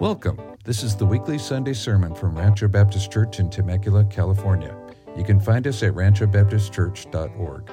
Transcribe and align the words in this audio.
Welcome. 0.00 0.40
This 0.64 0.82
is 0.82 0.96
the 0.96 1.04
weekly 1.04 1.36
Sunday 1.36 1.74
sermon 1.74 2.14
from 2.14 2.34
Rancho 2.34 2.68
Baptist 2.68 3.12
Church 3.12 3.38
in 3.38 3.50
Temecula, 3.50 4.06
California. 4.06 4.74
You 5.14 5.22
can 5.22 5.38
find 5.38 5.66
us 5.66 5.82
at 5.82 5.92
ranchobaptistchurch.org. 5.92 7.70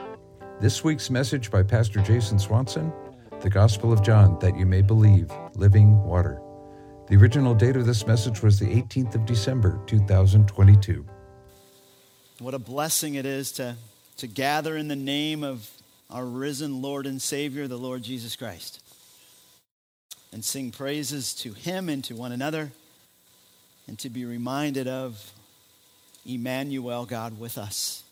This 0.60 0.84
week's 0.84 1.10
message 1.10 1.50
by 1.50 1.64
Pastor 1.64 2.02
Jason 2.02 2.38
Swanson 2.38 2.92
The 3.40 3.50
Gospel 3.50 3.94
of 3.94 4.04
John, 4.04 4.38
that 4.40 4.58
you 4.58 4.66
may 4.66 4.82
believe, 4.82 5.32
living 5.56 6.04
water. 6.04 6.42
The 7.08 7.16
original 7.16 7.56
date 7.56 7.78
of 7.78 7.86
this 7.86 8.06
message 8.06 8.44
was 8.44 8.60
the 8.60 8.66
18th 8.66 9.16
of 9.16 9.26
December, 9.26 9.80
2022. 9.86 11.06
What 12.40 12.54
a 12.54 12.60
blessing 12.60 13.16
it 13.16 13.26
is 13.26 13.54
to, 13.54 13.78
to 14.18 14.28
gather 14.28 14.76
in 14.76 14.90
the 14.90 14.98
name 14.98 15.46
of 15.46 15.70
our 16.10 16.26
risen 16.26 16.82
Lord 16.82 17.06
and 17.06 17.22
Savior, 17.22 17.70
the 17.70 17.78
Lord 17.78 18.04
Jesus 18.04 18.36
Christ 18.36 18.82
and 20.32 20.44
sing 20.44 20.72
praises 20.72 21.34
to 21.36 21.54
Him 21.54 21.90
and 21.90 22.04
to 22.06 22.16
one 22.16 22.32
another, 22.32 22.72
and 23.88 23.98
to 24.00 24.10
be 24.10 24.26
reminded 24.26 24.88
of 24.88 25.34
Emmanuel, 26.26 27.06
God 27.06 27.40
with 27.40 27.58
us. 27.58 28.04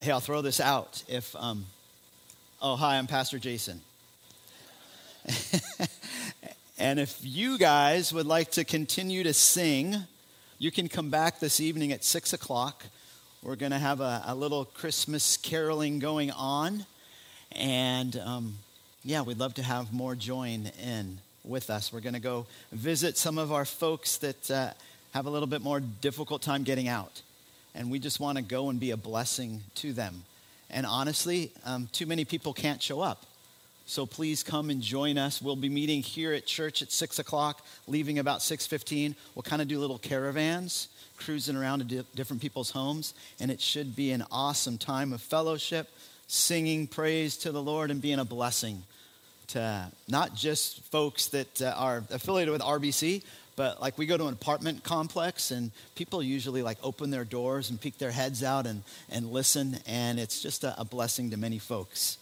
Hey, 0.00 0.10
I'll 0.10 0.20
throw 0.20 0.40
this 0.40 0.60
out. 0.60 1.02
If, 1.08 1.36
um, 1.36 1.66
oh, 2.62 2.76
hi, 2.76 2.96
I'm 2.96 3.06
Pastor 3.06 3.38
Jason. 3.38 3.82
and 6.78 6.98
if 6.98 7.18
you 7.22 7.58
guys 7.58 8.10
would 8.12 8.24
like 8.24 8.52
to 8.52 8.64
continue 8.64 9.22
to 9.22 9.34
sing, 9.34 9.96
you 10.58 10.70
can 10.70 10.88
come 10.88 11.10
back 11.10 11.38
this 11.38 11.60
evening 11.60 11.92
at 11.92 12.02
6 12.02 12.32
o'clock. 12.32 12.84
We're 13.42 13.56
going 13.56 13.72
to 13.72 13.78
have 13.78 14.00
a, 14.00 14.22
a, 14.26 14.34
little 14.34 14.64
Christmas 14.64 15.36
caroling 15.36 15.98
going 15.98 16.30
on. 16.30 16.86
And 17.52 18.16
um, 18.16 18.58
yeah, 19.02 19.22
we'd 19.22 19.38
love 19.38 19.54
to 19.54 19.62
have 19.62 19.92
more 19.92 20.14
join 20.14 20.70
in 20.82 21.18
with 21.42 21.70
us. 21.70 21.92
We're 21.92 22.00
going 22.00 22.14
to 22.14 22.20
go 22.20 22.46
visit 22.70 23.16
some 23.16 23.38
of 23.38 23.50
our 23.50 23.64
folks 23.64 24.18
that 24.18 24.50
uh, 24.50 24.70
have 25.12 25.26
a 25.26 25.30
little 25.30 25.48
bit 25.48 25.62
more 25.62 25.80
difficult 25.80 26.42
time 26.42 26.64
getting 26.64 26.86
out. 26.86 27.22
And 27.74 27.90
we 27.90 27.98
just 27.98 28.20
want 28.20 28.36
to 28.36 28.42
go 28.42 28.68
and 28.68 28.78
be 28.78 28.90
a 28.90 28.96
blessing 28.96 29.62
to 29.76 29.92
them. 29.92 30.24
And 30.68 30.84
honestly, 30.84 31.50
um, 31.64 31.88
too 31.92 32.06
many 32.06 32.24
people 32.24 32.52
can't 32.52 32.82
show 32.82 33.00
up. 33.00 33.24
So 33.86 34.06
please 34.06 34.42
come 34.42 34.70
and 34.70 34.80
join 34.80 35.18
us. 35.18 35.42
We'll 35.42 35.56
be 35.56 35.68
meeting 35.68 36.02
here 36.02 36.32
at 36.32 36.46
church 36.46 36.80
at 36.82 36.92
6 36.92 37.18
o'clock, 37.18 37.64
leaving 37.88 38.18
about 38.18 38.38
6.15. 38.40 39.16
We'll 39.34 39.42
kind 39.42 39.60
of 39.60 39.66
do 39.66 39.80
little 39.80 39.98
caravans, 39.98 40.88
cruising 41.16 41.56
around 41.56 41.80
to 41.80 41.84
di- 41.84 42.06
different 42.14 42.40
people's 42.40 42.70
homes. 42.70 43.14
And 43.40 43.50
it 43.50 43.60
should 43.60 43.96
be 43.96 44.12
an 44.12 44.24
awesome 44.30 44.78
time 44.78 45.12
of 45.12 45.20
fellowship, 45.20 45.88
singing 46.30 46.86
praise 46.86 47.36
to 47.38 47.52
the 47.52 47.62
Lord, 47.62 47.90
and 47.90 48.00
being 48.00 48.18
a 48.18 48.24
blessing 48.24 48.82
to 49.48 49.90
not 50.08 50.34
just 50.34 50.80
folks 50.84 51.26
that 51.28 51.60
uh, 51.60 51.74
are 51.76 52.04
affiliated 52.10 52.52
with 52.52 52.62
RBC, 52.62 53.24
but 53.56 53.80
like 53.80 53.98
we 53.98 54.06
go 54.06 54.16
to 54.16 54.26
an 54.26 54.32
apartment 54.32 54.84
complex 54.84 55.50
and 55.50 55.72
people 55.96 56.22
usually 56.22 56.62
like 56.62 56.78
open 56.84 57.10
their 57.10 57.24
doors 57.24 57.68
and 57.68 57.80
peek 57.80 57.98
their 57.98 58.12
heads 58.12 58.44
out 58.44 58.66
and, 58.66 58.84
and 59.10 59.32
listen, 59.32 59.78
and 59.86 60.20
it's 60.20 60.40
just 60.40 60.62
a, 60.62 60.80
a 60.80 60.84
blessing 60.84 61.30
to 61.30 61.36
many 61.36 61.58
folks. 61.58 62.16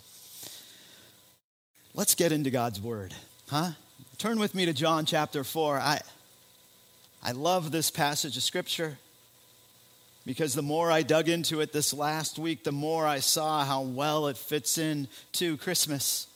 Let's 1.94 2.14
get 2.14 2.32
into 2.32 2.50
God's 2.50 2.80
word, 2.80 3.14
huh? 3.48 3.72
Turn 4.16 4.38
with 4.38 4.54
me 4.54 4.64
to 4.64 4.72
John 4.72 5.04
chapter 5.04 5.44
4. 5.44 5.78
I, 5.78 6.00
I 7.22 7.32
love 7.32 7.70
this 7.70 7.90
passage 7.90 8.36
of 8.36 8.42
scripture 8.42 8.98
because 10.28 10.52
the 10.52 10.60
more 10.60 10.92
I 10.92 11.04
dug 11.04 11.30
into 11.30 11.62
it 11.62 11.72
this 11.72 11.94
last 11.94 12.38
week, 12.38 12.62
the 12.62 12.70
more 12.70 13.06
I 13.06 13.20
saw 13.20 13.64
how 13.64 13.80
well 13.80 14.26
it 14.26 14.36
fits 14.36 14.76
in 14.76 15.08
to 15.32 15.56
Christmas 15.56 16.26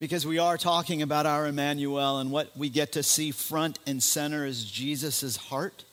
because 0.00 0.26
we 0.26 0.38
are 0.38 0.56
talking 0.56 1.02
about 1.02 1.26
our 1.26 1.46
Emmanuel 1.46 2.18
and 2.18 2.30
what 2.30 2.56
we 2.56 2.70
get 2.70 2.92
to 2.92 3.02
see 3.02 3.30
front 3.30 3.78
and 3.86 4.02
center 4.02 4.46
is 4.46 4.64
Jesus' 4.64 5.36
heart. 5.36 5.84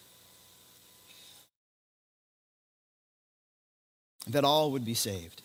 That 4.27 4.45
all 4.45 4.71
would 4.71 4.85
be 4.85 4.93
saved. 4.93 5.41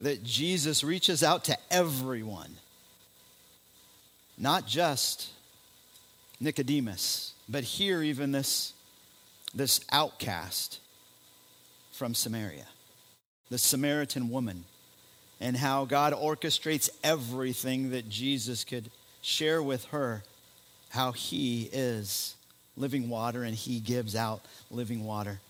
That 0.00 0.24
Jesus 0.24 0.82
reaches 0.82 1.22
out 1.22 1.44
to 1.44 1.56
everyone, 1.70 2.56
not 4.36 4.66
just 4.66 5.30
Nicodemus, 6.40 7.34
but 7.48 7.62
here, 7.62 8.02
even 8.02 8.32
this, 8.32 8.73
this 9.54 9.80
outcast 9.92 10.80
from 11.92 12.14
Samaria, 12.14 12.66
the 13.50 13.58
Samaritan 13.58 14.30
woman 14.30 14.64
and 15.40 15.56
how 15.56 15.84
God 15.84 16.12
orchestrates 16.12 16.88
everything 17.02 17.90
that 17.90 18.08
Jesus 18.08 18.64
could 18.64 18.90
share 19.20 19.62
with 19.62 19.84
her 19.86 20.22
how 20.90 21.12
he 21.12 21.68
is 21.72 22.36
living 22.76 23.08
water 23.08 23.42
and 23.42 23.54
he 23.54 23.80
gives 23.80 24.16
out 24.16 24.44
living 24.70 25.04
water. 25.04 25.40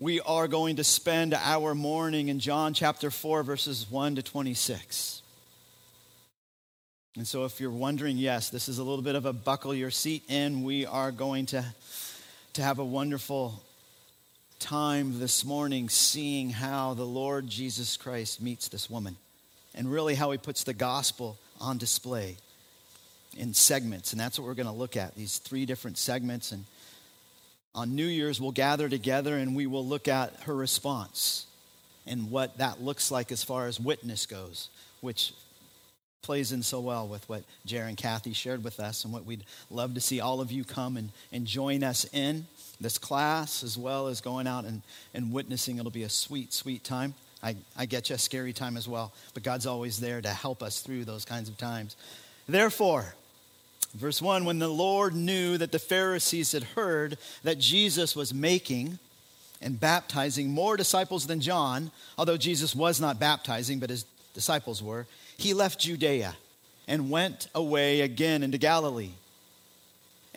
We 0.00 0.20
are 0.20 0.46
going 0.48 0.76
to 0.76 0.84
spend 0.84 1.34
our 1.34 1.74
morning 1.74 2.28
in 2.28 2.38
John 2.38 2.72
chapter 2.72 3.10
4, 3.10 3.42
verses 3.42 3.86
1 3.90 4.16
to 4.16 4.22
26. 4.22 5.22
And 7.16 7.26
so, 7.26 7.44
if 7.44 7.58
you're 7.58 7.70
wondering, 7.70 8.16
yes, 8.16 8.48
this 8.48 8.68
is 8.68 8.78
a 8.78 8.84
little 8.84 9.02
bit 9.02 9.16
of 9.16 9.26
a 9.26 9.32
buckle 9.32 9.74
your 9.74 9.90
seat 9.90 10.22
in. 10.28 10.62
We 10.62 10.86
are 10.86 11.10
going 11.10 11.46
to, 11.46 11.64
to 12.54 12.62
have 12.62 12.78
a 12.78 12.84
wonderful 12.84 13.62
time 14.58 15.18
this 15.18 15.44
morning 15.44 15.88
seeing 15.88 16.50
how 16.50 16.94
the 16.94 17.04
Lord 17.04 17.46
Jesus 17.46 17.96
Christ 17.96 18.42
meets 18.42 18.68
this 18.68 18.90
woman 18.90 19.16
and 19.74 19.90
really 19.90 20.14
how 20.14 20.30
he 20.30 20.38
puts 20.38 20.64
the 20.64 20.74
gospel 20.74 21.38
on 21.60 21.78
display 21.78 22.36
in 23.36 23.54
segments. 23.54 24.12
And 24.12 24.20
that's 24.20 24.38
what 24.38 24.46
we're 24.46 24.54
going 24.54 24.66
to 24.66 24.72
look 24.72 24.96
at 24.96 25.14
these 25.14 25.38
three 25.38 25.66
different 25.66 25.98
segments. 25.98 26.50
And 26.52 26.64
on 27.74 27.94
New 27.94 28.06
Year's, 28.06 28.40
we'll 28.40 28.52
gather 28.52 28.88
together 28.88 29.36
and 29.36 29.54
we 29.54 29.66
will 29.66 29.86
look 29.86 30.08
at 30.08 30.34
her 30.42 30.54
response 30.54 31.46
and 32.06 32.30
what 32.30 32.58
that 32.58 32.82
looks 32.82 33.10
like 33.10 33.30
as 33.30 33.44
far 33.44 33.66
as 33.66 33.78
witness 33.78 34.26
goes, 34.26 34.70
which 35.00 35.32
plays 36.22 36.52
in 36.52 36.62
so 36.62 36.80
well 36.80 37.06
with 37.06 37.28
what 37.28 37.42
Jerry 37.64 37.88
and 37.88 37.96
Kathy 37.96 38.32
shared 38.32 38.64
with 38.64 38.80
us 38.80 39.04
and 39.04 39.12
what 39.12 39.24
we'd 39.24 39.44
love 39.70 39.94
to 39.94 40.00
see 40.00 40.20
all 40.20 40.40
of 40.40 40.52
you 40.52 40.64
come 40.64 40.96
and, 40.96 41.10
and 41.32 41.46
join 41.46 41.82
us 41.82 42.06
in 42.12 42.46
this 42.80 42.98
class 42.98 43.62
as 43.62 43.78
well 43.78 44.08
as 44.08 44.20
going 44.20 44.46
out 44.46 44.64
and, 44.64 44.82
and 45.14 45.32
witnessing. 45.32 45.78
It'll 45.78 45.90
be 45.90 46.02
a 46.02 46.08
sweet, 46.08 46.52
sweet 46.52 46.84
time. 46.84 47.14
I, 47.42 47.56
I 47.76 47.86
get 47.86 48.10
you 48.10 48.16
a 48.16 48.18
scary 48.18 48.52
time 48.52 48.76
as 48.76 48.88
well, 48.88 49.12
but 49.32 49.42
God's 49.42 49.66
always 49.66 50.00
there 50.00 50.20
to 50.20 50.28
help 50.28 50.62
us 50.62 50.80
through 50.80 51.04
those 51.04 51.24
kinds 51.24 51.48
of 51.48 51.56
times. 51.56 51.96
Therefore, 52.48 53.14
verse 53.94 54.20
1 54.20 54.44
when 54.44 54.58
the 54.58 54.68
Lord 54.68 55.14
knew 55.14 55.56
that 55.58 55.72
the 55.72 55.78
Pharisees 55.78 56.52
had 56.52 56.64
heard 56.64 57.16
that 57.44 57.58
Jesus 57.58 58.16
was 58.16 58.34
making 58.34 58.98
and 59.60 59.78
baptizing 59.78 60.50
more 60.50 60.76
disciples 60.76 61.26
than 61.26 61.40
John, 61.40 61.90
although 62.16 62.36
Jesus 62.36 62.74
was 62.74 63.00
not 63.00 63.20
baptizing, 63.20 63.78
but 63.78 63.90
his 63.90 64.04
disciples 64.34 64.82
were, 64.82 65.06
he 65.38 65.54
left 65.54 65.80
Judea 65.80 66.36
and 66.86 67.10
went 67.10 67.48
away 67.54 68.02
again 68.02 68.42
into 68.42 68.58
Galilee 68.58 69.12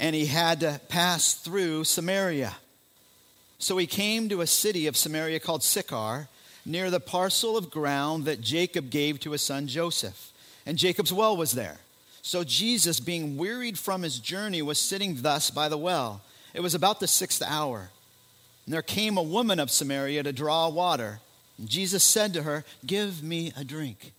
and 0.02 0.16
he 0.16 0.26
had 0.26 0.62
to 0.62 0.82
pass 0.90 1.36
through 1.36 1.84
Samaria. 1.84 2.56
So 3.60 3.78
he 3.78 3.86
came 3.86 4.30
to 4.30 4.42
a 4.42 4.48
city 4.48 4.88
of 4.88 4.98
Samaria 4.98 5.40
called 5.40 5.62
Sychar, 5.62 6.28
near 6.66 6.90
the 6.90 7.00
parcel 7.00 7.56
of 7.56 7.70
ground 7.70 8.26
that 8.26 8.42
Jacob 8.42 8.90
gave 8.90 9.20
to 9.20 9.32
his 9.32 9.44
son 9.44 9.68
Joseph. 9.68 10.32
And 10.66 10.78
Jacob's 10.78 11.14
well 11.14 11.38
was 11.38 11.52
there. 11.52 11.78
So 12.24 12.44
Jesus, 12.44 13.00
being 13.00 13.38
wearied 13.38 13.78
from 13.78 14.02
his 14.02 14.20
journey, 14.20 14.64
was 14.64 14.80
sitting 14.80 15.22
thus 15.22 15.52
by 15.52 15.70
the 15.70 15.78
well. 15.78 16.22
It 16.56 16.62
was 16.62 16.74
about 16.74 17.00
the 17.00 17.08
sixth 17.08 17.42
hour. 17.42 17.92
And 18.66 18.74
there 18.74 18.82
came 18.82 19.18
a 19.18 19.24
woman 19.24 19.60
of 19.60 19.70
Samaria 19.70 20.24
to 20.24 20.34
draw 20.34 20.68
water. 20.70 21.20
And 21.60 21.70
Jesus 21.70 22.04
said 22.04 22.34
to 22.34 22.44
her, 22.44 22.64
Give 22.86 23.22
me 23.22 23.54
a 23.56 23.64
drink 23.64 24.14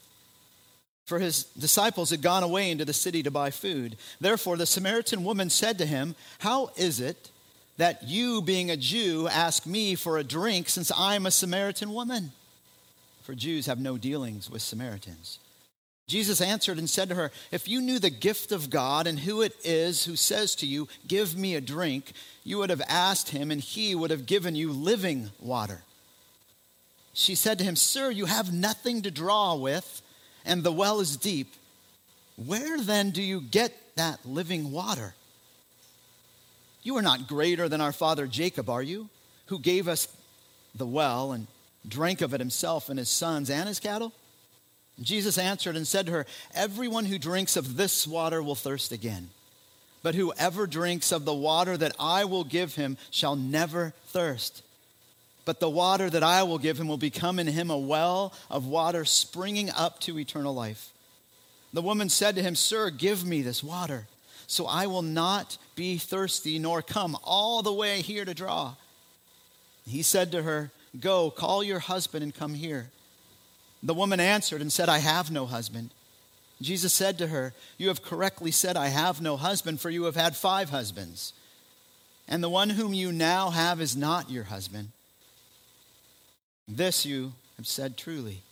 for 1.04 1.18
his 1.18 1.44
disciples 1.44 2.10
had 2.10 2.22
gone 2.22 2.42
away 2.42 2.70
into 2.70 2.84
the 2.84 2.92
city 2.92 3.22
to 3.22 3.30
buy 3.30 3.50
food. 3.50 3.96
Therefore, 4.20 4.56
the 4.56 4.66
Samaritan 4.66 5.24
woman 5.24 5.50
said 5.50 5.78
to 5.78 5.86
him, 5.86 6.14
How 6.38 6.70
is 6.76 7.00
it 7.00 7.30
that 7.76 8.04
you, 8.04 8.42
being 8.42 8.70
a 8.70 8.76
Jew, 8.76 9.28
ask 9.28 9.66
me 9.66 9.94
for 9.94 10.18
a 10.18 10.24
drink 10.24 10.68
since 10.68 10.92
I'm 10.96 11.26
a 11.26 11.30
Samaritan 11.30 11.92
woman? 11.92 12.32
For 13.22 13.34
Jews 13.34 13.66
have 13.66 13.80
no 13.80 13.96
dealings 13.98 14.50
with 14.50 14.62
Samaritans. 14.62 15.38
Jesus 16.08 16.40
answered 16.40 16.78
and 16.78 16.90
said 16.90 17.08
to 17.08 17.14
her, 17.14 17.30
If 17.50 17.68
you 17.68 17.80
knew 17.80 17.98
the 17.98 18.10
gift 18.10 18.52
of 18.52 18.70
God 18.70 19.06
and 19.06 19.20
who 19.20 19.40
it 19.40 19.54
is 19.64 20.04
who 20.04 20.16
says 20.16 20.54
to 20.56 20.66
you, 20.66 20.88
Give 21.06 21.36
me 21.36 21.54
a 21.54 21.60
drink, 21.60 22.12
you 22.44 22.58
would 22.58 22.70
have 22.70 22.82
asked 22.88 23.30
him, 23.30 23.50
and 23.50 23.60
he 23.60 23.94
would 23.94 24.10
have 24.10 24.26
given 24.26 24.54
you 24.54 24.72
living 24.72 25.30
water. 25.40 25.82
She 27.14 27.34
said 27.34 27.58
to 27.58 27.64
him, 27.64 27.76
Sir, 27.76 28.10
you 28.10 28.26
have 28.26 28.52
nothing 28.52 29.02
to 29.02 29.10
draw 29.10 29.54
with 29.54 30.01
and 30.44 30.62
the 30.62 30.72
well 30.72 31.00
is 31.00 31.16
deep, 31.16 31.52
where 32.36 32.80
then 32.80 33.10
do 33.10 33.22
you 33.22 33.40
get 33.40 33.72
that 33.96 34.24
living 34.24 34.72
water? 34.72 35.14
You 36.82 36.96
are 36.96 37.02
not 37.02 37.28
greater 37.28 37.68
than 37.68 37.80
our 37.80 37.92
father 37.92 38.26
Jacob, 38.26 38.68
are 38.68 38.82
you? 38.82 39.08
Who 39.46 39.58
gave 39.58 39.86
us 39.86 40.08
the 40.74 40.86
well 40.86 41.32
and 41.32 41.46
drank 41.86 42.20
of 42.20 42.34
it 42.34 42.40
himself 42.40 42.88
and 42.88 42.98
his 42.98 43.08
sons 43.08 43.50
and 43.50 43.68
his 43.68 43.78
cattle? 43.78 44.12
Jesus 45.00 45.38
answered 45.38 45.76
and 45.76 45.86
said 45.86 46.06
to 46.06 46.12
her, 46.12 46.26
Everyone 46.54 47.04
who 47.04 47.18
drinks 47.18 47.56
of 47.56 47.76
this 47.76 48.06
water 48.06 48.42
will 48.42 48.54
thirst 48.54 48.92
again. 48.92 49.30
But 50.02 50.14
whoever 50.14 50.66
drinks 50.66 51.12
of 51.12 51.24
the 51.24 51.34
water 51.34 51.76
that 51.76 51.94
I 51.98 52.24
will 52.24 52.44
give 52.44 52.74
him 52.74 52.96
shall 53.10 53.36
never 53.36 53.94
thirst. 54.06 54.62
But 55.44 55.60
the 55.60 55.70
water 55.70 56.08
that 56.08 56.22
I 56.22 56.42
will 56.44 56.58
give 56.58 56.78
him 56.78 56.88
will 56.88 56.96
become 56.96 57.38
in 57.38 57.46
him 57.48 57.70
a 57.70 57.78
well 57.78 58.32
of 58.50 58.66
water 58.66 59.04
springing 59.04 59.70
up 59.70 60.00
to 60.00 60.18
eternal 60.18 60.54
life. 60.54 60.90
The 61.72 61.82
woman 61.82 62.08
said 62.08 62.36
to 62.36 62.42
him, 62.42 62.54
Sir, 62.54 62.90
give 62.90 63.24
me 63.24 63.42
this 63.42 63.62
water, 63.62 64.06
so 64.46 64.66
I 64.66 64.86
will 64.86 65.02
not 65.02 65.58
be 65.74 65.98
thirsty 65.98 66.58
nor 66.58 66.82
come 66.82 67.16
all 67.24 67.62
the 67.62 67.72
way 67.72 68.02
here 68.02 68.24
to 68.24 68.34
draw. 68.34 68.74
He 69.86 70.02
said 70.02 70.30
to 70.32 70.42
her, 70.42 70.70
Go, 71.00 71.30
call 71.30 71.64
your 71.64 71.78
husband 71.78 72.22
and 72.22 72.34
come 72.34 72.54
here. 72.54 72.90
The 73.82 73.94
woman 73.94 74.20
answered 74.20 74.60
and 74.60 74.70
said, 74.70 74.88
I 74.88 74.98
have 74.98 75.30
no 75.30 75.46
husband. 75.46 75.90
Jesus 76.60 76.92
said 76.94 77.18
to 77.18 77.28
her, 77.28 77.54
You 77.78 77.88
have 77.88 78.02
correctly 78.02 78.50
said, 78.50 78.76
I 78.76 78.88
have 78.88 79.20
no 79.20 79.36
husband, 79.36 79.80
for 79.80 79.90
you 79.90 80.04
have 80.04 80.14
had 80.14 80.36
five 80.36 80.70
husbands. 80.70 81.32
And 82.28 82.44
the 82.44 82.50
one 82.50 82.70
whom 82.70 82.94
you 82.94 83.10
now 83.10 83.50
have 83.50 83.80
is 83.80 83.96
not 83.96 84.30
your 84.30 84.44
husband. 84.44 84.90
This 86.68 87.04
you 87.04 87.32
have 87.56 87.66
said 87.66 87.96
truly. 87.96 88.42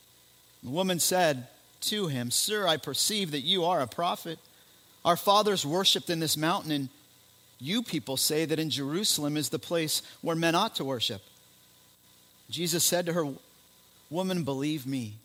The 0.63 0.69
woman 0.69 0.99
said 0.99 1.47
to 1.81 2.07
him, 2.07 2.31
Sir, 2.31 2.67
I 2.67 2.77
perceive 2.77 3.31
that 3.31 3.41
you 3.41 3.65
are 3.65 3.81
a 3.81 3.87
prophet. 3.87 4.37
Our 5.03 5.17
fathers 5.17 5.65
worshipped 5.65 6.09
in 6.09 6.19
this 6.19 6.37
mountain, 6.37 6.71
and 6.71 6.89
you 7.59 7.81
people 7.81 8.17
say 8.17 8.45
that 8.45 8.59
in 8.59 8.69
Jerusalem 8.69 9.37
is 9.37 9.49
the 9.49 9.59
place 9.59 10.01
where 10.21 10.35
men 10.35 10.55
ought 10.55 10.75
to 10.75 10.85
worship. 10.85 11.21
Jesus 12.49 12.83
said 12.83 13.05
to 13.07 13.13
her, 13.13 13.27
Woman, 14.09 14.43
believe 14.43 14.85
me. 14.85 15.15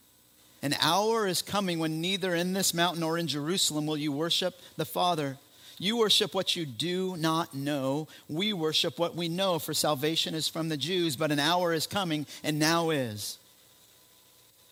An 0.63 0.75
hour 0.81 1.27
is 1.27 1.43
coming 1.43 1.79
when 1.79 2.01
neither 2.01 2.35
in 2.35 2.53
this 2.53 2.73
mountain 2.73 3.01
nor 3.01 3.19
in 3.19 3.27
Jerusalem 3.27 3.87
will 3.87 3.97
you 3.97 4.13
worship 4.13 4.59
the 4.77 4.85
Father. 4.85 5.39
You 5.79 5.99
worship 5.99 6.35
what 6.35 6.57
you 6.57 6.65
do 6.65 7.17
not 7.19 7.55
know. 7.55 8.09
We 8.29 8.53
worship 8.53 8.99
what 8.99 9.15
we 9.15 9.29
know, 9.29 9.59
for 9.59 9.75
salvation 9.75 10.35
is 10.35 10.49
from 10.49 10.69
the 10.69 10.77
Jews, 10.77 11.17
but 11.17 11.31
an 11.31 11.39
hour 11.39 11.73
is 11.73 11.87
coming, 11.87 12.27
and 12.43 12.59
now 12.59 12.91
is, 12.91 13.39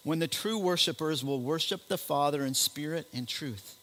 when 0.03 0.19
the 0.19 0.29
true 0.29 0.59
worshipers 0.59 1.23
will 1.23 1.41
worship 1.41 1.89
the 1.89 1.99
Father 1.99 2.45
in 2.45 2.55
spirit 2.55 3.07
and 3.13 3.29
truth. 3.29 3.77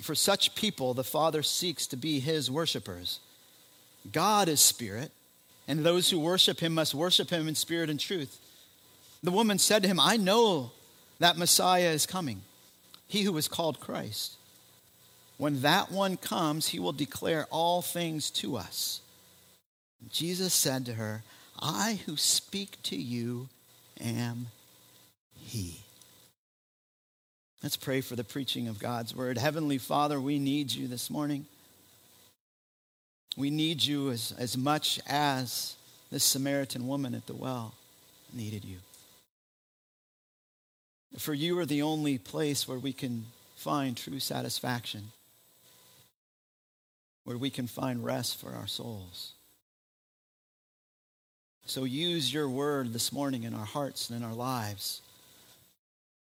For 0.00 0.14
such 0.14 0.54
people, 0.54 0.94
the 0.94 1.04
Father 1.04 1.42
seeks 1.42 1.86
to 1.88 1.96
be 1.96 2.20
his 2.20 2.50
worshipers. 2.50 3.20
God 4.10 4.48
is 4.48 4.60
spirit, 4.60 5.12
and 5.68 5.84
those 5.84 6.10
who 6.10 6.18
worship 6.18 6.60
him 6.60 6.74
must 6.74 6.94
worship 6.94 7.30
him 7.30 7.48
in 7.48 7.54
spirit 7.54 7.90
and 7.90 8.00
truth. 8.00 8.38
The 9.22 9.30
woman 9.30 9.58
said 9.58 9.82
to 9.82 9.88
him, 9.88 9.98
I 10.00 10.16
know 10.16 10.72
that 11.18 11.38
Messiah 11.38 11.90
is 11.90 12.06
coming, 12.06 12.42
he 13.06 13.22
who 13.22 13.36
is 13.36 13.48
called 13.48 13.80
Christ. 13.80 14.36
When 15.36 15.60
that 15.62 15.90
one 15.90 16.16
comes, 16.16 16.68
he 16.68 16.78
will 16.78 16.92
declare 16.92 17.46
all 17.50 17.82
things 17.82 18.30
to 18.32 18.56
us. 18.56 19.00
Jesus 20.10 20.54
said 20.54 20.86
to 20.86 20.94
her, 20.94 21.22
I 21.58 22.00
who 22.06 22.16
speak 22.16 22.82
to 22.84 22.96
you 22.96 23.48
am 24.00 24.48
he. 25.34 25.80
Let's 27.62 27.76
pray 27.76 28.00
for 28.00 28.16
the 28.16 28.24
preaching 28.24 28.68
of 28.68 28.78
God's 28.78 29.14
word. 29.14 29.38
Heavenly 29.38 29.78
Father, 29.78 30.20
we 30.20 30.38
need 30.38 30.72
you 30.72 30.86
this 30.86 31.10
morning. 31.10 31.46
We 33.36 33.50
need 33.50 33.84
you 33.84 34.10
as, 34.10 34.32
as 34.38 34.56
much 34.56 35.00
as 35.06 35.76
this 36.10 36.24
Samaritan 36.24 36.86
woman 36.86 37.14
at 37.14 37.26
the 37.26 37.34
well 37.34 37.74
needed 38.32 38.64
you. 38.64 38.78
For 41.18 41.34
you 41.34 41.58
are 41.58 41.66
the 41.66 41.82
only 41.82 42.18
place 42.18 42.68
where 42.68 42.78
we 42.78 42.92
can 42.92 43.26
find 43.56 43.96
true 43.96 44.20
satisfaction, 44.20 45.12
where 47.26 47.36
we 47.36 47.50
can 47.50 47.66
find 47.66 48.02
rest 48.02 48.40
for 48.40 48.54
our 48.54 48.66
souls. 48.66 49.32
So 51.66 51.84
use 51.84 52.32
your 52.32 52.48
word 52.48 52.94
this 52.94 53.12
morning 53.12 53.42
in 53.42 53.52
our 53.52 53.66
hearts 53.66 54.08
and 54.08 54.16
in 54.16 54.26
our 54.26 54.34
lives. 54.34 55.02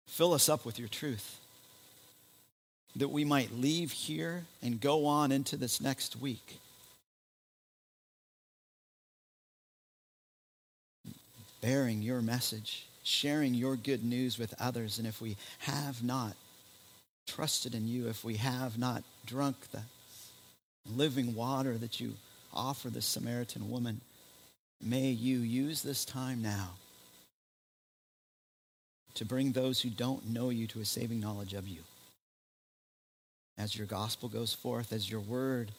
Fill 0.06 0.34
us 0.34 0.50
up 0.50 0.66
with 0.66 0.78
your 0.78 0.88
truth 0.88 1.38
that 2.96 3.08
we 3.08 3.24
might 3.24 3.52
leave 3.52 3.92
here 3.92 4.44
and 4.60 4.78
go 4.80 5.06
on 5.06 5.32
into 5.32 5.56
this 5.56 5.80
next 5.80 6.20
week. 6.20 6.58
Bearing 11.62 12.02
your 12.02 12.20
message 12.20 12.88
sharing 13.08 13.54
your 13.54 13.74
good 13.74 14.04
news 14.04 14.38
with 14.38 14.54
others. 14.60 14.98
And 14.98 15.08
if 15.08 15.20
we 15.20 15.36
have 15.60 16.02
not 16.04 16.36
trusted 17.26 17.74
in 17.74 17.88
you, 17.88 18.08
if 18.08 18.22
we 18.22 18.36
have 18.36 18.78
not 18.78 19.02
drunk 19.26 19.56
the 19.72 19.82
living 20.96 21.34
water 21.34 21.76
that 21.78 22.00
you 22.00 22.14
offer 22.52 22.90
the 22.90 23.02
Samaritan 23.02 23.70
woman, 23.70 24.00
may 24.82 25.08
you 25.08 25.38
use 25.38 25.82
this 25.82 26.04
time 26.04 26.42
now 26.42 26.70
to 29.14 29.24
bring 29.24 29.52
those 29.52 29.80
who 29.80 29.90
don't 29.90 30.28
know 30.28 30.50
you 30.50 30.66
to 30.68 30.80
a 30.80 30.84
saving 30.84 31.20
knowledge 31.20 31.54
of 31.54 31.66
you. 31.66 31.80
As 33.56 33.76
your 33.76 33.86
gospel 33.86 34.28
goes 34.28 34.54
forth, 34.54 34.92
as 34.92 35.10
your 35.10 35.20
word 35.20 35.72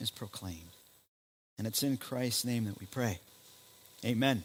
is 0.00 0.10
proclaimed. 0.10 0.74
And 1.56 1.66
it's 1.66 1.82
in 1.82 1.96
Christ's 1.96 2.44
name 2.44 2.64
that 2.64 2.78
we 2.80 2.86
pray. 2.86 3.20
Amen. 4.04 4.42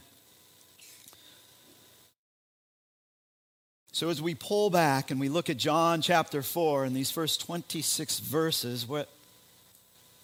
So, 3.91 4.09
as 4.09 4.19
we 4.19 4.33
pull 4.33 4.71
back 4.71 5.11
and 5.11 5.19
we 5.19 5.29
look 5.29 5.51
at 5.51 5.57
John 5.57 6.01
chapter 6.01 6.41
4 6.41 6.85
and 6.85 6.95
these 6.95 7.11
first 7.11 7.41
26 7.41 8.19
verses, 8.19 8.87
what, 8.87 9.07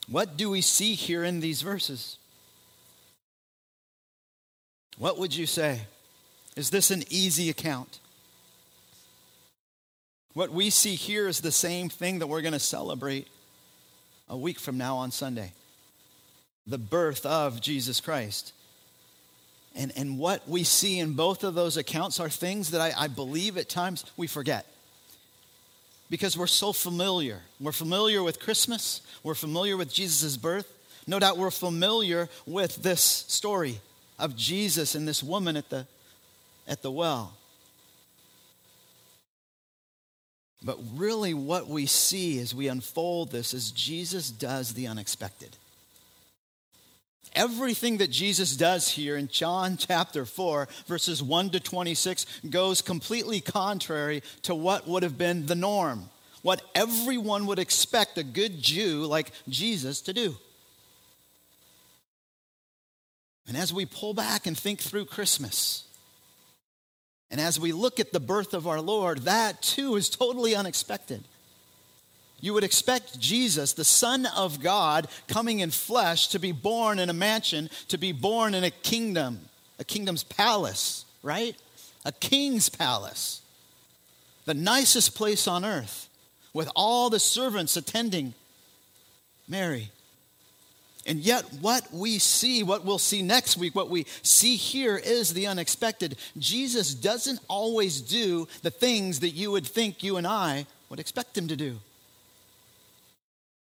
what 0.10 0.38
do 0.38 0.50
we 0.50 0.62
see 0.62 0.96
here 0.96 1.24
in 1.24 1.40
these 1.40 1.62
verses? 1.62 2.18
What 4.98 5.18
would 5.18 5.36
you 5.36 5.46
say? 5.46 5.82
Is 6.56 6.70
this 6.70 6.92
an 6.92 7.04
easy 7.10 7.50
account? 7.50 8.00
What 10.34 10.52
we 10.52 10.70
see 10.70 10.96
here 10.96 11.28
is 11.28 11.42
the 11.42 11.52
same 11.52 11.90
thing 11.90 12.20
that 12.20 12.28
we're 12.28 12.42
going 12.42 12.54
to 12.54 12.60
celebrate 12.60 13.28
a 14.28 14.38
week 14.38 14.60
from 14.60 14.78
now 14.78 14.98
on 14.98 15.12
Sunday 15.12 15.54
the 16.68 16.78
birth 16.78 17.26
of 17.26 17.62
Jesus 17.62 18.00
Christ. 18.00 18.54
And, 19.75 19.92
and 19.96 20.20
what 20.20 20.48
we 20.48 20.63
see 20.63 21.00
in 21.00 21.13
both 21.13 21.44
of 21.44 21.56
those 21.56 21.78
accounts 21.78 22.20
are 22.20 22.30
things 22.30 22.72
that 22.72 22.82
I, 22.82 22.94
I 22.96 23.08
believe 23.08 23.58
at 23.58 23.70
times 23.70 24.06
we 24.18 24.28
forget 24.28 24.68
because 26.10 26.38
we're 26.38 26.48
so 26.48 26.74
familiar. 26.74 27.42
We're 27.60 27.72
familiar 27.72 28.24
with 28.24 28.39
Christmas, 28.39 29.01
we're 29.24 29.36
familiar 29.36 29.78
with 29.78 29.94
Jesus' 29.94 30.38
birth. 30.38 30.75
No 31.08 31.20
doubt 31.20 31.38
we're 31.38 31.51
familiar 31.51 32.30
with 32.46 32.84
this 32.84 33.01
story 33.01 33.82
of 34.20 34.36
Jesus 34.36 34.96
and 34.96 35.08
this 35.08 35.24
woman 35.24 35.58
at 35.58 35.70
the, 35.70 35.88
at 36.68 36.82
the 36.84 36.92
well. 36.92 37.34
But 40.62 40.78
really, 40.94 41.34
what 41.34 41.68
we 41.68 41.86
see 41.86 42.39
as 42.39 42.54
we 42.54 42.68
unfold 42.68 43.32
this 43.32 43.54
is 43.54 43.72
Jesus 43.72 44.30
does 44.30 44.74
the 44.74 44.88
unexpected. 44.88 45.56
Everything 47.34 47.98
that 47.98 48.10
Jesus 48.10 48.56
does 48.56 48.90
here 48.90 49.16
in 49.16 49.28
John 49.28 49.78
chapter 49.78 50.26
4, 50.26 50.68
verses 50.88 51.22
1 51.22 51.52
to 51.52 51.60
26, 51.60 52.26
goes 52.50 52.82
completely 52.82 53.40
contrary 53.40 54.24
to 54.44 54.56
what 54.56 54.88
would 54.88 55.04
have 55.04 55.18
been 55.18 55.46
the 55.46 55.56
norm, 55.56 56.10
what 56.42 56.62
everyone 56.74 57.46
would 57.46 57.60
expect 57.60 58.18
a 58.18 58.24
good 58.24 58.62
Jew 58.62 59.06
like 59.06 59.32
Jesus 59.48 60.02
to 60.02 60.14
do. 60.14 60.36
And 63.48 63.56
as 63.56 63.74
we 63.74 63.86
pull 63.86 64.14
back 64.14 64.46
and 64.46 64.58
think 64.58 64.80
through 64.80 65.06
Christmas, 65.06 65.86
and 67.32 67.40
as 67.40 67.60
we 67.60 67.72
look 67.72 68.00
at 68.00 68.12
the 68.12 68.20
birth 68.20 68.54
of 68.54 68.68
our 68.68 68.82
Lord, 68.82 69.20
that 69.20 69.62
too 69.62 69.96
is 69.96 70.10
totally 70.10 70.56
unexpected. 70.56 71.24
You 72.41 72.53
would 72.53 72.63
expect 72.63 73.19
Jesus, 73.19 73.74
the 73.74 73.84
Son 73.84 74.25
of 74.25 74.62
God, 74.62 75.08
coming 75.27 75.60
in 75.60 75.72
flesh, 75.72 76.27
to 76.29 76.39
be 76.39 76.51
born 76.51 77.00
in 77.00 77.10
a 77.10 77.13
mansion, 77.13 77.69
to 77.89 77.98
be 77.98 78.12
born 78.12 78.53
in 78.53 78.63
a 78.63 78.72
kingdom, 78.72 79.41
a 79.77 79.84
kingdom's 79.84 80.24
palace, 80.24 81.05
right? 81.22 81.55
A 82.05 82.12
king's 82.12 82.69
palace. 82.69 83.41
The 84.46 84.53
nicest 84.53 85.15
place 85.15 85.48
on 85.48 85.65
earth, 85.65 86.08
with 86.53 86.69
all 86.75 87.10
the 87.10 87.19
servants 87.19 87.75
attending 87.75 88.34
Mary. 89.48 89.91
And 91.05 91.19
yet, 91.19 91.43
what 91.62 91.91
we 91.91 92.19
see, 92.19 92.62
what 92.63 92.86
we'll 92.86 93.00
see 93.00 93.22
next 93.22 93.58
week, 93.58 93.75
what 93.75 93.89
we 93.89 94.05
see 94.22 94.55
here 94.55 94.98
is 94.98 95.34
the 95.34 95.48
unexpected. 95.48 96.17
Jesus 96.38 96.93
doesn't 96.93 97.39
always 97.48 98.01
do 98.01 98.48
the 98.62 98.69
things 98.69 99.22
that 99.22 99.29
you 99.29 99.51
would 99.51 99.65
think 99.65 100.03
you 100.03 100.17
and 100.17 100.27
I 100.27 100.67
would 100.89 101.00
expect 101.00 101.38
him 101.38 101.48
to 101.48 101.55
do 101.55 101.79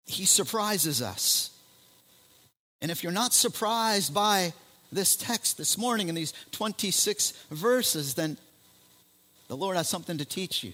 he 0.06 0.26
surprises 0.26 1.02
us. 1.02 1.52
And 2.82 2.92
if 2.92 3.04
you're 3.04 3.12
not 3.12 3.34
surprised 3.34 4.14
by 4.14 4.54
this 4.92 5.16
text 5.16 5.58
this 5.58 5.78
morning 5.78 6.10
in 6.10 6.16
these 6.16 6.34
26 6.52 7.32
verses, 7.50 8.14
then 8.14 8.38
the 9.48 9.58
Lord 9.58 9.78
has 9.78 9.90
something 9.90 10.18
to 10.18 10.26
teach 10.26 10.64
you. 10.64 10.74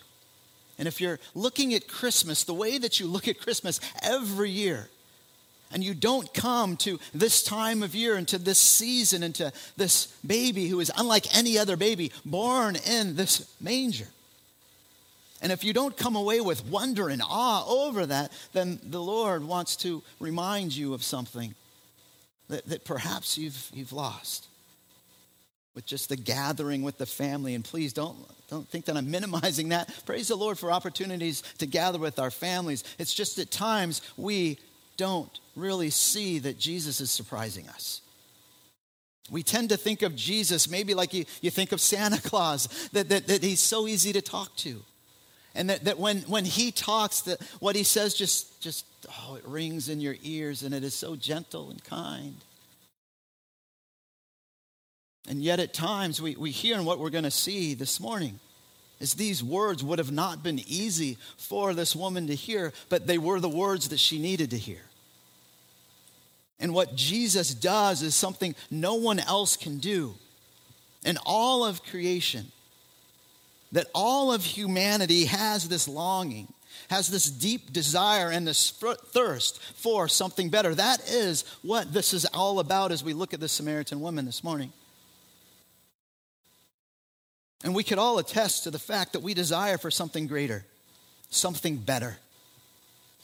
And 0.78 0.88
if 0.88 1.02
you're 1.02 1.20
looking 1.36 1.74
at 1.74 1.88
Christmas 1.88 2.44
the 2.44 2.54
way 2.54 2.78
that 2.78 3.00
you 3.00 3.08
look 3.08 3.28
at 3.28 3.40
Christmas 3.40 3.80
every 4.02 4.50
year, 4.50 4.90
and 5.72 5.84
you 5.84 5.94
don't 5.94 6.34
come 6.34 6.78
to 6.78 7.00
this 7.14 7.44
time 7.44 7.84
of 7.84 7.94
year 7.94 8.16
and 8.16 8.28
to 8.30 8.38
this 8.38 8.60
season 8.60 9.22
and 9.22 9.36
to 9.36 9.52
this 9.78 10.08
baby 10.26 10.68
who 10.68 10.80
is 10.80 10.92
unlike 10.98 11.38
any 11.38 11.58
other 11.58 11.78
baby 11.78 12.12
born 12.26 12.76
in 12.76 13.16
this 13.16 13.54
manger. 13.62 14.08
And 15.42 15.52
if 15.52 15.64
you 15.64 15.72
don't 15.72 15.96
come 15.96 16.16
away 16.16 16.42
with 16.42 16.66
wonder 16.66 17.10
and 17.10 17.22
awe 17.26 17.66
over 17.66 18.06
that, 18.06 18.32
then 18.52 18.80
the 18.84 19.02
Lord 19.02 19.44
wants 19.44 19.76
to 19.78 20.04
remind 20.20 20.76
you 20.76 20.94
of 20.94 21.04
something 21.04 21.56
that, 22.50 22.66
that 22.68 22.84
perhaps 22.84 23.38
you've, 23.38 23.70
you've 23.74 23.94
lost 23.94 24.48
with 25.76 25.86
just 25.86 26.10
the 26.10 26.18
gathering 26.18 26.82
with 26.82 26.98
the 26.98 27.06
family. 27.06 27.56
And 27.56 27.64
please 27.64 27.94
don't, 27.94 28.18
don't 28.50 28.68
think 28.68 28.86
that 28.86 28.98
I'm 28.98 29.10
minimizing 29.12 29.70
that. 29.70 29.90
Praise 30.06 30.28
the 30.28 30.36
Lord 30.36 30.60
for 30.60 30.72
opportunities 30.72 31.42
to 31.60 31.66
gather 31.66 32.00
with 32.00 32.20
our 32.20 32.32
families. 32.32 32.84
It's 32.98 33.14
just 33.14 33.40
at 33.40 33.52
times 33.52 34.02
we 34.18 34.58
don't 34.98 35.40
really 35.56 35.90
see 35.90 36.40
that 36.40 36.60
Jesus 36.60 37.00
is 37.00 37.12
surprising 37.12 37.70
us. 37.70 38.02
We 39.32 39.44
tend 39.44 39.70
to 39.70 39.78
think 39.78 40.02
of 40.02 40.16
Jesus 40.16 40.70
maybe 40.70 40.94
like 40.94 41.14
you, 41.14 41.26
you 41.42 41.52
think 41.52 41.72
of 41.72 41.80
Santa 41.80 42.20
Claus, 42.22 42.68
that, 42.92 43.08
that, 43.10 43.28
that 43.28 43.44
he's 43.44 43.62
so 43.62 43.88
easy 43.88 44.12
to 44.12 44.22
talk 44.22 44.56
to. 44.58 44.84
And 45.56 45.70
that, 45.70 45.86
that 45.86 45.98
when, 45.98 46.20
when 46.22 46.46
he 46.46 46.72
talks, 46.72 47.22
that 47.22 47.42
what 47.60 47.76
he 47.76 47.84
says 47.84 48.14
just, 48.14 48.62
just, 48.62 48.86
oh, 49.22 49.36
it 49.36 49.46
rings 49.46 49.90
in 49.90 50.00
your 50.00 50.16
ears 50.24 50.64
and 50.64 50.74
it 50.74 50.84
is 50.84 50.94
so 50.94 51.16
gentle 51.16 51.72
and 51.72 51.84
kind. 51.84 52.36
And 55.28 55.44
yet, 55.44 55.60
at 55.60 55.74
times, 55.74 56.22
we, 56.22 56.36
we 56.36 56.50
hear, 56.50 56.76
and 56.76 56.86
what 56.86 56.98
we're 56.98 57.12
going 57.12 57.24
to 57.24 57.32
see 57.32 57.76
this 57.76 58.00
morning 58.00 58.40
is 59.00 59.14
these 59.14 59.44
words 59.44 59.84
would 59.84 60.00
have 60.00 60.12
not 60.12 60.44
been 60.44 60.60
easy 60.68 61.18
for 61.38 61.74
this 61.74 61.96
woman 61.96 62.28
to 62.28 62.36
hear, 62.36 62.74
but 62.90 63.06
they 63.06 63.18
were 63.18 63.40
the 63.40 63.50
words 63.50 63.90
that 63.90 64.00
she 64.00 64.20
needed 64.20 64.50
to 64.52 64.58
hear. 64.58 64.82
And 66.60 66.74
what 66.74 66.96
Jesus 66.96 67.54
does 67.54 68.02
is 68.02 68.16
something 68.16 68.56
no 68.70 68.96
one 68.96 69.20
else 69.20 69.56
can 69.56 69.78
do. 69.78 70.16
In 71.06 71.18
all 71.26 71.64
of 71.64 71.84
creation, 71.84 72.52
that 73.72 73.88
all 73.94 74.34
of 74.34 74.44
humanity 74.44 75.26
has 75.26 75.70
this 75.70 75.88
longing, 75.88 76.52
has 76.90 77.10
this 77.10 77.30
deep 77.30 77.72
desire 77.72 78.30
and 78.30 78.48
this 78.48 78.72
thirst 78.72 79.62
for 79.76 80.08
something 80.08 80.50
better. 80.50 80.74
That 80.74 81.08
is 81.10 81.46
what 81.62 81.94
this 81.94 82.14
is 82.14 82.26
all 82.26 82.60
about 82.60 82.92
as 82.92 83.04
we 83.04 83.14
look 83.14 83.34
at 83.34 83.40
the 83.40 83.48
Samaritan 83.48 84.02
woman 84.02 84.26
this 84.26 84.44
morning. 84.44 84.74
And 87.64 87.76
we 87.76 87.84
could 87.84 87.98
all 87.98 88.20
attest 88.20 88.64
to 88.64 88.72
the 88.72 88.80
fact 88.80 89.14
that 89.14 89.22
we 89.22 89.34
desire 89.34 89.78
for 89.78 89.92
something 89.92 90.28
greater, 90.28 90.66
something 91.30 91.78
better, 91.78 92.18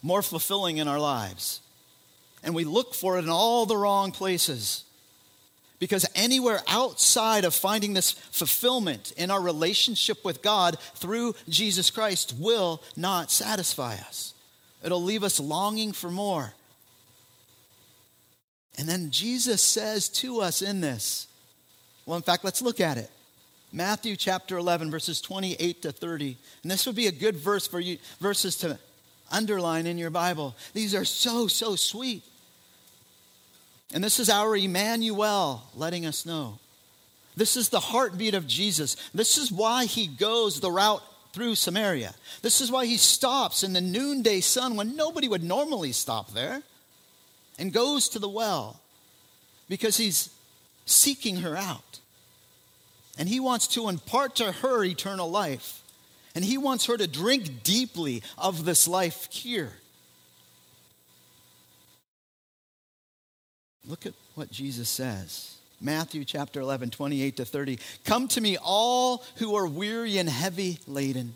more 0.01 0.21
fulfilling 0.21 0.77
in 0.77 0.87
our 0.87 0.99
lives. 0.99 1.61
And 2.43 2.53
we 2.53 2.63
look 2.63 2.93
for 2.93 3.17
it 3.17 3.23
in 3.23 3.29
all 3.29 3.65
the 3.65 3.77
wrong 3.77 4.11
places. 4.11 4.84
Because 5.79 6.05
anywhere 6.15 6.61
outside 6.67 7.43
of 7.43 7.53
finding 7.53 7.93
this 7.93 8.11
fulfillment 8.11 9.11
in 9.17 9.29
our 9.29 9.41
relationship 9.41 10.23
with 10.23 10.41
God 10.41 10.77
through 10.95 11.35
Jesus 11.49 11.89
Christ 11.89 12.35
will 12.39 12.81
not 12.95 13.29
satisfy 13.29 13.95
us. 13.95 14.33
It'll 14.83 15.03
leave 15.03 15.23
us 15.23 15.39
longing 15.39 15.91
for 15.91 16.09
more. 16.09 16.53
And 18.77 18.87
then 18.87 19.11
Jesus 19.11 19.61
says 19.61 20.09
to 20.09 20.41
us 20.41 20.61
in 20.61 20.81
this, 20.81 21.27
well, 22.05 22.17
in 22.17 22.23
fact, 22.23 22.43
let's 22.43 22.61
look 22.61 22.79
at 22.79 22.97
it. 22.97 23.09
Matthew 23.71 24.15
chapter 24.15 24.57
11, 24.57 24.91
verses 24.91 25.19
28 25.19 25.81
to 25.81 25.91
30. 25.91 26.37
And 26.61 26.71
this 26.71 26.85
would 26.85 26.95
be 26.95 27.07
a 27.07 27.11
good 27.11 27.35
verse 27.35 27.67
for 27.67 27.79
you, 27.79 27.97
verses 28.21 28.55
to 28.57 28.79
underline 29.31 29.87
in 29.87 29.97
your 29.97 30.09
Bible. 30.09 30.55
These 30.73 30.95
are 30.95 31.03
so, 31.03 31.47
so 31.47 31.75
sweet. 31.75 32.23
And 33.93 34.03
this 34.03 34.19
is 34.19 34.29
our 34.29 34.55
Emmanuel 34.55 35.63
letting 35.75 36.05
us 36.05 36.25
know. 36.25 36.59
This 37.37 37.57
is 37.57 37.69
the 37.69 37.79
heartbeat 37.79 38.33
of 38.33 38.47
Jesus. 38.47 38.95
This 39.13 39.37
is 39.37 39.51
why 39.51 39.85
he 39.85 40.07
goes 40.07 40.59
the 40.59 40.71
route 40.71 41.03
through 41.33 41.55
Samaria. 41.55 42.15
This 42.41 42.61
is 42.61 42.71
why 42.71 42.85
he 42.85 42.97
stops 42.97 43.63
in 43.63 43.73
the 43.73 43.81
noonday 43.81 44.39
sun 44.39 44.75
when 44.75 44.95
nobody 44.95 45.27
would 45.27 45.43
normally 45.43 45.91
stop 45.91 46.31
there 46.33 46.63
and 47.59 47.73
goes 47.73 48.09
to 48.09 48.19
the 48.19 48.29
well 48.29 48.79
because 49.67 49.97
he's 49.97 50.29
seeking 50.85 51.37
her 51.37 51.57
out. 51.57 51.99
And 53.17 53.27
he 53.27 53.39
wants 53.39 53.67
to 53.67 53.89
impart 53.89 54.35
to 54.37 54.51
her 54.51 54.83
eternal 54.83 55.29
life. 55.29 55.81
And 56.35 56.43
he 56.43 56.57
wants 56.57 56.85
her 56.85 56.97
to 56.97 57.07
drink 57.07 57.63
deeply 57.63 58.21
of 58.37 58.65
this 58.65 58.87
life 58.87 59.29
here. 59.31 59.71
Look 63.87 64.05
at 64.05 64.13
what 64.35 64.51
Jesus 64.51 64.89
says. 64.89 65.57
Matthew 65.81 66.25
chapter 66.25 66.59
11, 66.59 66.89
28 66.89 67.37
to 67.37 67.45
30. 67.45 67.79
Come 68.05 68.27
to 68.29 68.41
me, 68.41 68.57
all 68.57 69.23
who 69.37 69.55
are 69.55 69.67
weary 69.67 70.17
and 70.17 70.29
heavy 70.29 70.79
laden, 70.87 71.35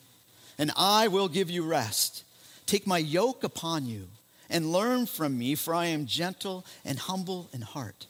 and 0.58 0.72
I 0.76 1.08
will 1.08 1.28
give 1.28 1.50
you 1.50 1.64
rest. 1.64 2.24
Take 2.66 2.88
my 2.88 2.98
yoke 2.98 3.44
upon 3.44 3.86
you 3.86 4.08
and 4.50 4.72
learn 4.72 5.06
from 5.06 5.38
me, 5.38 5.56
for 5.56 5.76
I 5.76 5.88
am 5.88 6.06
gentle 6.06 6.66
and 6.84 6.98
humble 6.98 7.50
in 7.54 7.62
heart, 7.62 8.08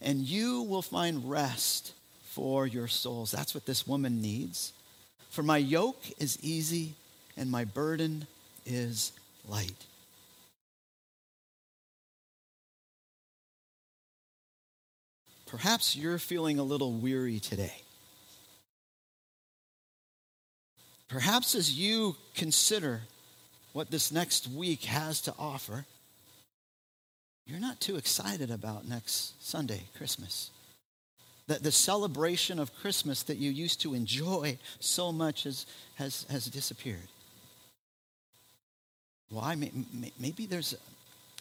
and 0.00 0.20
you 0.20 0.62
will 0.62 0.82
find 0.82 1.28
rest 1.28 1.92
for 2.22 2.66
your 2.66 2.88
souls. 2.88 3.30
That's 3.30 3.54
what 3.54 3.66
this 3.66 3.86
woman 3.86 4.22
needs. 4.22 4.72
For 5.30 5.42
my 5.42 5.58
yoke 5.58 6.02
is 6.18 6.38
easy 6.42 6.94
and 7.36 7.50
my 7.50 7.64
burden 7.64 8.26
is 8.64 9.12
light. 9.48 9.86
Perhaps 15.54 15.94
you're 15.94 16.18
feeling 16.18 16.58
a 16.58 16.64
little 16.64 16.90
weary 16.90 17.38
today. 17.38 17.80
Perhaps 21.06 21.54
as 21.54 21.78
you 21.78 22.16
consider 22.34 23.02
what 23.72 23.88
this 23.88 24.10
next 24.10 24.48
week 24.48 24.82
has 24.82 25.20
to 25.20 25.34
offer, 25.38 25.86
you're 27.46 27.60
not 27.60 27.80
too 27.80 27.94
excited 27.94 28.50
about 28.50 28.88
next 28.88 29.40
Sunday, 29.40 29.84
Christmas 29.96 30.50
That 31.46 31.62
the 31.62 31.70
celebration 31.70 32.58
of 32.58 32.74
Christmas 32.74 33.22
that 33.22 33.36
you 33.36 33.52
used 33.52 33.80
to 33.82 33.94
enjoy 33.94 34.58
so 34.80 35.12
much 35.12 35.44
has, 35.44 35.66
has, 35.94 36.26
has 36.30 36.46
disappeared. 36.46 37.08
Why? 39.28 39.54
Maybe 40.18 40.46
there's 40.46 40.74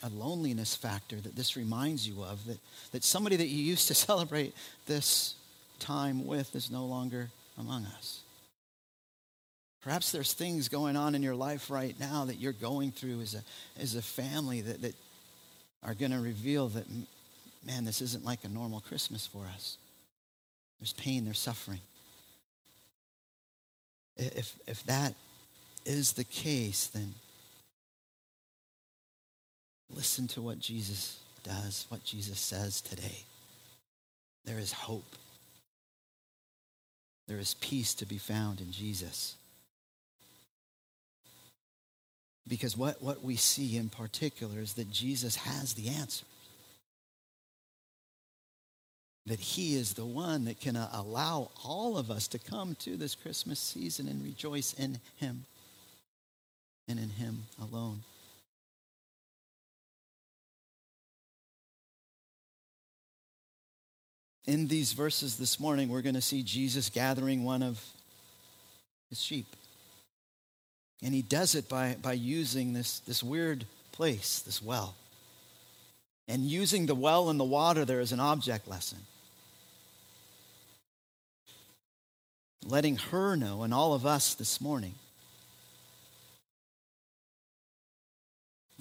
a 0.03 0.09
loneliness 0.09 0.75
factor 0.75 1.15
that 1.15 1.35
this 1.35 1.55
reminds 1.55 2.07
you 2.07 2.23
of, 2.23 2.45
that, 2.45 2.59
that 2.91 3.03
somebody 3.03 3.37
that 3.37 3.47
you 3.47 3.63
used 3.63 3.87
to 3.87 3.93
celebrate 3.95 4.53
this 4.85 5.35
time 5.79 6.25
with 6.25 6.55
is 6.55 6.69
no 6.69 6.85
longer 6.85 7.29
among 7.57 7.85
us. 7.85 8.21
Perhaps 9.81 10.11
there's 10.11 10.33
things 10.33 10.69
going 10.69 10.95
on 10.95 11.13
in 11.13 11.23
your 11.23 11.35
life 11.35 11.69
right 11.69 11.97
now 11.99 12.25
that 12.25 12.35
you're 12.35 12.53
going 12.53 12.91
through 12.91 13.19
as 13.21 13.33
a, 13.35 13.41
as 13.81 13.95
a 13.95 14.01
family 14.01 14.61
that, 14.61 14.81
that 14.81 14.95
are 15.83 15.93
going 15.93 16.11
to 16.11 16.19
reveal 16.19 16.69
that, 16.69 16.85
man, 17.65 17.83
this 17.83 18.01
isn't 18.01 18.23
like 18.23 18.45
a 18.45 18.49
normal 18.49 18.79
Christmas 18.79 19.27
for 19.27 19.45
us. 19.53 19.77
There's 20.79 20.93
pain, 20.93 21.25
there's 21.25 21.39
suffering. 21.39 21.81
If, 24.15 24.55
if 24.67 24.83
that 24.85 25.15
is 25.85 26.13
the 26.13 26.23
case, 26.23 26.87
then 26.87 27.13
listen 29.95 30.27
to 30.29 30.41
what 30.41 30.59
Jesus 30.59 31.19
does, 31.43 31.85
what 31.89 32.03
Jesus 32.03 32.39
says 32.39 32.81
today. 32.81 33.23
There 34.45 34.59
is 34.59 34.71
hope. 34.71 35.15
There 37.27 37.39
is 37.39 37.55
peace 37.55 37.93
to 37.95 38.05
be 38.05 38.17
found 38.17 38.59
in 38.59 38.71
Jesus. 38.71 39.35
Because 42.47 42.75
what, 42.75 43.01
what 43.01 43.23
we 43.23 43.37
see 43.37 43.77
in 43.77 43.89
particular 43.89 44.59
is 44.59 44.73
that 44.73 44.91
Jesus 44.91 45.37
has 45.37 45.73
the 45.73 45.89
answer 45.89 46.25
that 49.25 49.39
He 49.39 49.75
is 49.75 49.93
the 49.93 50.05
one 50.05 50.45
that 50.45 50.59
can 50.59 50.75
uh, 50.75 50.89
allow 50.91 51.49
all 51.63 51.97
of 51.97 52.11
us 52.11 52.27
to 52.29 52.39
come 52.39 52.75
to 52.79 52.97
this 52.97 53.15
Christmas 53.15 53.59
season 53.59 54.07
and 54.07 54.23
rejoice 54.23 54.73
in 54.73 54.99
Him 55.17 55.45
and 56.87 56.99
in 56.99 57.09
Him 57.09 57.43
alone. 57.61 58.01
In 64.45 64.67
these 64.67 64.93
verses 64.93 65.37
this 65.37 65.59
morning, 65.59 65.89
we're 65.89 66.01
going 66.01 66.15
to 66.15 66.21
see 66.21 66.43
Jesus 66.43 66.89
gathering 66.89 67.43
one 67.43 67.63
of 67.63 67.83
his 69.09 69.21
sheep. 69.21 69.47
And 71.01 71.13
he 71.13 71.21
does 71.21 71.55
it 71.55 71.69
by, 71.69 71.95
by 72.01 72.13
using 72.13 72.73
this, 72.73 72.99
this 72.99 73.23
weird 73.23 73.65
place, 73.91 74.39
this 74.39 74.61
well. 74.61 74.95
And 76.27 76.43
using 76.43 76.85
the 76.85 76.95
well 76.95 77.29
and 77.29 77.39
the 77.39 77.45
water 77.45 77.85
there 77.85 77.99
as 77.99 78.11
an 78.11 78.19
object 78.19 78.67
lesson. 78.67 78.99
letting 82.65 82.97
her 82.97 83.35
know 83.35 83.63
and 83.63 83.73
all 83.73 83.93
of 83.93 84.05
us 84.05 84.33
this 84.35 84.61
morning 84.61 84.95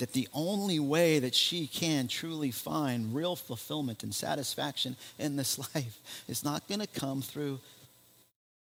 that 0.02 0.14
the 0.14 0.26
only 0.34 0.80
way 0.80 1.20
that 1.20 1.32
she 1.32 1.68
can 1.68 2.08
truly 2.08 2.50
find 2.50 3.14
real 3.14 3.36
fulfillment 3.36 4.02
and 4.02 4.12
satisfaction 4.12 4.96
in 5.16 5.36
this 5.36 5.58
life 5.76 6.24
is 6.26 6.42
not 6.42 6.66
going 6.66 6.80
to 6.80 6.88
come 6.88 7.22
through 7.22 7.60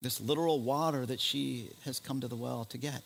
this 0.01 0.19
literal 0.19 0.59
water 0.59 1.05
that 1.05 1.21
she 1.21 1.69
has 1.85 2.01
come 2.01 2.19
to 2.19 2.27
the 2.27 2.35
well 2.35 2.65
to 2.65 2.77
get. 2.77 3.01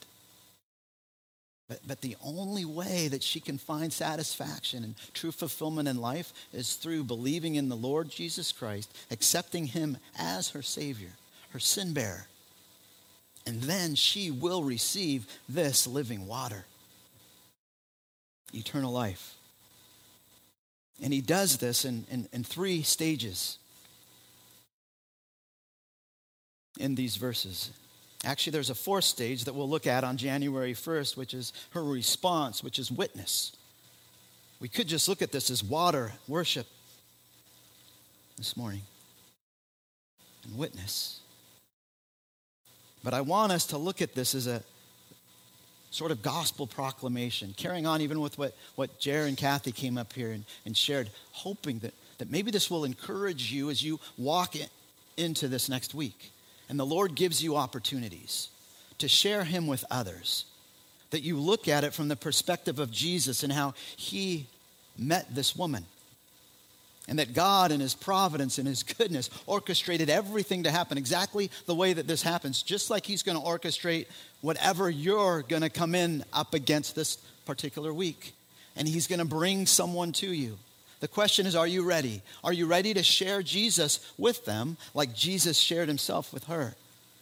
But, 1.69 1.81
but 1.85 2.01
the 2.01 2.17
only 2.25 2.65
way 2.65 3.09
that 3.09 3.21
she 3.21 3.39
can 3.39 3.59
find 3.59 3.93
satisfaction 3.93 4.83
and 4.83 4.95
true 5.13 5.31
fulfillment 5.31 5.87
in 5.87 6.01
life 6.01 6.33
is 6.51 6.77
through 6.77 7.03
believing 7.03 7.53
in 7.53 7.69
the 7.69 7.75
Lord 7.75 8.09
Jesus 8.09 8.51
Christ, 8.51 8.91
accepting 9.11 9.67
him 9.67 9.97
as 10.17 10.49
her 10.49 10.63
Savior, 10.63 11.11
her 11.51 11.59
sin 11.59 11.93
bearer. 11.93 12.25
And 13.45 13.61
then 13.61 13.93
she 13.93 14.31
will 14.31 14.63
receive 14.63 15.27
this 15.47 15.85
living 15.85 16.25
water 16.25 16.65
eternal 18.55 18.91
life. 18.91 19.35
And 21.01 21.11
he 21.11 21.21
does 21.21 21.57
this 21.57 21.85
in, 21.85 22.05
in, 22.09 22.27
in 22.31 22.43
three 22.43 22.81
stages 22.81 23.57
in 26.79 26.95
these 26.95 27.15
verses. 27.15 27.71
Actually, 28.23 28.51
there's 28.51 28.69
a 28.69 28.75
fourth 28.75 29.03
stage 29.03 29.43
that 29.43 29.53
we'll 29.53 29.69
look 29.69 29.87
at 29.87 30.03
on 30.03 30.17
January 30.17 30.73
1st, 30.73 31.17
which 31.17 31.33
is 31.33 31.53
her 31.71 31.83
response, 31.83 32.63
which 32.63 32.79
is 32.79 32.91
witness. 32.91 33.55
We 34.59 34.69
could 34.69 34.87
just 34.87 35.07
look 35.07 35.21
at 35.21 35.31
this 35.31 35.49
as 35.49 35.63
water, 35.63 36.13
worship 36.27 36.67
this 38.37 38.57
morning, 38.57 38.81
and 40.43 40.57
witness. 40.57 41.19
But 43.03 43.13
I 43.13 43.21
want 43.21 43.51
us 43.51 43.67
to 43.67 43.77
look 43.77 44.01
at 44.01 44.15
this 44.15 44.33
as 44.33 44.47
a 44.47 44.63
sort 45.95 46.11
of 46.11 46.21
gospel 46.21 46.67
proclamation, 46.67 47.53
carrying 47.55 47.87
on 47.87 48.01
even 48.01 48.19
with 48.19 48.37
what, 48.37 48.53
what 48.75 48.99
Jer 48.99 49.23
and 49.23 49.37
Kathy 49.37 49.71
came 49.71 49.97
up 49.97 50.11
here 50.11 50.31
and, 50.31 50.43
and 50.65 50.75
shared, 50.75 51.09
hoping 51.31 51.79
that, 51.79 51.93
that 52.17 52.29
maybe 52.29 52.51
this 52.51 52.69
will 52.69 52.83
encourage 52.83 53.49
you 53.49 53.69
as 53.69 53.81
you 53.81 54.01
walk 54.17 54.57
in, 54.57 54.67
into 55.15 55.47
this 55.47 55.69
next 55.69 55.95
week. 55.95 56.31
And 56.67 56.77
the 56.77 56.85
Lord 56.85 57.15
gives 57.15 57.41
you 57.41 57.55
opportunities 57.55 58.49
to 58.97 59.07
share 59.07 59.45
Him 59.45 59.67
with 59.67 59.85
others. 59.89 60.43
That 61.11 61.21
you 61.21 61.37
look 61.37 61.69
at 61.69 61.85
it 61.85 61.93
from 61.93 62.09
the 62.09 62.17
perspective 62.17 62.77
of 62.77 62.91
Jesus 62.91 63.41
and 63.41 63.53
how 63.53 63.73
He 63.95 64.47
met 64.97 65.33
this 65.33 65.55
woman. 65.55 65.85
And 67.07 67.19
that 67.19 67.33
God, 67.33 67.71
in 67.71 67.79
His 67.79 67.93
providence 67.93 68.57
and 68.57 68.67
His 68.67 68.83
goodness, 68.83 69.29
orchestrated 69.45 70.09
everything 70.09 70.63
to 70.63 70.71
happen 70.71 70.97
exactly 70.97 71.51
the 71.67 71.75
way 71.75 71.93
that 71.93 72.07
this 72.07 72.23
happens, 72.23 72.63
just 72.63 72.89
like 72.89 73.05
He's 73.05 73.23
going 73.23 73.37
to 73.37 73.43
orchestrate 73.43 74.07
whatever 74.41 74.89
you're 74.89 75.43
going 75.43 75.61
to 75.61 75.69
come 75.69 75.93
in 75.93 76.23
up 76.33 76.53
against 76.53 76.95
this 76.95 77.17
particular 77.45 77.93
week. 77.93 78.33
And 78.75 78.87
He's 78.87 79.07
going 79.07 79.19
to 79.19 79.25
bring 79.25 79.65
someone 79.67 80.11
to 80.13 80.27
you. 80.27 80.57
The 80.99 81.07
question 81.07 81.45
is, 81.45 81.55
are 81.55 81.67
you 81.67 81.83
ready? 81.83 82.21
Are 82.43 82.53
you 82.53 82.65
ready 82.65 82.93
to 82.93 83.03
share 83.03 83.43
Jesus 83.43 83.99
with 84.17 84.45
them 84.45 84.77
like 84.93 85.13
Jesus 85.13 85.57
shared 85.57 85.87
himself 85.87 86.33
with 86.33 86.45
her? 86.45 86.73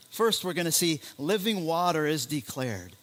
First, 0.10 0.46
we're 0.46 0.54
going 0.54 0.66
to 0.66 0.72
see 0.72 1.02
living 1.18 1.66
water 1.66 2.06
is 2.06 2.26
declared. 2.26 2.96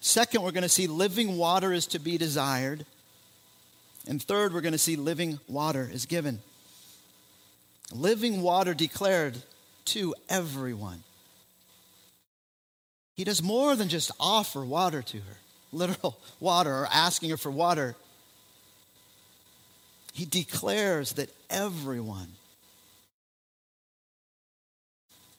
Second, 0.00 0.42
we're 0.42 0.52
going 0.52 0.62
to 0.62 0.68
see 0.68 0.86
living 0.86 1.36
water 1.36 1.72
is 1.72 1.86
to 1.88 1.98
be 1.98 2.18
desired. 2.18 2.84
And 4.10 4.20
third, 4.20 4.52
we're 4.52 4.60
going 4.60 4.72
to 4.72 4.78
see 4.78 4.96
living 4.96 5.38
water 5.46 5.88
is 5.90 6.04
given. 6.04 6.40
Living 7.92 8.42
water 8.42 8.74
declared 8.74 9.40
to 9.84 10.16
everyone. 10.28 11.04
He 13.14 13.22
does 13.22 13.40
more 13.40 13.76
than 13.76 13.88
just 13.88 14.10
offer 14.18 14.64
water 14.64 15.00
to 15.00 15.18
her, 15.18 15.36
literal 15.72 16.18
water, 16.40 16.72
or 16.72 16.88
asking 16.92 17.30
her 17.30 17.36
for 17.36 17.52
water. 17.52 17.94
He 20.12 20.24
declares 20.24 21.12
that 21.12 21.30
everyone 21.48 22.32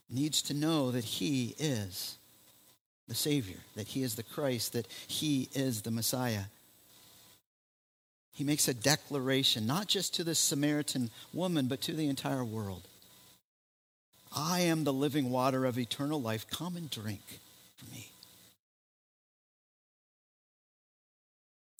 needs 0.10 0.41
to 0.43 0.53
know 0.53 0.91
that 0.91 1.03
He 1.03 1.55
is 1.60 2.15
the 3.10 3.15
Savior, 3.15 3.57
that 3.75 3.89
He 3.89 4.01
is 4.01 4.15
the 4.15 4.23
Christ, 4.23 4.71
that 4.71 4.88
He 5.07 5.49
is 5.53 5.81
the 5.81 5.91
Messiah. 5.91 6.43
He 8.41 8.45
makes 8.45 8.67
a 8.67 8.73
declaration, 8.73 9.67
not 9.67 9.86
just 9.88 10.15
to 10.15 10.23
the 10.23 10.34
Samaritan 10.34 11.12
woman, 11.32 11.67
but 11.67 11.80
to 11.82 11.93
the 11.93 12.08
entire 12.08 12.43
world. 12.43 12.88
I 14.36 14.62
am 14.62 14.84
the 14.84 14.91
living 14.91 15.30
water 15.30 15.63
of 15.63 15.77
eternal 15.77 16.19
life. 16.19 16.49
Come 16.49 16.75
and 16.75 16.89
drink 16.89 17.21
from 17.77 17.91
me. 17.91 18.10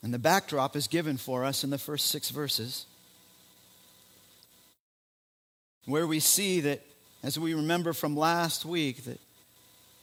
And 0.04 0.13
the 0.13 0.19
backdrop 0.19 0.76
is 0.76 0.86
given 0.86 1.17
for 1.17 1.43
us 1.43 1.63
in 1.63 1.71
the 1.71 1.80
first 1.80 2.10
six 2.10 2.30
verses, 2.30 2.86
where 5.86 6.06
we 6.06 6.19
see 6.19 6.60
that, 6.60 6.84
as 7.24 7.39
we 7.39 7.56
remember 7.56 7.91
from 7.91 8.15
last 8.15 8.65
week, 8.65 9.06
that, 9.06 9.19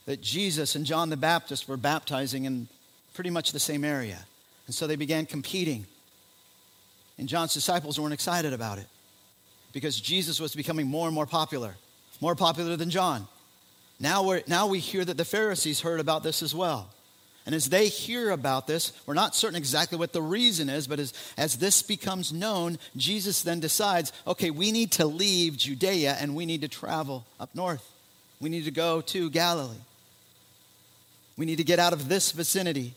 that 0.07 0.19
Jesus 0.21 0.75
and 0.75 0.85
John 0.85 1.09
the 1.09 1.15
Baptist 1.15 1.69
were 1.69 1.77
baptizing 1.77 2.43
in 2.43 2.67
pretty 3.13 3.29
much 3.29 3.53
the 3.53 3.61
same 3.61 3.85
area. 3.85 4.25
And 4.65 4.75
so 4.75 4.87
they 4.87 4.97
began 4.97 5.25
competing. 5.25 5.85
And 7.19 7.27
John's 7.27 7.53
disciples 7.53 7.99
weren't 7.99 8.13
excited 8.13 8.53
about 8.53 8.77
it 8.77 8.87
because 9.73 9.99
Jesus 9.99 10.39
was 10.39 10.55
becoming 10.55 10.87
more 10.87 11.05
and 11.05 11.13
more 11.13 11.25
popular, 11.25 11.75
more 12.21 12.33
popular 12.33 12.77
than 12.77 12.89
John. 12.89 13.27
Now, 13.99 14.23
we're, 14.23 14.41
now 14.47 14.67
we 14.67 14.79
hear 14.79 15.03
that 15.03 15.17
the 15.17 15.25
Pharisees 15.25 15.81
heard 15.81 15.99
about 15.99 16.23
this 16.23 16.41
as 16.41 16.55
well. 16.55 16.89
And 17.45 17.53
as 17.53 17.67
they 17.67 17.89
hear 17.89 18.29
about 18.29 18.67
this, 18.67 18.93
we're 19.05 19.15
not 19.15 19.35
certain 19.35 19.57
exactly 19.57 19.97
what 19.97 20.13
the 20.13 20.21
reason 20.21 20.69
is, 20.69 20.87
but 20.87 20.99
as, 20.99 21.13
as 21.37 21.57
this 21.57 21.81
becomes 21.81 22.31
known, 22.31 22.79
Jesus 22.95 23.41
then 23.41 23.59
decides 23.59 24.13
okay, 24.25 24.49
we 24.49 24.71
need 24.71 24.93
to 24.93 25.05
leave 25.05 25.57
Judea 25.57 26.15
and 26.21 26.35
we 26.35 26.45
need 26.45 26.61
to 26.61 26.69
travel 26.69 27.25
up 27.37 27.53
north. 27.53 27.85
We 28.39 28.49
need 28.49 28.63
to 28.63 28.71
go 28.71 29.01
to 29.01 29.29
Galilee. 29.29 29.75
We 31.35 31.45
need 31.45 31.57
to 31.57 31.65
get 31.65 31.79
out 31.79 31.91
of 31.91 32.07
this 32.07 32.31
vicinity. 32.31 32.93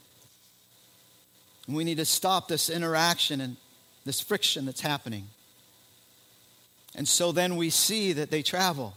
We 1.67 1.83
need 1.83 1.97
to 1.97 2.05
stop 2.05 2.47
this 2.47 2.71
interaction 2.71 3.41
and 3.41 3.57
this 4.05 4.21
friction 4.21 4.67
that's 4.67 4.81
happening. 4.81 5.29
And 6.95 7.09
so 7.09 7.33
then 7.33 7.57
we 7.57 7.71
see 7.71 8.13
that 8.13 8.31
they 8.31 8.43
travel, 8.43 8.95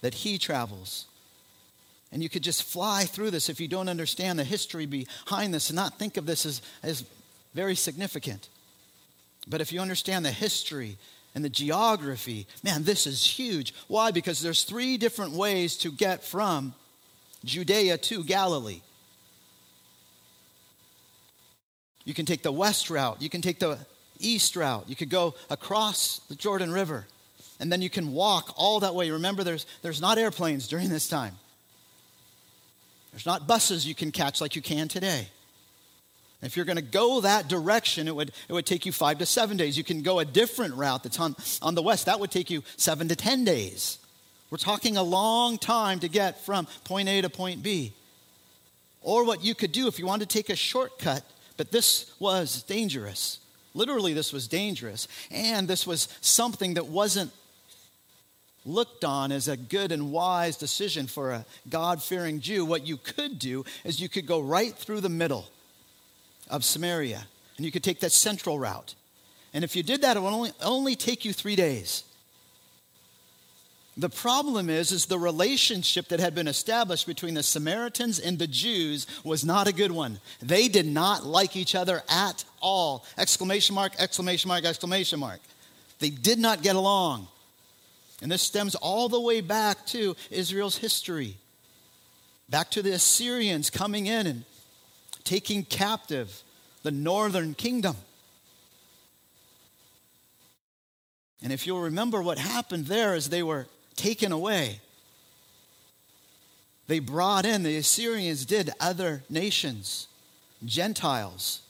that 0.00 0.14
he 0.14 0.38
travels. 0.38 1.06
And 2.12 2.22
you 2.22 2.28
could 2.28 2.42
just 2.42 2.62
fly 2.62 3.04
through 3.04 3.30
this 3.30 3.48
if 3.48 3.60
you 3.60 3.68
don't 3.68 3.88
understand 3.88 4.38
the 4.38 4.44
history 4.44 4.86
behind 4.86 5.52
this 5.52 5.70
and 5.70 5.76
not 5.76 5.98
think 5.98 6.16
of 6.16 6.26
this 6.26 6.46
as, 6.46 6.62
as 6.82 7.04
very 7.54 7.74
significant. 7.74 8.48
But 9.46 9.60
if 9.60 9.72
you 9.72 9.80
understand 9.80 10.24
the 10.24 10.30
history 10.30 10.96
and 11.34 11.44
the 11.44 11.50
geography, 11.50 12.46
man, 12.62 12.84
this 12.84 13.06
is 13.06 13.24
huge. 13.24 13.74
Why? 13.88 14.10
Because 14.10 14.40
there's 14.40 14.64
three 14.64 14.96
different 14.96 15.32
ways 15.32 15.76
to 15.78 15.92
get 15.92 16.24
from 16.24 16.74
Judea 17.44 17.98
to 17.98 18.24
Galilee. 18.24 18.80
You 22.04 22.14
can 22.14 22.24
take 22.24 22.42
the 22.42 22.52
west 22.52 22.88
route, 22.88 23.20
you 23.20 23.28
can 23.28 23.42
take 23.42 23.58
the 23.58 23.78
east 24.20 24.56
route, 24.56 24.84
you 24.88 24.96
could 24.96 25.10
go 25.10 25.34
across 25.50 26.20
the 26.28 26.34
Jordan 26.34 26.72
River, 26.72 27.06
and 27.60 27.70
then 27.70 27.82
you 27.82 27.90
can 27.90 28.12
walk 28.12 28.52
all 28.56 28.80
that 28.80 28.94
way. 28.94 29.10
Remember, 29.10 29.44
there's, 29.44 29.66
there's 29.82 30.00
not 30.00 30.18
airplanes 30.18 30.68
during 30.68 30.88
this 30.88 31.08
time. 31.08 31.34
There's 33.12 33.26
not 33.26 33.46
buses 33.46 33.86
you 33.86 33.94
can 33.94 34.12
catch 34.12 34.40
like 34.40 34.56
you 34.56 34.62
can 34.62 34.88
today. 34.88 35.28
If 36.42 36.54
you're 36.56 36.66
going 36.66 36.76
to 36.76 36.82
go 36.82 37.22
that 37.22 37.48
direction, 37.48 38.08
it 38.08 38.14
would, 38.14 38.30
it 38.48 38.52
would 38.52 38.66
take 38.66 38.84
you 38.84 38.92
five 38.92 39.18
to 39.18 39.26
seven 39.26 39.56
days. 39.56 39.78
You 39.78 39.84
can 39.84 40.02
go 40.02 40.18
a 40.18 40.24
different 40.24 40.74
route 40.74 41.02
that's 41.02 41.18
on, 41.18 41.34
on 41.62 41.74
the 41.74 41.82
west. 41.82 42.06
That 42.06 42.20
would 42.20 42.30
take 42.30 42.50
you 42.50 42.62
seven 42.76 43.08
to 43.08 43.16
10 43.16 43.44
days. 43.44 43.98
We're 44.50 44.58
talking 44.58 44.96
a 44.96 45.02
long 45.02 45.58
time 45.58 46.00
to 46.00 46.08
get 46.08 46.44
from 46.44 46.66
point 46.84 47.08
A 47.08 47.22
to 47.22 47.30
point 47.30 47.62
B. 47.62 47.94
Or 49.00 49.24
what 49.24 49.42
you 49.42 49.54
could 49.54 49.72
do 49.72 49.88
if 49.88 49.98
you 49.98 50.06
wanted 50.06 50.28
to 50.28 50.36
take 50.36 50.50
a 50.50 50.56
shortcut, 50.56 51.24
but 51.56 51.72
this 51.72 52.12
was 52.18 52.62
dangerous. 52.64 53.38
Literally, 53.76 54.14
this 54.14 54.32
was 54.32 54.48
dangerous. 54.48 55.06
And 55.30 55.68
this 55.68 55.86
was 55.86 56.08
something 56.20 56.74
that 56.74 56.86
wasn't 56.86 57.30
looked 58.64 59.04
on 59.04 59.30
as 59.30 59.46
a 59.46 59.56
good 59.56 59.92
and 59.92 60.10
wise 60.10 60.56
decision 60.56 61.06
for 61.06 61.30
a 61.30 61.46
God 61.68 62.02
fearing 62.02 62.40
Jew, 62.40 62.64
what 62.64 62.86
you 62.86 62.96
could 62.96 63.38
do 63.38 63.64
is 63.84 64.00
you 64.00 64.08
could 64.08 64.26
go 64.26 64.40
right 64.40 64.74
through 64.74 65.02
the 65.02 65.08
middle 65.08 65.48
of 66.48 66.64
Samaria 66.64 67.26
and 67.56 67.64
you 67.64 67.70
could 67.70 67.84
take 67.84 68.00
that 68.00 68.12
central 68.12 68.58
route. 68.58 68.94
And 69.54 69.62
if 69.62 69.76
you 69.76 69.82
did 69.82 70.02
that, 70.02 70.16
it 70.16 70.20
would 70.20 70.32
only, 70.32 70.52
only 70.62 70.96
take 70.96 71.24
you 71.24 71.32
three 71.32 71.54
days. 71.54 72.02
The 73.98 74.10
problem 74.10 74.68
is, 74.68 74.92
is 74.92 75.06
the 75.06 75.18
relationship 75.18 76.08
that 76.08 76.20
had 76.20 76.34
been 76.34 76.48
established 76.48 77.06
between 77.06 77.32
the 77.32 77.42
Samaritans 77.42 78.18
and 78.18 78.38
the 78.38 78.46
Jews 78.46 79.06
was 79.24 79.42
not 79.42 79.66
a 79.66 79.72
good 79.72 79.90
one. 79.90 80.20
They 80.42 80.68
did 80.68 80.86
not 80.86 81.24
like 81.24 81.56
each 81.56 81.74
other 81.74 82.02
at 82.10 82.44
all. 82.66 83.06
Exclamation 83.16 83.76
mark, 83.76 83.92
exclamation 83.98 84.48
mark, 84.48 84.64
exclamation 84.64 85.20
mark. 85.20 85.40
They 86.00 86.10
did 86.10 86.38
not 86.38 86.62
get 86.62 86.74
along. 86.74 87.28
And 88.20 88.30
this 88.30 88.42
stems 88.42 88.74
all 88.74 89.08
the 89.08 89.20
way 89.20 89.40
back 89.40 89.86
to 89.86 90.16
Israel's 90.30 90.76
history, 90.76 91.36
back 92.48 92.70
to 92.72 92.82
the 92.82 92.92
Assyrians 92.92 93.70
coming 93.70 94.06
in 94.06 94.26
and 94.26 94.44
taking 95.22 95.64
captive 95.64 96.42
the 96.82 96.90
northern 96.90 97.54
kingdom. 97.54 97.96
And 101.42 101.52
if 101.52 101.66
you'll 101.66 101.82
remember 101.82 102.20
what 102.20 102.38
happened 102.38 102.86
there 102.86 103.14
as 103.14 103.28
they 103.28 103.42
were 103.42 103.66
taken 103.94 104.32
away, 104.32 104.80
they 106.88 106.98
brought 106.98 107.44
in, 107.44 107.62
the 107.62 107.76
Assyrians 107.76 108.44
did, 108.44 108.70
other 108.80 109.22
nations, 109.28 110.08
Gentiles. 110.64 111.60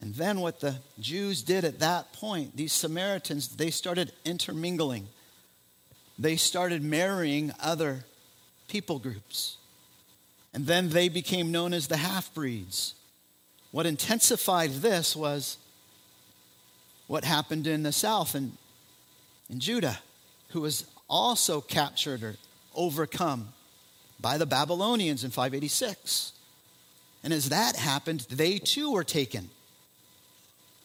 And 0.00 0.14
then 0.14 0.40
what 0.40 0.60
the 0.60 0.76
Jews 1.00 1.42
did 1.42 1.64
at 1.64 1.80
that 1.80 2.12
point, 2.12 2.56
these 2.56 2.72
Samaritans, 2.72 3.56
they 3.56 3.70
started 3.70 4.12
intermingling. 4.24 5.08
They 6.18 6.36
started 6.36 6.82
marrying 6.82 7.52
other 7.60 8.04
people 8.68 8.98
groups. 8.98 9.56
And 10.52 10.66
then 10.66 10.90
they 10.90 11.08
became 11.08 11.50
known 11.50 11.72
as 11.72 11.88
the 11.88 11.96
half 11.96 12.32
breeds. 12.34 12.94
What 13.72 13.86
intensified 13.86 14.70
this 14.72 15.14
was 15.14 15.58
what 17.06 17.24
happened 17.24 17.66
in 17.66 17.82
the 17.82 17.92
south 17.92 18.34
and 18.34 18.56
in 19.50 19.60
Judah, 19.60 19.98
who 20.48 20.60
was 20.62 20.86
also 21.08 21.60
captured 21.60 22.22
or 22.22 22.36
overcome 22.74 23.48
by 24.20 24.38
the 24.38 24.46
Babylonians 24.46 25.24
in 25.24 25.30
586. 25.30 26.32
And 27.22 27.32
as 27.32 27.48
that 27.50 27.76
happened, 27.76 28.26
they 28.30 28.58
too 28.58 28.92
were 28.92 29.04
taken. 29.04 29.50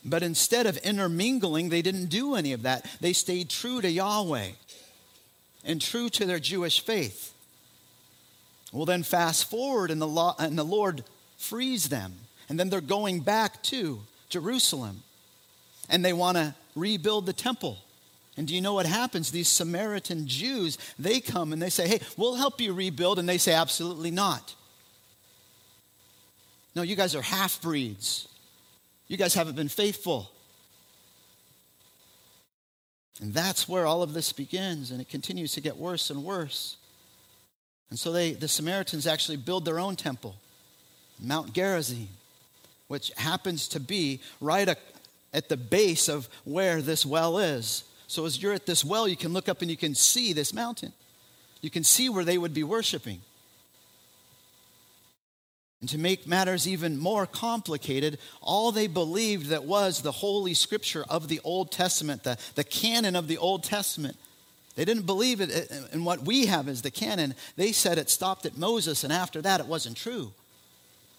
But 0.03 0.23
instead 0.23 0.65
of 0.65 0.77
intermingling, 0.77 1.69
they 1.69 1.81
didn't 1.81 2.07
do 2.07 2.35
any 2.35 2.53
of 2.53 2.63
that. 2.63 2.85
They 2.99 3.13
stayed 3.13 3.49
true 3.49 3.81
to 3.81 3.89
Yahweh 3.89 4.49
and 5.63 5.79
true 5.79 6.09
to 6.09 6.25
their 6.25 6.39
Jewish 6.39 6.81
faith. 6.81 7.33
Well, 8.71 8.85
then 8.85 9.03
fast 9.03 9.49
forward, 9.49 9.91
and 9.91 10.01
the, 10.01 10.07
law, 10.07 10.35
and 10.39 10.57
the 10.57 10.63
Lord 10.63 11.03
frees 11.37 11.89
them. 11.89 12.13
And 12.49 12.59
then 12.59 12.69
they're 12.69 12.81
going 12.81 13.19
back 13.19 13.61
to 13.63 13.99
Jerusalem. 14.29 15.03
And 15.89 16.03
they 16.03 16.13
want 16.13 16.37
to 16.37 16.55
rebuild 16.75 17.25
the 17.25 17.33
temple. 17.33 17.77
And 18.37 18.47
do 18.47 18.55
you 18.55 18.61
know 18.61 18.73
what 18.73 18.85
happens? 18.85 19.31
These 19.31 19.49
Samaritan 19.49 20.25
Jews, 20.25 20.77
they 20.97 21.19
come 21.19 21.53
and 21.53 21.61
they 21.61 21.69
say, 21.69 21.87
hey, 21.87 21.99
we'll 22.17 22.35
help 22.35 22.61
you 22.61 22.73
rebuild. 22.73 23.19
And 23.19 23.27
they 23.27 23.37
say, 23.37 23.53
absolutely 23.53 24.09
not. 24.09 24.55
No, 26.75 26.81
you 26.81 26.95
guys 26.95 27.13
are 27.13 27.21
half 27.21 27.61
breeds. 27.61 28.27
You 29.11 29.17
guys 29.17 29.33
haven't 29.33 29.57
been 29.57 29.67
faithful. 29.67 30.31
And 33.19 33.33
that's 33.33 33.67
where 33.67 33.85
all 33.85 34.03
of 34.03 34.13
this 34.13 34.31
begins, 34.31 34.89
and 34.89 35.01
it 35.01 35.09
continues 35.09 35.51
to 35.51 35.59
get 35.59 35.75
worse 35.75 36.09
and 36.09 36.23
worse. 36.23 36.77
And 37.89 37.99
so 37.99 38.13
they, 38.13 38.31
the 38.31 38.47
Samaritans 38.47 39.05
actually 39.05 39.35
build 39.35 39.65
their 39.65 39.79
own 39.79 39.97
temple, 39.97 40.37
Mount 41.19 41.51
Gerizim, 41.51 42.07
which 42.87 43.11
happens 43.17 43.67
to 43.67 43.81
be 43.81 44.21
right 44.39 44.69
at 45.33 45.49
the 45.49 45.57
base 45.57 46.07
of 46.07 46.29
where 46.45 46.81
this 46.81 47.05
well 47.05 47.37
is. 47.37 47.83
So 48.07 48.25
as 48.25 48.41
you're 48.41 48.53
at 48.53 48.65
this 48.65 48.85
well, 48.85 49.09
you 49.09 49.17
can 49.17 49.33
look 49.33 49.49
up 49.49 49.61
and 49.61 49.69
you 49.69 49.75
can 49.75 49.93
see 49.93 50.31
this 50.31 50.53
mountain. 50.53 50.93
You 51.59 51.69
can 51.69 51.83
see 51.83 52.07
where 52.07 52.23
they 52.23 52.37
would 52.37 52.53
be 52.53 52.63
worshiping. 52.63 53.19
And 55.81 55.89
to 55.89 55.97
make 55.97 56.27
matters 56.27 56.67
even 56.67 56.97
more 56.97 57.25
complicated, 57.25 58.19
all 58.39 58.71
they 58.71 58.87
believed 58.87 59.47
that 59.47 59.65
was 59.65 60.01
the 60.01 60.11
Holy 60.11 60.53
Scripture 60.53 61.03
of 61.09 61.27
the 61.27 61.41
Old 61.43 61.71
Testament, 61.71 62.23
the, 62.23 62.37
the 62.53 62.63
canon 62.63 63.15
of 63.15 63.27
the 63.27 63.39
Old 63.39 63.63
Testament, 63.63 64.15
they 64.75 64.85
didn't 64.85 65.05
believe 65.05 65.41
it 65.41 65.51
uh, 65.51 65.75
uh, 65.75 65.87
in 65.91 66.05
what 66.05 66.23
we 66.23 66.45
have 66.45 66.67
as 66.67 66.81
the 66.81 66.91
canon. 66.91 67.35
They 67.57 67.71
said 67.71 67.97
it 67.97 68.09
stopped 68.09 68.45
at 68.45 68.57
Moses, 68.57 69.03
and 69.03 69.11
after 69.11 69.41
that, 69.41 69.59
it 69.59 69.65
wasn't 69.65 69.97
true. 69.97 70.31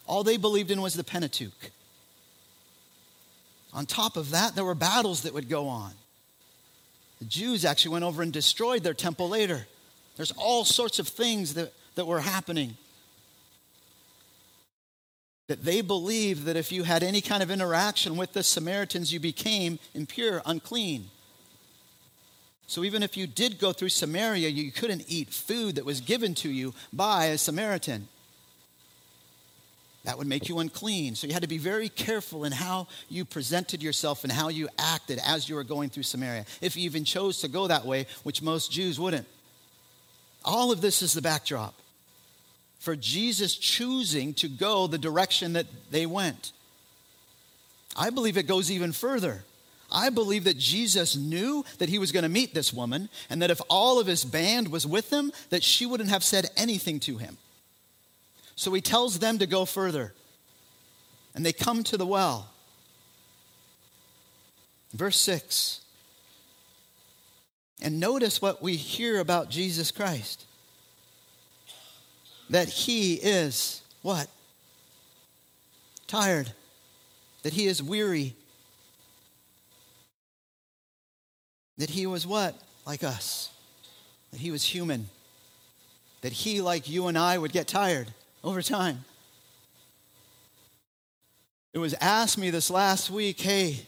All 0.06 0.24
they 0.24 0.36
believed 0.36 0.70
in 0.70 0.80
was 0.80 0.94
the 0.94 1.04
Pentateuch. 1.04 1.70
On 3.74 3.86
top 3.86 4.16
of 4.16 4.30
that, 4.30 4.54
there 4.54 4.64
were 4.64 4.74
battles 4.74 5.22
that 5.22 5.34
would 5.34 5.48
go 5.48 5.68
on. 5.68 5.92
The 7.18 7.24
Jews 7.26 7.64
actually 7.64 7.92
went 7.92 8.04
over 8.04 8.22
and 8.22 8.32
destroyed 8.32 8.82
their 8.82 8.94
temple 8.94 9.28
later. 9.28 9.66
There's 10.16 10.32
all 10.32 10.64
sorts 10.64 10.98
of 10.98 11.08
things 11.08 11.54
that, 11.54 11.72
that 11.94 12.06
were 12.06 12.20
happening 12.20 12.76
that 15.52 15.66
they 15.66 15.82
believed 15.82 16.46
that 16.46 16.56
if 16.56 16.72
you 16.72 16.82
had 16.82 17.02
any 17.02 17.20
kind 17.20 17.42
of 17.42 17.50
interaction 17.50 18.16
with 18.16 18.32
the 18.32 18.42
Samaritans, 18.42 19.12
you 19.12 19.20
became 19.20 19.78
impure, 19.92 20.40
unclean. 20.46 21.10
So 22.66 22.84
even 22.84 23.02
if 23.02 23.18
you 23.18 23.26
did 23.26 23.58
go 23.58 23.74
through 23.74 23.90
Samaria, 23.90 24.48
you 24.48 24.72
couldn't 24.72 25.04
eat 25.08 25.28
food 25.28 25.74
that 25.74 25.84
was 25.84 26.00
given 26.00 26.34
to 26.36 26.48
you 26.48 26.72
by 26.90 27.26
a 27.26 27.36
Samaritan. 27.36 28.08
That 30.04 30.16
would 30.16 30.26
make 30.26 30.48
you 30.48 30.58
unclean. 30.58 31.16
So 31.16 31.26
you 31.26 31.34
had 31.34 31.42
to 31.42 31.48
be 31.50 31.58
very 31.58 31.90
careful 31.90 32.46
in 32.46 32.52
how 32.52 32.88
you 33.10 33.26
presented 33.26 33.82
yourself 33.82 34.24
and 34.24 34.32
how 34.32 34.48
you 34.48 34.70
acted 34.78 35.20
as 35.22 35.50
you 35.50 35.56
were 35.56 35.64
going 35.64 35.90
through 35.90 36.04
Samaria. 36.04 36.46
If 36.62 36.78
you 36.78 36.84
even 36.84 37.04
chose 37.04 37.42
to 37.42 37.48
go 37.48 37.66
that 37.66 37.84
way, 37.84 38.06
which 38.22 38.40
most 38.40 38.72
Jews 38.72 38.98
wouldn't. 38.98 39.26
All 40.46 40.72
of 40.72 40.80
this 40.80 41.02
is 41.02 41.12
the 41.12 41.20
backdrop 41.20 41.74
for 42.82 42.96
Jesus 42.96 43.54
choosing 43.54 44.34
to 44.34 44.48
go 44.48 44.88
the 44.88 44.98
direction 44.98 45.52
that 45.52 45.66
they 45.92 46.04
went. 46.04 46.50
I 47.94 48.10
believe 48.10 48.36
it 48.36 48.48
goes 48.48 48.72
even 48.72 48.90
further. 48.90 49.44
I 49.88 50.10
believe 50.10 50.42
that 50.44 50.58
Jesus 50.58 51.14
knew 51.14 51.64
that 51.78 51.88
he 51.88 52.00
was 52.00 52.10
going 52.10 52.24
to 52.24 52.28
meet 52.28 52.54
this 52.54 52.72
woman, 52.72 53.08
and 53.30 53.40
that 53.40 53.52
if 53.52 53.60
all 53.70 54.00
of 54.00 54.08
his 54.08 54.24
band 54.24 54.72
was 54.72 54.84
with 54.84 55.12
him, 55.12 55.30
that 55.50 55.62
she 55.62 55.86
wouldn't 55.86 56.10
have 56.10 56.24
said 56.24 56.46
anything 56.56 56.98
to 57.00 57.18
him. 57.18 57.38
So 58.56 58.72
he 58.72 58.80
tells 58.80 59.20
them 59.20 59.38
to 59.38 59.46
go 59.46 59.64
further. 59.64 60.12
And 61.36 61.46
they 61.46 61.52
come 61.52 61.84
to 61.84 61.96
the 61.96 62.06
well. 62.06 62.50
Verse 64.92 65.18
6. 65.18 65.82
And 67.80 68.00
notice 68.00 68.42
what 68.42 68.60
we 68.60 68.74
hear 68.74 69.20
about 69.20 69.50
Jesus 69.50 69.92
Christ 69.92 70.46
that 72.52 72.68
he 72.68 73.14
is 73.14 73.80
what? 74.02 74.28
Tired. 76.06 76.52
That 77.44 77.54
he 77.54 77.66
is 77.66 77.82
weary. 77.82 78.36
That 81.78 81.88
he 81.88 82.06
was 82.06 82.26
what? 82.26 82.54
Like 82.86 83.02
us. 83.02 83.50
That 84.32 84.40
he 84.40 84.50
was 84.50 84.62
human. 84.62 85.08
That 86.20 86.32
he, 86.32 86.60
like 86.60 86.90
you 86.90 87.06
and 87.06 87.16
I, 87.16 87.38
would 87.38 87.52
get 87.52 87.68
tired 87.68 88.08
over 88.44 88.60
time. 88.60 89.04
It 91.72 91.78
was 91.78 91.94
asked 92.02 92.36
me 92.36 92.50
this 92.50 92.68
last 92.68 93.08
week 93.08 93.40
hey, 93.40 93.86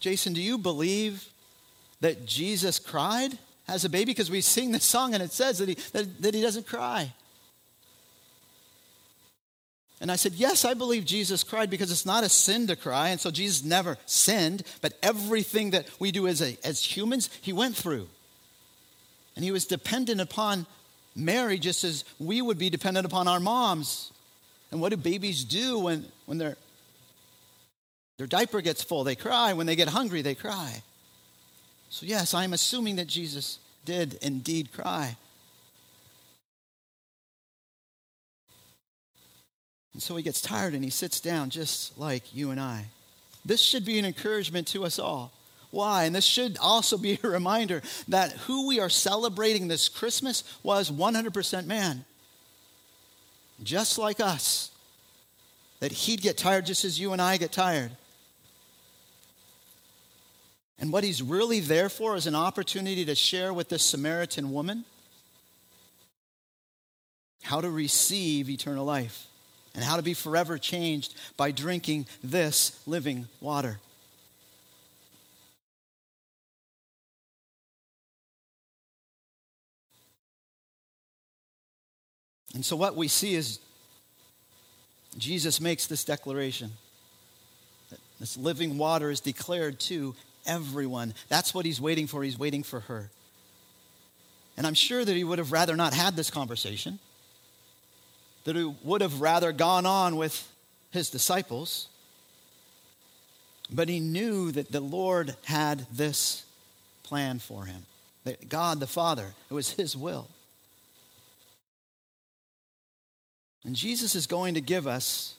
Jason, 0.00 0.34
do 0.34 0.42
you 0.42 0.58
believe 0.58 1.26
that 2.02 2.26
Jesus 2.26 2.78
cried 2.78 3.38
as 3.66 3.86
a 3.86 3.88
baby? 3.88 4.12
Because 4.12 4.30
we 4.30 4.42
sing 4.42 4.70
this 4.70 4.84
song 4.84 5.14
and 5.14 5.22
it 5.22 5.32
says 5.32 5.56
that 5.58 5.70
he, 5.70 5.76
that, 5.92 6.20
that 6.20 6.34
he 6.34 6.42
doesn't 6.42 6.66
cry. 6.66 7.14
And 10.00 10.12
I 10.12 10.16
said, 10.16 10.34
Yes, 10.34 10.64
I 10.64 10.74
believe 10.74 11.04
Jesus 11.04 11.42
cried 11.42 11.70
because 11.70 11.90
it's 11.90 12.06
not 12.06 12.24
a 12.24 12.28
sin 12.28 12.66
to 12.66 12.76
cry. 12.76 13.08
And 13.08 13.20
so 13.20 13.30
Jesus 13.30 13.64
never 13.64 13.96
sinned, 14.06 14.62
but 14.80 14.98
everything 15.02 15.70
that 15.70 15.86
we 15.98 16.12
do 16.12 16.26
as, 16.26 16.42
a, 16.42 16.58
as 16.64 16.84
humans, 16.84 17.30
he 17.40 17.52
went 17.52 17.76
through. 17.76 18.08
And 19.34 19.44
he 19.44 19.50
was 19.50 19.66
dependent 19.66 20.20
upon 20.20 20.66
Mary 21.14 21.58
just 21.58 21.84
as 21.84 22.04
we 22.18 22.42
would 22.42 22.58
be 22.58 22.70
dependent 22.70 23.06
upon 23.06 23.28
our 23.28 23.40
moms. 23.40 24.12
And 24.70 24.80
what 24.80 24.90
do 24.90 24.96
babies 24.96 25.44
do 25.44 25.78
when, 25.78 26.04
when 26.26 26.38
their, 26.38 26.56
their 28.18 28.26
diaper 28.26 28.60
gets 28.60 28.82
full? 28.82 29.04
They 29.04 29.14
cry. 29.14 29.52
When 29.52 29.66
they 29.66 29.76
get 29.76 29.88
hungry, 29.88 30.22
they 30.22 30.34
cry. 30.34 30.82
So, 31.88 32.04
yes, 32.04 32.34
I'm 32.34 32.52
assuming 32.52 32.96
that 32.96 33.06
Jesus 33.06 33.58
did 33.84 34.18
indeed 34.20 34.72
cry. 34.72 35.16
And 39.96 40.02
so 40.02 40.14
he 40.14 40.22
gets 40.22 40.42
tired 40.42 40.74
and 40.74 40.84
he 40.84 40.90
sits 40.90 41.20
down 41.20 41.48
just 41.48 41.96
like 41.98 42.34
you 42.34 42.50
and 42.50 42.60
I. 42.60 42.84
This 43.46 43.62
should 43.62 43.86
be 43.86 43.98
an 43.98 44.04
encouragement 44.04 44.66
to 44.68 44.84
us 44.84 44.98
all. 44.98 45.32
Why? 45.70 46.04
And 46.04 46.14
this 46.14 46.22
should 46.22 46.58
also 46.60 46.98
be 46.98 47.18
a 47.24 47.26
reminder 47.26 47.80
that 48.08 48.32
who 48.32 48.68
we 48.68 48.78
are 48.78 48.90
celebrating 48.90 49.68
this 49.68 49.88
Christmas 49.88 50.44
was 50.62 50.90
100% 50.90 51.64
man, 51.64 52.04
just 53.62 53.96
like 53.96 54.20
us. 54.20 54.70
That 55.80 55.92
he'd 55.92 56.20
get 56.20 56.36
tired 56.36 56.66
just 56.66 56.84
as 56.84 57.00
you 57.00 57.14
and 57.14 57.22
I 57.22 57.38
get 57.38 57.52
tired. 57.52 57.92
And 60.78 60.92
what 60.92 61.04
he's 61.04 61.22
really 61.22 61.60
there 61.60 61.88
for 61.88 62.16
is 62.16 62.26
an 62.26 62.34
opportunity 62.34 63.06
to 63.06 63.14
share 63.14 63.54
with 63.54 63.70
this 63.70 63.82
Samaritan 63.82 64.52
woman 64.52 64.84
how 67.44 67.62
to 67.62 67.70
receive 67.70 68.50
eternal 68.50 68.84
life 68.84 69.28
and 69.76 69.84
how 69.84 69.96
to 69.96 70.02
be 70.02 70.14
forever 70.14 70.58
changed 70.58 71.14
by 71.36 71.52
drinking 71.52 72.06
this 72.24 72.80
living 72.86 73.28
water. 73.40 73.78
And 82.54 82.64
so, 82.64 82.74
what 82.74 82.96
we 82.96 83.06
see 83.06 83.34
is 83.34 83.60
Jesus 85.18 85.60
makes 85.60 85.86
this 85.86 86.04
declaration 86.04 86.72
that 87.90 87.98
this 88.18 88.38
living 88.38 88.78
water 88.78 89.10
is 89.10 89.20
declared 89.20 89.78
to 89.80 90.14
everyone. 90.46 91.12
That's 91.28 91.52
what 91.52 91.66
he's 91.66 91.82
waiting 91.82 92.06
for. 92.06 92.22
He's 92.22 92.38
waiting 92.38 92.62
for 92.62 92.80
her. 92.80 93.10
And 94.56 94.66
I'm 94.66 94.72
sure 94.72 95.04
that 95.04 95.14
he 95.14 95.22
would 95.22 95.38
have 95.38 95.52
rather 95.52 95.76
not 95.76 95.92
had 95.92 96.16
this 96.16 96.30
conversation 96.30 96.98
that 98.46 98.54
he 98.54 98.72
would 98.84 99.00
have 99.00 99.20
rather 99.20 99.50
gone 99.50 99.84
on 99.86 100.16
with 100.16 100.48
his 100.92 101.10
disciples. 101.10 101.88
But 103.70 103.88
he 103.88 103.98
knew 103.98 104.52
that 104.52 104.70
the 104.70 104.80
Lord 104.80 105.34
had 105.44 105.84
this 105.92 106.44
plan 107.02 107.40
for 107.40 107.64
him. 107.64 107.82
That 108.22 108.48
God 108.48 108.78
the 108.78 108.86
Father, 108.86 109.34
it 109.50 109.54
was 109.54 109.72
his 109.72 109.96
will. 109.96 110.28
And 113.64 113.74
Jesus 113.74 114.14
is 114.14 114.28
going 114.28 114.54
to 114.54 114.60
give 114.60 114.86
us 114.86 115.34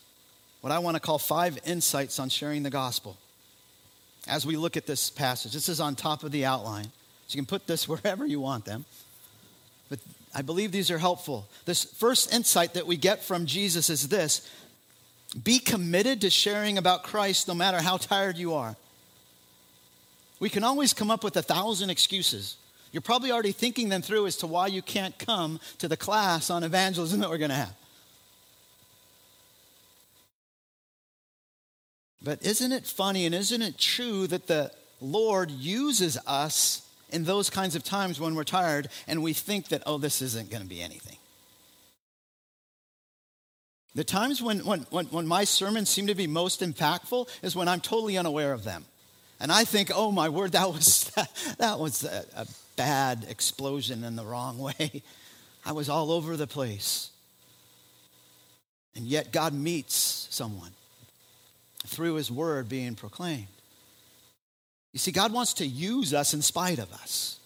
what 0.59 0.73
I 0.73 0.79
want 0.79 0.95
to 0.95 0.99
call 0.99 1.17
five 1.17 1.57
insights 1.65 2.19
on 2.19 2.27
sharing 2.27 2.63
the 2.63 2.69
gospel 2.69 3.15
as 4.27 4.45
we 4.45 4.57
look 4.57 4.75
at 4.75 4.85
this 4.85 5.09
passage. 5.09 5.53
This 5.53 5.69
is 5.69 5.79
on 5.79 5.95
top 5.95 6.23
of 6.23 6.33
the 6.33 6.43
outline. 6.43 6.91
So 7.27 7.35
you 7.35 7.37
can 7.37 7.45
put 7.45 7.67
this 7.67 7.87
wherever 7.87 8.25
you 8.25 8.41
want 8.41 8.65
them. 8.65 8.83
But 9.87 9.99
I 10.37 10.43
believe 10.43 10.71
these 10.71 10.91
are 10.91 10.99
helpful. 10.99 11.49
This 11.65 11.83
first 11.83 12.31
insight 12.31 12.75
that 12.75 12.85
we 12.85 12.95
get 12.95 13.23
from 13.23 13.47
Jesus 13.47 13.89
is 13.89 14.07
this 14.07 14.47
be 15.43 15.57
committed 15.57 16.21
to 16.21 16.29
sharing 16.29 16.77
about 16.77 17.01
Christ 17.01 17.47
no 17.47 17.55
matter 17.55 17.81
how 17.81 17.97
tired 17.97 18.37
you 18.37 18.53
are. 18.53 18.75
We 20.39 20.49
can 20.49 20.63
always 20.63 20.93
come 20.93 21.09
up 21.09 21.23
with 21.23 21.35
a 21.37 21.41
thousand 21.41 21.89
excuses. 21.89 22.55
You're 22.91 23.01
probably 23.01 23.31
already 23.31 23.51
thinking 23.51 23.89
them 23.89 24.03
through 24.03 24.27
as 24.27 24.37
to 24.37 24.47
why 24.47 24.67
you 24.67 24.83
can't 24.83 25.17
come 25.17 25.59
to 25.79 25.87
the 25.87 25.97
class 25.97 26.51
on 26.51 26.63
evangelism 26.63 27.19
that 27.21 27.31
we're 27.31 27.39
going 27.39 27.49
to 27.49 27.55
have. 27.55 27.73
But 32.21 32.45
isn't 32.45 32.71
it 32.71 32.85
funny 32.85 33.25
and 33.25 33.33
isn't 33.33 33.61
it 33.63 33.79
true 33.79 34.27
that 34.27 34.45
the 34.45 34.71
Lord 35.01 35.49
uses 35.49 36.15
us 36.27 36.86
in 37.09 37.23
those 37.23 37.49
kinds 37.49 37.75
of 37.75 37.83
times 37.83 38.19
when 38.19 38.35
we're 38.35 38.43
tired 38.43 38.89
and 39.07 39.23
we 39.23 39.33
think 39.33 39.69
that, 39.69 39.83
oh, 39.85 39.97
this 39.97 40.21
isn't 40.21 40.49
going 40.49 40.63
to 40.63 40.67
be 40.67 40.81
anything? 40.81 41.17
The 43.95 44.03
times 44.03 44.43
when, 44.43 44.59
when, 44.59 44.81
when, 44.91 45.05
when 45.07 45.27
my 45.27 45.43
sermons 45.43 45.89
seem 45.89 46.07
to 46.07 46.15
be 46.15 46.27
most 46.27 46.61
impactful 46.61 47.27
is 47.41 47.55
when 47.55 47.67
I'm 47.67 47.79
totally 47.81 48.17
unaware 48.17 48.53
of 48.53 48.63
them. 48.63 48.85
And 49.39 49.51
I 49.51 49.63
think, 49.63 49.91
oh 49.93 50.11
my 50.11 50.29
word, 50.29 50.51
that 50.51 50.67
was, 50.67 51.11
that, 51.57 51.79
was 51.79 52.03
a, 52.03 52.25
a 52.35 52.47
bad 52.75 53.25
explosion 53.27 54.03
in 54.03 54.15
the 54.15 54.25
wrong 54.25 54.59
way. 54.59 55.01
I 55.65 55.71
was 55.71 55.89
all 55.89 56.11
over 56.11 56.37
the 56.37 56.47
place. 56.47 57.09
And 58.95 59.05
yet 59.05 59.31
God 59.31 59.53
meets 59.53 60.27
someone 60.31 60.71
through 61.85 62.15
his 62.15 62.31
word 62.31 62.67
being 62.67 62.95
proclaimed. 62.95 63.47
You 64.97 64.99
see, 64.99 65.11
God 65.11 65.31
wants 65.31 65.53
to 65.53 65.67
use 65.67 66.11
us 66.11 66.33
in 66.33 66.41
spite 66.41 66.79
of 66.79 66.91
us. 66.91 67.37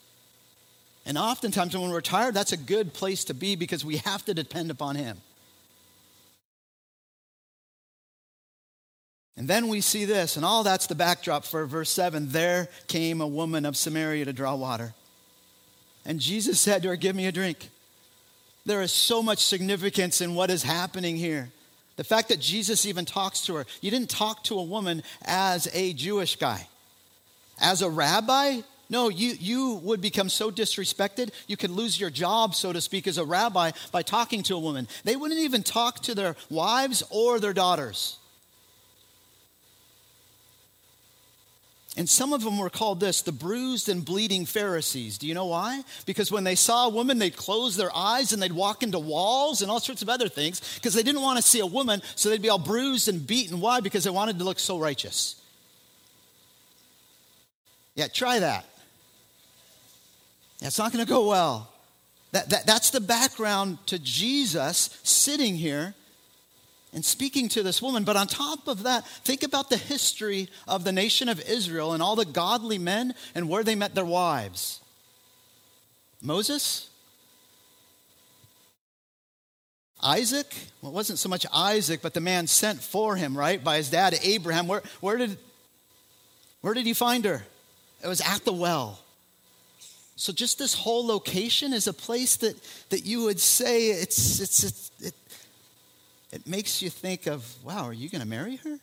And 1.05 1.17
oftentimes 1.17 1.75
when 1.75 1.91
we're 1.91 1.99
tired, 1.99 2.33
that's 2.33 2.53
a 2.53 2.57
good 2.57 2.93
place 2.93 3.25
to 3.25 3.33
be 3.33 3.57
because 3.57 3.83
we 3.83 3.97
have 3.97 4.23
to 4.23 4.33
depend 4.33 4.71
upon 4.71 4.95
him. 4.95 5.17
And 9.35 9.49
then 9.49 9.67
we 9.67 9.81
see 9.81 10.05
this, 10.05 10.37
and 10.37 10.45
all 10.45 10.63
that's 10.63 10.87
the 10.87 10.95
backdrop 10.95 11.43
for 11.43 11.65
verse 11.65 11.89
7. 11.89 12.29
There 12.29 12.69
came 12.87 13.19
a 13.19 13.27
woman 13.27 13.65
of 13.65 13.75
Samaria 13.75 14.23
to 14.23 14.31
draw 14.31 14.55
water. 14.55 14.93
And 16.05 16.21
Jesus 16.21 16.57
said 16.57 16.83
to 16.83 16.87
her, 16.87 16.95
Give 16.95 17.17
me 17.17 17.27
a 17.27 17.33
drink. 17.33 17.69
There 18.65 18.81
is 18.81 18.93
so 18.93 19.21
much 19.21 19.43
significance 19.43 20.21
in 20.21 20.35
what 20.35 20.51
is 20.51 20.63
happening 20.63 21.17
here. 21.17 21.51
The 21.97 22.05
fact 22.05 22.29
that 22.29 22.39
Jesus 22.39 22.85
even 22.85 23.03
talks 23.03 23.45
to 23.47 23.55
her, 23.55 23.65
you 23.81 23.91
didn't 23.91 24.09
talk 24.09 24.45
to 24.45 24.57
a 24.57 24.63
woman 24.63 25.03
as 25.25 25.67
a 25.73 25.91
Jewish 25.91 26.37
guy. 26.37 26.69
As 27.61 27.81
a 27.81 27.89
rabbi, 27.89 28.61
no, 28.89 29.07
you, 29.07 29.35
you 29.39 29.75
would 29.83 30.01
become 30.01 30.27
so 30.27 30.51
disrespected, 30.51 31.29
you 31.47 31.55
could 31.55 31.69
lose 31.69 31.99
your 31.99 32.09
job, 32.09 32.55
so 32.55 32.73
to 32.73 32.81
speak, 32.81 33.07
as 33.07 33.17
a 33.17 33.23
rabbi 33.23 33.71
by 33.91 34.01
talking 34.01 34.43
to 34.43 34.55
a 34.55 34.59
woman. 34.59 34.87
They 35.05 35.15
wouldn't 35.15 35.39
even 35.39 35.63
talk 35.63 36.01
to 36.01 36.15
their 36.15 36.35
wives 36.49 37.03
or 37.09 37.39
their 37.39 37.53
daughters. 37.53 38.17
And 41.97 42.09
some 42.09 42.31
of 42.31 42.41
them 42.41 42.57
were 42.57 42.69
called 42.69 42.99
this 43.01 43.21
the 43.21 43.33
bruised 43.33 43.89
and 43.89 44.03
bleeding 44.03 44.45
Pharisees. 44.45 45.17
Do 45.17 45.27
you 45.27 45.33
know 45.33 45.47
why? 45.47 45.83
Because 46.05 46.31
when 46.31 46.45
they 46.45 46.55
saw 46.55 46.87
a 46.87 46.89
woman, 46.89 47.19
they'd 47.19 47.35
close 47.35 47.75
their 47.75 47.95
eyes 47.95 48.31
and 48.31 48.41
they'd 48.41 48.53
walk 48.53 48.81
into 48.81 48.97
walls 48.97 49.61
and 49.61 49.69
all 49.69 49.81
sorts 49.81 50.01
of 50.01 50.09
other 50.09 50.29
things 50.29 50.61
because 50.75 50.93
they 50.93 51.03
didn't 51.03 51.21
want 51.21 51.37
to 51.37 51.43
see 51.43 51.59
a 51.59 51.65
woman, 51.65 52.01
so 52.15 52.29
they'd 52.29 52.41
be 52.41 52.49
all 52.49 52.57
bruised 52.57 53.09
and 53.09 53.27
beaten. 53.27 53.59
Why? 53.59 53.81
Because 53.81 54.05
they 54.05 54.09
wanted 54.09 54.39
to 54.39 54.45
look 54.45 54.57
so 54.57 54.79
righteous. 54.79 55.40
Yeah, 57.95 58.07
try 58.07 58.39
that. 58.39 58.65
That's 60.59 60.77
not 60.77 60.93
going 60.93 61.03
to 61.03 61.09
go 61.09 61.27
well. 61.27 61.71
That, 62.31 62.49
that, 62.49 62.65
that's 62.65 62.91
the 62.91 63.01
background 63.01 63.79
to 63.87 63.99
Jesus 63.99 64.97
sitting 65.03 65.55
here 65.55 65.93
and 66.93 67.03
speaking 67.03 67.49
to 67.49 67.63
this 67.63 67.81
woman. 67.81 68.03
But 68.03 68.15
on 68.15 68.27
top 68.27 68.67
of 68.67 68.83
that, 68.83 69.05
think 69.07 69.43
about 69.43 69.69
the 69.69 69.77
history 69.77 70.49
of 70.67 70.83
the 70.83 70.91
nation 70.91 71.29
of 71.29 71.41
Israel 71.41 71.93
and 71.93 72.01
all 72.01 72.15
the 72.15 72.25
godly 72.25 72.77
men 72.77 73.13
and 73.35 73.49
where 73.49 73.63
they 73.63 73.75
met 73.75 73.95
their 73.95 74.05
wives. 74.05 74.81
Moses? 76.21 76.89
Isaac? 80.01 80.53
Well, 80.81 80.91
it 80.91 80.95
wasn't 80.95 81.19
so 81.19 81.29
much 81.29 81.45
Isaac, 81.53 82.01
but 82.01 82.13
the 82.13 82.21
man 82.21 82.47
sent 82.47 82.81
for 82.81 83.15
him, 83.15 83.37
right, 83.37 83.61
by 83.61 83.77
his 83.77 83.89
dad 83.89 84.17
Abraham. 84.23 84.67
Where, 84.67 84.83
where, 84.99 85.17
did, 85.17 85.37
where 86.61 86.73
did 86.73 86.85
he 86.85 86.93
find 86.93 87.25
her? 87.25 87.43
It 88.03 88.07
was 88.07 88.21
at 88.21 88.43
the 88.45 88.53
well. 88.53 88.99
So 90.15 90.31
just 90.31 90.59
this 90.59 90.73
whole 90.73 91.05
location 91.05 91.73
is 91.73 91.87
a 91.87 91.93
place 91.93 92.35
that, 92.37 92.55
that 92.89 93.05
you 93.05 93.23
would 93.23 93.39
say 93.39 93.87
it's, 93.87 94.39
it's, 94.39 94.91
it, 94.99 95.13
it 96.31 96.47
makes 96.47 96.81
you 96.81 96.89
think 96.89 97.25
of, 97.27 97.55
wow, 97.63 97.85
are 97.85 97.93
you 97.93 98.09
going 98.09 98.21
to 98.21 98.27
marry 98.27 98.57
her? 98.57 98.77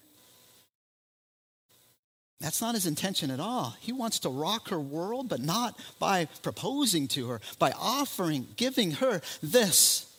That's 2.40 2.60
not 2.60 2.74
his 2.74 2.86
intention 2.86 3.30
at 3.30 3.40
all. 3.40 3.76
He 3.80 3.92
wants 3.92 4.20
to 4.20 4.28
rock 4.28 4.68
her 4.68 4.78
world, 4.78 5.28
but 5.28 5.40
not 5.40 5.78
by 5.98 6.26
proposing 6.42 7.08
to 7.08 7.28
her, 7.28 7.40
by 7.58 7.72
offering, 7.72 8.46
giving 8.56 8.92
her 8.92 9.20
this. 9.42 10.12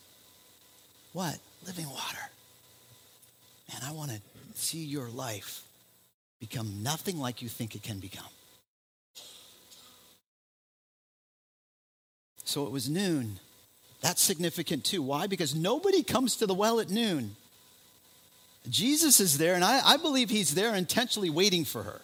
What? 1.13 1.37
Living 1.65 1.89
water. 1.89 2.29
Man, 3.71 3.81
I 3.85 3.91
want 3.93 4.11
to 4.11 4.21
see 4.53 4.79
your 4.79 5.07
life 5.09 5.63
become 6.39 6.83
nothing 6.83 7.19
like 7.19 7.41
you 7.41 7.49
think 7.49 7.75
it 7.75 7.83
can 7.83 7.99
become. 7.99 8.25
So 12.49 12.65
it 12.65 12.71
was 12.71 12.89
noon. 12.89 13.39
That's 14.01 14.23
significant 14.23 14.83
too. 14.83 15.03
Why? 15.03 15.27
Because 15.27 15.53
nobody 15.53 16.01
comes 16.01 16.35
to 16.37 16.47
the 16.47 16.55
well 16.55 16.79
at 16.79 16.89
noon. 16.89 17.35
Jesus 18.67 19.19
is 19.19 19.37
there, 19.37 19.53
and 19.53 19.63
I, 19.63 19.81
I, 19.85 19.97
believe 19.97 20.29
he's 20.29 20.55
there 20.55 20.73
intentionally 20.73 21.29
waiting 21.29 21.63
for 21.63 21.83
her. 21.83 22.01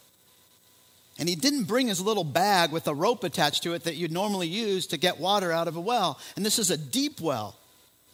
And 1.17 1.27
he 1.27 1.35
didn't 1.35 1.63
bring 1.63 1.87
his 1.87 1.99
little 1.99 2.23
bag 2.23 2.71
with 2.71 2.87
a 2.87 2.93
rope 2.93 3.23
attached 3.23 3.63
to 3.63 3.73
it 3.73 3.85
that 3.85 3.95
you'd 3.95 4.11
normally 4.11 4.47
use 4.47 4.85
to 4.87 4.97
get 4.97 5.19
water 5.19 5.51
out 5.51 5.67
of 5.67 5.77
a 5.77 5.81
well. 5.81 6.19
And 6.35 6.45
this 6.45 6.59
is 6.59 6.69
a 6.69 6.77
deep 6.77 7.19
well. 7.19 7.55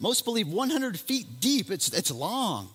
Most 0.00 0.24
believe 0.24 0.48
100 0.48 0.98
feet 0.98 1.40
deep, 1.40 1.70
it's, 1.70 1.92
it's 1.92 2.10
long. 2.10 2.70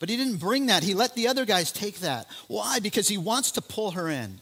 But 0.00 0.08
he 0.08 0.16
didn't 0.16 0.38
bring 0.38 0.66
that. 0.66 0.82
He 0.82 0.92
let 0.92 1.14
the 1.14 1.28
other 1.28 1.44
guys 1.44 1.70
take 1.70 2.00
that. 2.00 2.26
Why? 2.48 2.80
Because 2.80 3.08
he 3.08 3.16
wants 3.16 3.52
to 3.52 3.62
pull 3.62 3.92
her 3.92 4.08
in. 4.08 4.40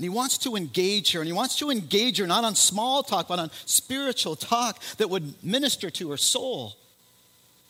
And 0.00 0.04
he 0.06 0.08
wants 0.08 0.38
to 0.38 0.56
engage 0.56 1.12
her, 1.12 1.20
and 1.20 1.26
he 1.26 1.32
wants 1.34 1.56
to 1.56 1.68
engage 1.68 2.16
her 2.16 2.26
not 2.26 2.42
on 2.42 2.54
small 2.54 3.02
talk, 3.02 3.28
but 3.28 3.38
on 3.38 3.50
spiritual 3.66 4.34
talk 4.34 4.82
that 4.96 5.10
would 5.10 5.34
minister 5.44 5.90
to 5.90 6.10
her 6.10 6.16
soul. 6.16 6.74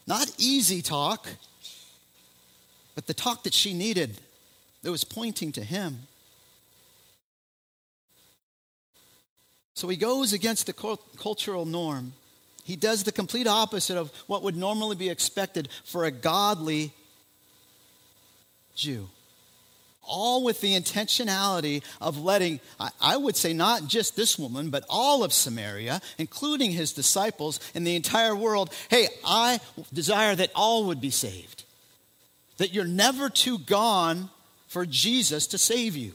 Not 0.06 0.30
easy 0.38 0.80
talk, 0.80 1.28
but 2.94 3.08
the 3.08 3.14
talk 3.14 3.42
that 3.42 3.52
she 3.52 3.74
needed 3.74 4.20
that 4.82 4.92
was 4.92 5.02
pointing 5.02 5.50
to 5.50 5.64
him. 5.64 6.02
So 9.74 9.88
he 9.88 9.96
goes 9.96 10.32
against 10.32 10.66
the 10.66 10.72
cultural 10.72 11.66
norm. 11.66 12.12
He 12.62 12.76
does 12.76 13.02
the 13.02 13.10
complete 13.10 13.48
opposite 13.48 13.96
of 13.96 14.12
what 14.28 14.44
would 14.44 14.56
normally 14.56 14.94
be 14.94 15.08
expected 15.08 15.68
for 15.84 16.04
a 16.04 16.12
godly 16.12 16.92
Jew 18.76 19.08
all 20.11 20.42
with 20.42 20.61
the 20.61 20.75
intentionality 20.79 21.83
of 22.01 22.20
letting, 22.20 22.61
I 23.01 23.16
would 23.16 23.37
say, 23.37 23.53
not 23.53 23.87
just 23.87 24.16
this 24.16 24.38
woman, 24.38 24.70
but 24.70 24.85
all 24.90 25.23
of 25.23 25.33
Samaria, 25.33 26.03
including 26.18 26.73
his 26.73 26.92
disciples 26.92 27.61
and 27.75 27.87
the 27.87 27.96
entire 27.96 28.35
world, 28.35 28.75
hey, 28.90 29.09
I 29.25 29.61
desire 29.92 30.35
that 30.35 30.51
all 30.55 30.87
would 30.87 31.01
be 31.01 31.11
saved. 31.11 31.64
That 32.59 32.75
you're 32.75 32.85
never 32.85 33.31
too 33.31 33.59
gone 33.59 34.29
for 34.66 34.85
Jesus 34.85 35.46
to 35.49 35.59
save 35.59 35.96
you. 35.96 36.12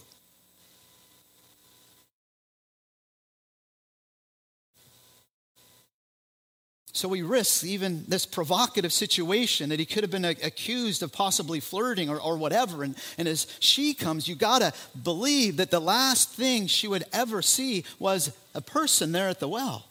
So 6.95 7.11
he 7.11 7.23
risks 7.23 7.65
even 7.65 8.05
this 8.07 8.25
provocative 8.25 8.93
situation 8.93 9.67
that 9.67 9.79
he 9.79 9.85
could 9.85 10.03
have 10.03 10.11
been 10.11 10.23
uh, 10.23 10.33
accused 10.41 11.03
of 11.03 11.11
possibly 11.11 11.59
flirting 11.59 12.09
or, 12.09 12.17
or 12.17 12.37
whatever. 12.37 12.83
And, 12.83 12.95
and 13.17 13.27
as 13.27 13.47
she 13.59 13.93
comes, 13.93 14.29
you 14.29 14.35
got 14.35 14.59
to 14.59 14.71
believe 15.03 15.57
that 15.57 15.71
the 15.71 15.81
last 15.81 16.31
thing 16.31 16.67
she 16.67 16.87
would 16.87 17.03
ever 17.11 17.41
see 17.41 17.83
was 17.99 18.31
a 18.53 18.61
person 18.61 19.11
there 19.11 19.27
at 19.27 19.41
the 19.41 19.47
well. 19.49 19.87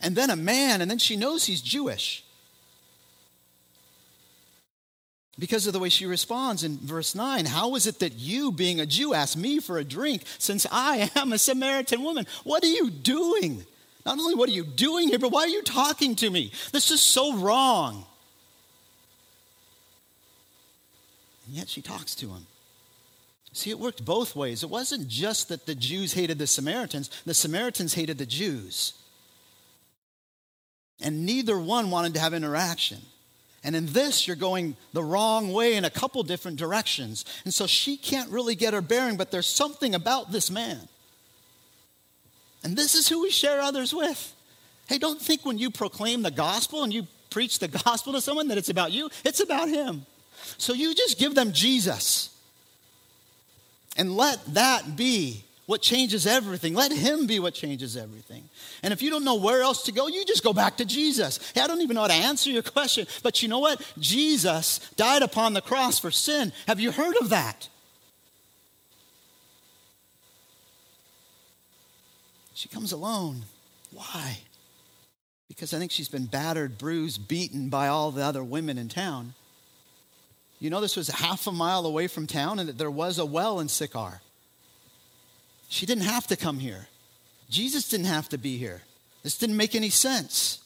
And 0.00 0.16
then 0.16 0.30
a 0.30 0.36
man, 0.36 0.80
and 0.80 0.90
then 0.90 0.96
she 0.96 1.16
knows 1.16 1.44
he's 1.44 1.60
Jewish. 1.60 2.24
Because 5.38 5.66
of 5.66 5.74
the 5.74 5.78
way 5.78 5.90
she 5.90 6.06
responds 6.06 6.64
in 6.64 6.78
verse 6.78 7.14
9, 7.14 7.44
how 7.44 7.74
is 7.74 7.86
it 7.86 7.98
that 7.98 8.14
you, 8.14 8.52
being 8.52 8.80
a 8.80 8.86
Jew, 8.86 9.12
ask 9.12 9.36
me 9.36 9.58
for 9.58 9.76
a 9.76 9.84
drink 9.84 10.22
since 10.38 10.66
I 10.72 11.10
am 11.14 11.34
a 11.34 11.38
Samaritan 11.38 12.02
woman? 12.02 12.26
What 12.44 12.64
are 12.64 12.68
you 12.68 12.88
doing? 12.88 13.66
Not 14.04 14.18
only 14.18 14.34
what 14.34 14.48
are 14.48 14.52
you 14.52 14.64
doing 14.64 15.08
here, 15.08 15.18
but 15.18 15.30
why 15.30 15.42
are 15.42 15.48
you 15.48 15.62
talking 15.62 16.16
to 16.16 16.30
me? 16.30 16.52
This 16.72 16.90
is 16.90 17.00
so 17.00 17.36
wrong. 17.36 18.06
And 21.46 21.56
yet 21.56 21.68
she 21.68 21.82
talks 21.82 22.14
to 22.16 22.28
him. 22.28 22.46
See, 23.52 23.70
it 23.70 23.78
worked 23.78 24.04
both 24.04 24.36
ways. 24.36 24.62
It 24.62 24.70
wasn't 24.70 25.08
just 25.08 25.48
that 25.48 25.66
the 25.66 25.74
Jews 25.74 26.12
hated 26.12 26.38
the 26.38 26.46
Samaritans, 26.46 27.10
the 27.26 27.34
Samaritans 27.34 27.94
hated 27.94 28.18
the 28.18 28.26
Jews. 28.26 28.94
And 31.00 31.26
neither 31.26 31.58
one 31.58 31.90
wanted 31.90 32.14
to 32.14 32.20
have 32.20 32.34
interaction. 32.34 32.98
And 33.64 33.74
in 33.74 33.86
this, 33.86 34.26
you're 34.26 34.36
going 34.36 34.76
the 34.92 35.02
wrong 35.02 35.52
way 35.52 35.74
in 35.74 35.84
a 35.84 35.90
couple 35.90 36.22
different 36.22 36.58
directions. 36.58 37.24
And 37.44 37.52
so 37.52 37.66
she 37.66 37.96
can't 37.96 38.30
really 38.30 38.54
get 38.54 38.72
her 38.72 38.80
bearing, 38.80 39.16
but 39.16 39.30
there's 39.30 39.46
something 39.46 39.94
about 39.94 40.32
this 40.32 40.50
man 40.50 40.88
and 42.62 42.76
this 42.76 42.94
is 42.94 43.08
who 43.08 43.22
we 43.22 43.30
share 43.30 43.60
others 43.60 43.94
with. 43.94 44.34
Hey, 44.86 44.98
don't 44.98 45.20
think 45.20 45.44
when 45.44 45.58
you 45.58 45.70
proclaim 45.70 46.22
the 46.22 46.30
gospel 46.30 46.82
and 46.82 46.92
you 46.92 47.06
preach 47.30 47.58
the 47.58 47.68
gospel 47.68 48.12
to 48.12 48.20
someone 48.20 48.48
that 48.48 48.58
it's 48.58 48.68
about 48.68 48.92
you, 48.92 49.08
it's 49.24 49.40
about 49.40 49.68
him. 49.68 50.04
So 50.58 50.72
you 50.72 50.94
just 50.94 51.18
give 51.18 51.34
them 51.34 51.52
Jesus. 51.52 52.36
And 53.96 54.16
let 54.16 54.54
that 54.54 54.96
be 54.96 55.44
what 55.66 55.82
changes 55.82 56.26
everything. 56.26 56.74
Let 56.74 56.90
him 56.90 57.28
be 57.28 57.38
what 57.38 57.54
changes 57.54 57.96
everything. 57.96 58.48
And 58.82 58.92
if 58.92 59.02
you 59.02 59.10
don't 59.10 59.24
know 59.24 59.36
where 59.36 59.62
else 59.62 59.84
to 59.84 59.92
go, 59.92 60.08
you 60.08 60.24
just 60.24 60.42
go 60.42 60.52
back 60.52 60.78
to 60.78 60.84
Jesus. 60.84 61.38
Hey, 61.54 61.60
I 61.60 61.68
don't 61.68 61.80
even 61.80 61.94
know 61.94 62.00
how 62.00 62.08
to 62.08 62.12
answer 62.12 62.50
your 62.50 62.62
question, 62.62 63.06
but 63.22 63.40
you 63.42 63.48
know 63.48 63.60
what? 63.60 63.80
Jesus 63.98 64.80
died 64.96 65.22
upon 65.22 65.52
the 65.52 65.60
cross 65.60 66.00
for 66.00 66.10
sin. 66.10 66.52
Have 66.66 66.80
you 66.80 66.90
heard 66.90 67.16
of 67.20 67.28
that? 67.28 67.68
She 72.60 72.68
comes 72.68 72.92
alone. 72.92 73.44
Why? 73.90 74.36
Because 75.48 75.72
I 75.72 75.78
think 75.78 75.90
she's 75.90 76.10
been 76.10 76.26
battered, 76.26 76.76
bruised, 76.76 77.26
beaten 77.26 77.70
by 77.70 77.88
all 77.88 78.10
the 78.10 78.22
other 78.22 78.44
women 78.44 78.76
in 78.76 78.90
town. 78.90 79.32
You 80.58 80.68
know, 80.68 80.82
this 80.82 80.94
was 80.94 81.08
half 81.08 81.46
a 81.46 81.52
mile 81.52 81.86
away 81.86 82.06
from 82.06 82.26
town 82.26 82.58
and 82.58 82.68
there 82.68 82.90
was 82.90 83.18
a 83.18 83.24
well 83.24 83.60
in 83.60 83.68
Sychar. 83.68 84.20
She 85.70 85.86
didn't 85.86 86.04
have 86.04 86.26
to 86.26 86.36
come 86.36 86.58
here. 86.58 86.88
Jesus 87.48 87.88
didn't 87.88 88.06
have 88.06 88.28
to 88.28 88.36
be 88.36 88.58
here. 88.58 88.82
This 89.22 89.38
didn't 89.38 89.56
make 89.56 89.74
any 89.74 89.88
sense. 89.88 90.62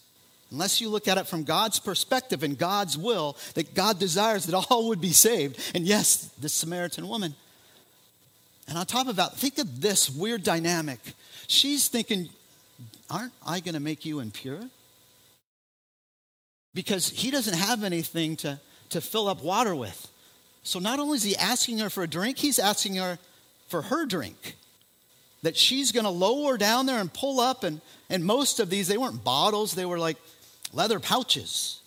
Unless 0.50 0.80
you 0.80 0.88
look 0.88 1.06
at 1.06 1.16
it 1.16 1.28
from 1.28 1.44
God's 1.44 1.78
perspective 1.78 2.42
and 2.42 2.58
God's 2.58 2.98
will, 2.98 3.36
that 3.54 3.72
God 3.72 4.00
desires 4.00 4.46
that 4.46 4.66
all 4.68 4.88
would 4.88 5.00
be 5.00 5.12
saved. 5.12 5.60
And 5.76 5.86
yes, 5.86 6.28
the 6.40 6.48
Samaritan 6.48 7.06
woman. 7.06 7.36
And 8.68 8.78
on 8.78 8.86
top 8.86 9.08
of 9.08 9.16
that, 9.16 9.36
think 9.36 9.58
of 9.58 9.80
this 9.80 10.08
weird 10.08 10.42
dynamic. 10.42 11.00
She's 11.46 11.88
thinking, 11.88 12.28
aren't 13.10 13.32
I 13.46 13.60
going 13.60 13.74
to 13.74 13.80
make 13.80 14.04
you 14.04 14.20
impure? 14.20 14.60
Because 16.72 17.10
he 17.10 17.30
doesn't 17.30 17.56
have 17.56 17.84
anything 17.84 18.36
to, 18.36 18.58
to 18.90 19.00
fill 19.00 19.28
up 19.28 19.42
water 19.42 19.74
with. 19.74 20.08
So 20.62 20.78
not 20.78 20.98
only 20.98 21.16
is 21.16 21.22
he 21.22 21.36
asking 21.36 21.78
her 21.78 21.90
for 21.90 22.02
a 22.02 22.08
drink, 22.08 22.38
he's 22.38 22.58
asking 22.58 22.96
her 22.96 23.18
for 23.68 23.82
her 23.82 24.06
drink. 24.06 24.56
That 25.42 25.56
she's 25.56 25.92
going 25.92 26.04
to 26.04 26.10
lower 26.10 26.56
down 26.56 26.86
there 26.86 26.98
and 26.98 27.12
pull 27.12 27.38
up. 27.38 27.64
And, 27.64 27.82
and 28.08 28.24
most 28.24 28.60
of 28.60 28.70
these, 28.70 28.88
they 28.88 28.96
weren't 28.96 29.22
bottles, 29.22 29.74
they 29.74 29.84
were 29.84 29.98
like 29.98 30.16
leather 30.72 30.98
pouches 30.98 31.82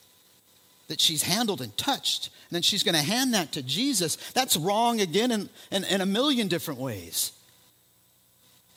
that 0.88 1.02
she's 1.02 1.24
handled 1.24 1.62
and 1.62 1.76
touched. 1.78 2.30
And 2.50 2.56
then 2.56 2.62
she's 2.62 2.84
going 2.84 2.96
to 2.96 3.02
hand 3.02 3.34
that 3.34 3.52
to 3.54 3.62
Jesus. 3.62 4.16
That's 4.34 4.56
wrong 4.56 5.02
again 5.02 5.32
in, 5.32 5.50
in, 5.72 5.84
in 5.84 6.02
a 6.02 6.06
million 6.06 6.48
different 6.48 6.80
ways. 6.80 7.34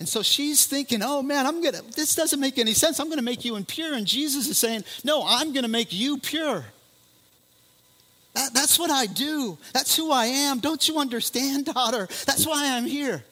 And 0.01 0.09
so 0.09 0.23
she's 0.23 0.67
thinking, 0.67 1.03
oh 1.03 1.23
man, 1.23 1.47
I'm 1.47 1.63
gonna, 1.63 1.83
this 1.95 2.15
doesn't 2.15 2.41
make 2.41 2.59
any 2.59 2.73
sense. 2.73 2.99
I'm 2.99 3.11
gonna 3.11 3.21
make 3.21 3.45
you 3.45 3.55
impure. 3.55 3.93
And 3.93 4.07
Jesus 4.07 4.49
is 4.49 4.57
saying, 4.57 4.85
no, 5.05 5.23
I'm 5.27 5.53
gonna 5.53 5.69
make 5.69 5.93
you 5.93 6.17
pure. 6.17 6.65
That, 8.33 8.55
that's 8.55 8.79
what 8.79 8.91
I 8.91 9.05
do. 9.05 9.59
That's 9.75 9.95
who 9.95 10.11
I 10.11 10.27
am. 10.27 10.59
Don't 10.61 10.89
you 10.89 10.99
understand, 10.99 11.67
daughter? 11.67 12.09
That's 12.25 12.47
why 12.47 12.77
I'm 12.77 12.87
here. 12.87 13.23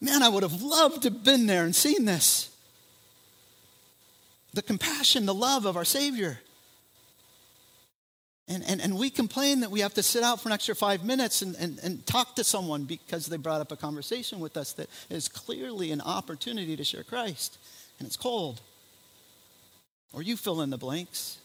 Man, 0.00 0.22
I 0.22 0.30
would 0.30 0.42
have 0.42 0.62
loved 0.62 1.02
to 1.02 1.10
have 1.10 1.22
been 1.22 1.46
there 1.46 1.64
and 1.64 1.76
seen 1.76 2.06
this. 2.06 2.49
The 4.52 4.62
compassion, 4.62 5.26
the 5.26 5.34
love 5.34 5.64
of 5.64 5.76
our 5.76 5.84
Savior. 5.84 6.40
And, 8.50 8.64
and, 8.66 8.80
and 8.80 8.98
we 8.98 9.10
complain 9.10 9.60
that 9.60 9.70
we 9.70 9.78
have 9.80 9.94
to 9.94 10.02
sit 10.02 10.24
out 10.24 10.40
for 10.40 10.48
an 10.48 10.52
extra 10.52 10.74
five 10.74 11.04
minutes 11.04 11.40
and, 11.40 11.54
and, 11.54 11.78
and 11.84 12.04
talk 12.04 12.34
to 12.34 12.42
someone 12.42 12.82
because 12.82 13.26
they 13.26 13.36
brought 13.36 13.60
up 13.60 13.70
a 13.70 13.76
conversation 13.76 14.40
with 14.40 14.56
us 14.56 14.72
that 14.72 14.88
is 15.08 15.28
clearly 15.28 15.92
an 15.92 16.00
opportunity 16.00 16.76
to 16.76 16.82
share 16.82 17.04
Christ. 17.04 17.58
And 18.00 18.08
it's 18.08 18.16
cold. 18.16 18.60
Or 20.12 20.20
you 20.20 20.36
fill 20.36 20.62
in 20.62 20.70
the 20.70 20.78
blanks. 20.78 21.38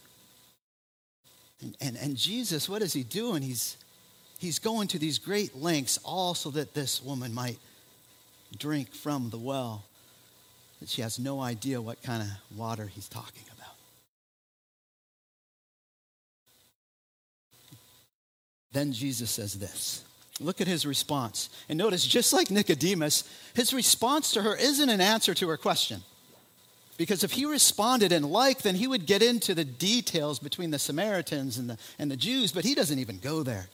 And, 1.61 1.77
and, 1.79 1.95
and 1.95 2.17
Jesus, 2.17 2.67
what 2.67 2.81
is 2.81 2.93
he 2.93 3.03
doing? 3.03 3.43
He's, 3.43 3.77
he's 4.39 4.57
going 4.57 4.87
to 4.87 4.97
these 4.97 5.19
great 5.19 5.55
lengths 5.55 5.99
all 6.03 6.33
so 6.33 6.49
that 6.51 6.73
this 6.73 7.03
woman 7.03 7.35
might 7.35 7.59
drink 8.57 8.95
from 8.95 9.29
the 9.29 9.37
well. 9.37 9.85
That 10.85 10.91
she 10.91 11.01
has 11.01 11.17
no 11.17 11.41
idea 11.41 11.81
what 11.81 12.03
kind 12.03 12.21
of 12.21 12.29
water 12.55 12.85
he's 12.85 13.09
talking 13.09 13.41
about. 13.57 13.73
Then 18.71 18.91
Jesus 18.93 19.31
says 19.31 19.55
this. 19.55 20.03
Look 20.39 20.61
at 20.61 20.67
his 20.67 20.85
response. 20.85 21.49
And 21.69 21.79
notice, 21.79 22.05
just 22.05 22.33
like 22.33 22.51
Nicodemus, 22.51 23.23
his 23.55 23.73
response 23.73 24.31
to 24.33 24.43
her 24.43 24.55
isn't 24.55 24.87
an 24.87 25.01
answer 25.01 25.33
to 25.33 25.47
her 25.47 25.57
question. 25.57 26.03
Because 26.97 27.23
if 27.23 27.31
he 27.31 27.47
responded 27.47 28.11
in 28.11 28.21
like, 28.21 28.61
then 28.61 28.75
he 28.75 28.85
would 28.85 29.07
get 29.07 29.23
into 29.23 29.55
the 29.55 29.65
details 29.65 30.37
between 30.37 30.69
the 30.69 30.77
Samaritans 30.77 31.57
and 31.57 31.67
the, 31.67 31.79
and 31.97 32.11
the 32.11 32.15
Jews, 32.15 32.51
but 32.51 32.63
he 32.63 32.75
doesn't 32.75 32.99
even 32.99 33.17
go 33.17 33.41
there. 33.41 33.69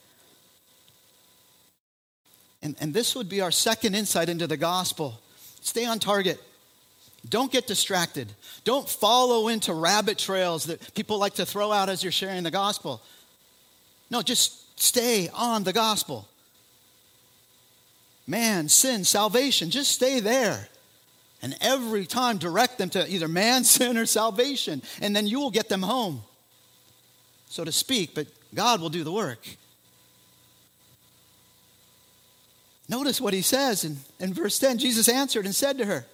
And, 2.62 2.74
and 2.80 2.94
this 2.94 3.14
would 3.14 3.28
be 3.28 3.42
our 3.42 3.50
second 3.50 3.94
insight 3.94 4.30
into 4.30 4.46
the 4.46 4.56
gospel. 4.56 5.20
Stay 5.60 5.84
on 5.84 5.98
target. 5.98 6.40
Don't 7.28 7.52
get 7.52 7.66
distracted. 7.66 8.32
Don't 8.64 8.88
follow 8.88 9.48
into 9.48 9.72
rabbit 9.72 10.18
trails 10.18 10.64
that 10.64 10.94
people 10.94 11.18
like 11.18 11.34
to 11.34 11.46
throw 11.46 11.70
out 11.70 11.88
as 11.88 12.02
you're 12.02 12.12
sharing 12.12 12.42
the 12.42 12.50
gospel. 12.50 13.00
No, 14.10 14.22
just 14.22 14.62
Stay 14.82 15.28
on 15.32 15.62
the 15.62 15.72
gospel. 15.72 16.26
Man, 18.26 18.68
sin, 18.68 19.04
salvation, 19.04 19.70
just 19.70 19.92
stay 19.92 20.18
there. 20.18 20.68
And 21.40 21.56
every 21.60 22.04
time 22.04 22.38
direct 22.38 22.78
them 22.78 22.90
to 22.90 23.08
either 23.08 23.28
man, 23.28 23.62
sin, 23.64 23.96
or 23.96 24.06
salvation, 24.06 24.82
and 25.00 25.14
then 25.14 25.28
you 25.28 25.38
will 25.38 25.52
get 25.52 25.68
them 25.68 25.82
home, 25.82 26.22
so 27.48 27.64
to 27.64 27.70
speak, 27.70 28.12
but 28.12 28.26
God 28.52 28.80
will 28.80 28.88
do 28.88 29.04
the 29.04 29.12
work. 29.12 29.46
Notice 32.88 33.20
what 33.20 33.34
he 33.34 33.42
says 33.42 33.84
in, 33.84 33.98
in 34.18 34.34
verse 34.34 34.58
10 34.58 34.78
Jesus 34.78 35.08
answered 35.08 35.46
and 35.46 35.54
said 35.54 35.78
to 35.78 35.84
her, 35.84 36.06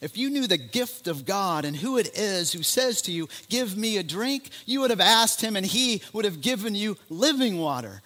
if 0.00 0.16
you 0.16 0.30
knew 0.30 0.46
the 0.46 0.56
gift 0.56 1.08
of 1.08 1.26
God 1.26 1.64
and 1.64 1.76
who 1.76 1.98
it 1.98 2.16
is 2.18 2.52
who 2.52 2.62
says 2.62 3.02
to 3.02 3.12
you, 3.12 3.28
Give 3.48 3.76
me 3.76 3.98
a 3.98 4.02
drink, 4.02 4.48
you 4.64 4.80
would 4.80 4.90
have 4.90 5.00
asked 5.00 5.40
him 5.42 5.56
and 5.56 5.66
he 5.66 6.02
would 6.12 6.24
have 6.24 6.40
given 6.40 6.74
you 6.74 6.96
living 7.10 7.58
water. 7.58 8.02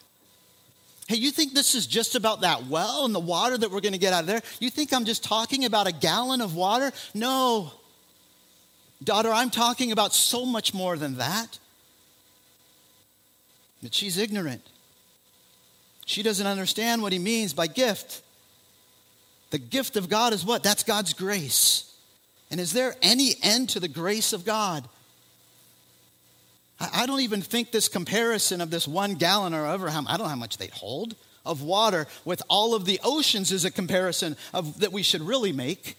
Hey, 1.07 1.17
you 1.17 1.31
think 1.31 1.53
this 1.53 1.75
is 1.75 1.87
just 1.87 2.15
about 2.15 2.41
that 2.41 2.67
well 2.67 3.05
and 3.05 3.15
the 3.15 3.21
water 3.21 3.59
that 3.59 3.71
we're 3.71 3.81
going 3.81 3.93
to 3.93 3.99
get 3.99 4.13
out 4.13 4.23
of 4.23 4.27
there? 4.27 4.43
You 4.59 4.71
think 4.71 4.93
I'm 4.93 5.05
just 5.05 5.23
talking 5.23 5.67
about 5.67 5.87
a 5.87 5.93
gallon 5.93 6.41
of 6.41 6.57
water? 6.57 6.93
No. 7.13 7.73
Daughter, 9.03 9.31
I'm 9.31 9.51
talking 9.51 9.93
about 9.93 10.15
so 10.15 10.47
much 10.47 10.73
more 10.73 10.97
than 10.97 11.19
that. 11.19 11.59
But 13.83 13.93
she's 13.93 14.17
ignorant. 14.17 14.63
She 16.07 16.23
doesn't 16.23 16.47
understand 16.47 17.03
what 17.03 17.13
he 17.13 17.19
means 17.19 17.53
by 17.53 17.67
gift. 17.67 18.23
The 19.55 19.59
gift 19.61 19.97
of 19.97 20.09
God 20.09 20.33
is 20.33 20.45
what? 20.45 20.65
That's 20.65 20.83
God's 20.83 21.13
grace. 21.13 21.95
And 22.51 22.59
is 22.59 22.73
there 22.73 22.97
any 23.01 23.37
end 23.41 23.69
to 23.69 23.79
the 23.79 23.87
grace 23.87 24.33
of 24.33 24.45
God? 24.45 24.83
I 26.81 27.07
don't 27.07 27.21
even 27.21 27.41
think 27.41 27.71
this 27.71 27.87
comparison 27.87 28.61
of 28.61 28.71
this 28.71 28.89
one 28.89 29.15
gallon 29.15 29.55
or 29.55 29.65
over 29.65 29.89
how 29.91 30.03
I 30.09 30.17
don't 30.17 30.25
know 30.25 30.31
how 30.31 30.35
much 30.35 30.57
they 30.59 30.71
hold 30.73 31.15
of 31.47 31.63
water 31.63 32.09
with 32.25 32.43
all 32.49 32.75
of 32.75 32.85
the 32.85 32.99
oceans 33.05 33.53
is 33.53 33.65
a 33.65 33.71
comparison 33.71 34.37
of 34.53 34.81
that 34.81 34.91
we 34.91 35.05
should 35.05 35.23
really 35.23 35.53
make. 35.53 35.97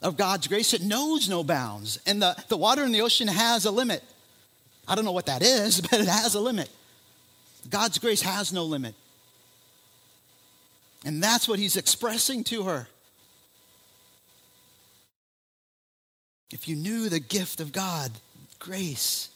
of 0.00 0.16
God's 0.16 0.46
grace, 0.46 0.72
it 0.72 0.80
knows 0.80 1.28
no 1.28 1.44
bounds. 1.44 2.00
And 2.06 2.22
the, 2.22 2.42
the 2.48 2.56
water 2.56 2.84
in 2.84 2.92
the 2.92 3.02
ocean 3.02 3.28
has 3.28 3.66
a 3.66 3.70
limit. 3.70 4.02
I 4.88 4.94
don't 4.94 5.04
know 5.04 5.12
what 5.12 5.26
that 5.26 5.42
is, 5.42 5.78
but 5.90 6.00
it 6.00 6.08
has 6.08 6.34
a 6.34 6.40
limit. 6.40 6.70
God's 7.68 7.98
grace 7.98 8.22
has 8.22 8.50
no 8.50 8.64
limit. 8.64 8.94
And 11.06 11.22
that's 11.22 11.46
what 11.46 11.60
he's 11.60 11.76
expressing 11.76 12.42
to 12.44 12.64
her. 12.64 12.88
If 16.52 16.66
you 16.66 16.74
knew 16.74 17.08
the 17.08 17.20
gift 17.20 17.60
of 17.60 17.70
God, 17.70 18.10
grace, 18.58 19.28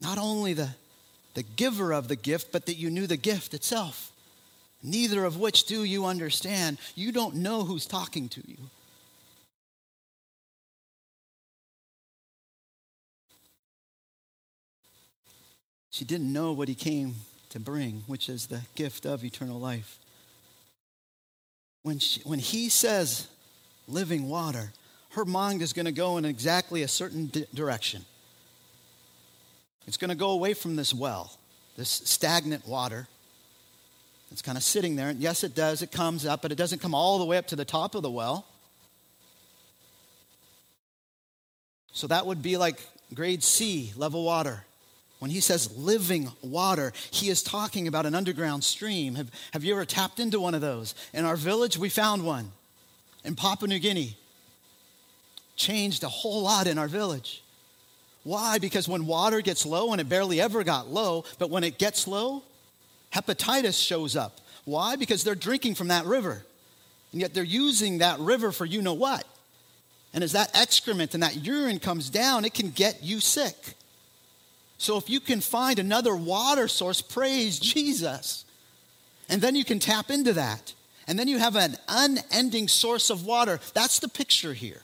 not 0.00 0.16
only 0.16 0.54
the, 0.54 0.70
the 1.34 1.42
giver 1.42 1.92
of 1.92 2.08
the 2.08 2.16
gift, 2.16 2.52
but 2.52 2.64
that 2.66 2.76
you 2.76 2.88
knew 2.88 3.06
the 3.06 3.18
gift 3.18 3.52
itself, 3.52 4.12
neither 4.82 5.26
of 5.26 5.38
which 5.38 5.64
do 5.64 5.84
you 5.84 6.06
understand, 6.06 6.78
you 6.94 7.12
don't 7.12 7.34
know 7.34 7.64
who's 7.64 7.84
talking 7.84 8.30
to 8.30 8.42
you. 8.46 8.56
She 15.90 16.06
didn't 16.06 16.32
know 16.32 16.52
what 16.52 16.68
he 16.68 16.74
came 16.74 17.16
to 17.50 17.60
bring, 17.60 18.04
which 18.06 18.28
is 18.28 18.46
the 18.46 18.62
gift 18.74 19.06
of 19.06 19.24
eternal 19.24 19.58
life. 19.58 19.98
When, 21.82 21.98
she, 21.98 22.20
when 22.22 22.38
he 22.38 22.68
says 22.68 23.28
living 23.86 24.28
water, 24.28 24.72
her 25.10 25.24
mind 25.24 25.62
is 25.62 25.72
going 25.72 25.86
to 25.86 25.92
go 25.92 26.18
in 26.18 26.24
exactly 26.24 26.82
a 26.82 26.88
certain 26.88 27.26
di- 27.26 27.46
direction. 27.54 28.04
It's 29.86 29.96
going 29.96 30.10
to 30.10 30.16
go 30.16 30.30
away 30.30 30.52
from 30.52 30.76
this 30.76 30.92
well, 30.92 31.32
this 31.76 31.88
stagnant 31.88 32.68
water. 32.68 33.08
It's 34.30 34.42
kind 34.42 34.58
of 34.58 34.64
sitting 34.64 34.96
there. 34.96 35.08
And 35.08 35.20
yes, 35.20 35.42
it 35.42 35.54
does. 35.54 35.80
It 35.80 35.90
comes 35.90 36.26
up, 36.26 36.42
but 36.42 36.52
it 36.52 36.58
doesn't 36.58 36.80
come 36.80 36.94
all 36.94 37.18
the 37.18 37.24
way 37.24 37.38
up 37.38 37.46
to 37.48 37.56
the 37.56 37.64
top 37.64 37.94
of 37.94 38.02
the 38.02 38.10
well. 38.10 38.46
So 41.92 42.06
that 42.08 42.26
would 42.26 42.42
be 42.42 42.58
like 42.58 42.78
grade 43.14 43.42
C 43.42 43.92
level 43.96 44.24
water. 44.24 44.64
When 45.18 45.30
he 45.30 45.40
says 45.40 45.76
living 45.76 46.30
water, 46.42 46.92
he 47.10 47.28
is 47.28 47.42
talking 47.42 47.88
about 47.88 48.06
an 48.06 48.14
underground 48.14 48.62
stream. 48.62 49.16
Have, 49.16 49.30
have 49.52 49.64
you 49.64 49.74
ever 49.74 49.84
tapped 49.84 50.20
into 50.20 50.38
one 50.38 50.54
of 50.54 50.60
those? 50.60 50.94
In 51.12 51.24
our 51.24 51.36
village, 51.36 51.76
we 51.76 51.88
found 51.88 52.24
one 52.24 52.52
in 53.24 53.34
Papua 53.34 53.68
New 53.68 53.80
Guinea. 53.80 54.16
Changed 55.56 56.04
a 56.04 56.08
whole 56.08 56.42
lot 56.42 56.68
in 56.68 56.78
our 56.78 56.86
village. 56.86 57.42
Why? 58.22 58.58
Because 58.58 58.86
when 58.86 59.06
water 59.06 59.40
gets 59.40 59.66
low, 59.66 59.90
and 59.90 60.00
it 60.00 60.08
barely 60.08 60.40
ever 60.40 60.62
got 60.62 60.88
low, 60.88 61.24
but 61.38 61.50
when 61.50 61.64
it 61.64 61.78
gets 61.78 62.06
low, 62.06 62.42
hepatitis 63.12 63.82
shows 63.82 64.14
up. 64.14 64.40
Why? 64.64 64.96
Because 64.96 65.24
they're 65.24 65.34
drinking 65.34 65.74
from 65.74 65.88
that 65.88 66.04
river. 66.04 66.44
And 67.12 67.20
yet 67.20 67.34
they're 67.34 67.42
using 67.42 67.98
that 67.98 68.20
river 68.20 68.52
for 68.52 68.66
you 68.66 68.82
know 68.82 68.94
what. 68.94 69.26
And 70.14 70.22
as 70.22 70.32
that 70.32 70.50
excrement 70.54 71.14
and 71.14 71.22
that 71.22 71.36
urine 71.36 71.78
comes 71.78 72.10
down, 72.10 72.44
it 72.44 72.54
can 72.54 72.70
get 72.70 73.02
you 73.02 73.18
sick. 73.20 73.74
So 74.78 74.96
if 74.96 75.10
you 75.10 75.18
can 75.20 75.40
find 75.40 75.78
another 75.78 76.14
water 76.16 76.68
source, 76.68 77.02
praise 77.02 77.58
Jesus. 77.58 78.44
And 79.28 79.42
then 79.42 79.56
you 79.56 79.64
can 79.64 79.80
tap 79.80 80.10
into 80.10 80.32
that. 80.34 80.72
And 81.08 81.18
then 81.18 81.26
you 81.26 81.38
have 81.38 81.56
an 81.56 81.76
unending 81.88 82.68
source 82.68 83.10
of 83.10 83.26
water. 83.26 83.60
That's 83.74 83.98
the 83.98 84.08
picture 84.08 84.54
here. 84.54 84.82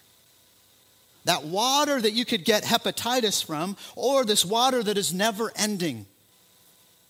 That 1.25 1.45
water 1.45 2.01
that 2.01 2.13
you 2.13 2.25
could 2.25 2.45
get 2.45 2.65
hepatitis 2.65 3.45
from, 3.45 3.77
or 3.95 4.25
this 4.25 4.45
water 4.45 4.83
that 4.83 4.99
is 4.99 5.15
never 5.15 5.53
ending 5.57 6.07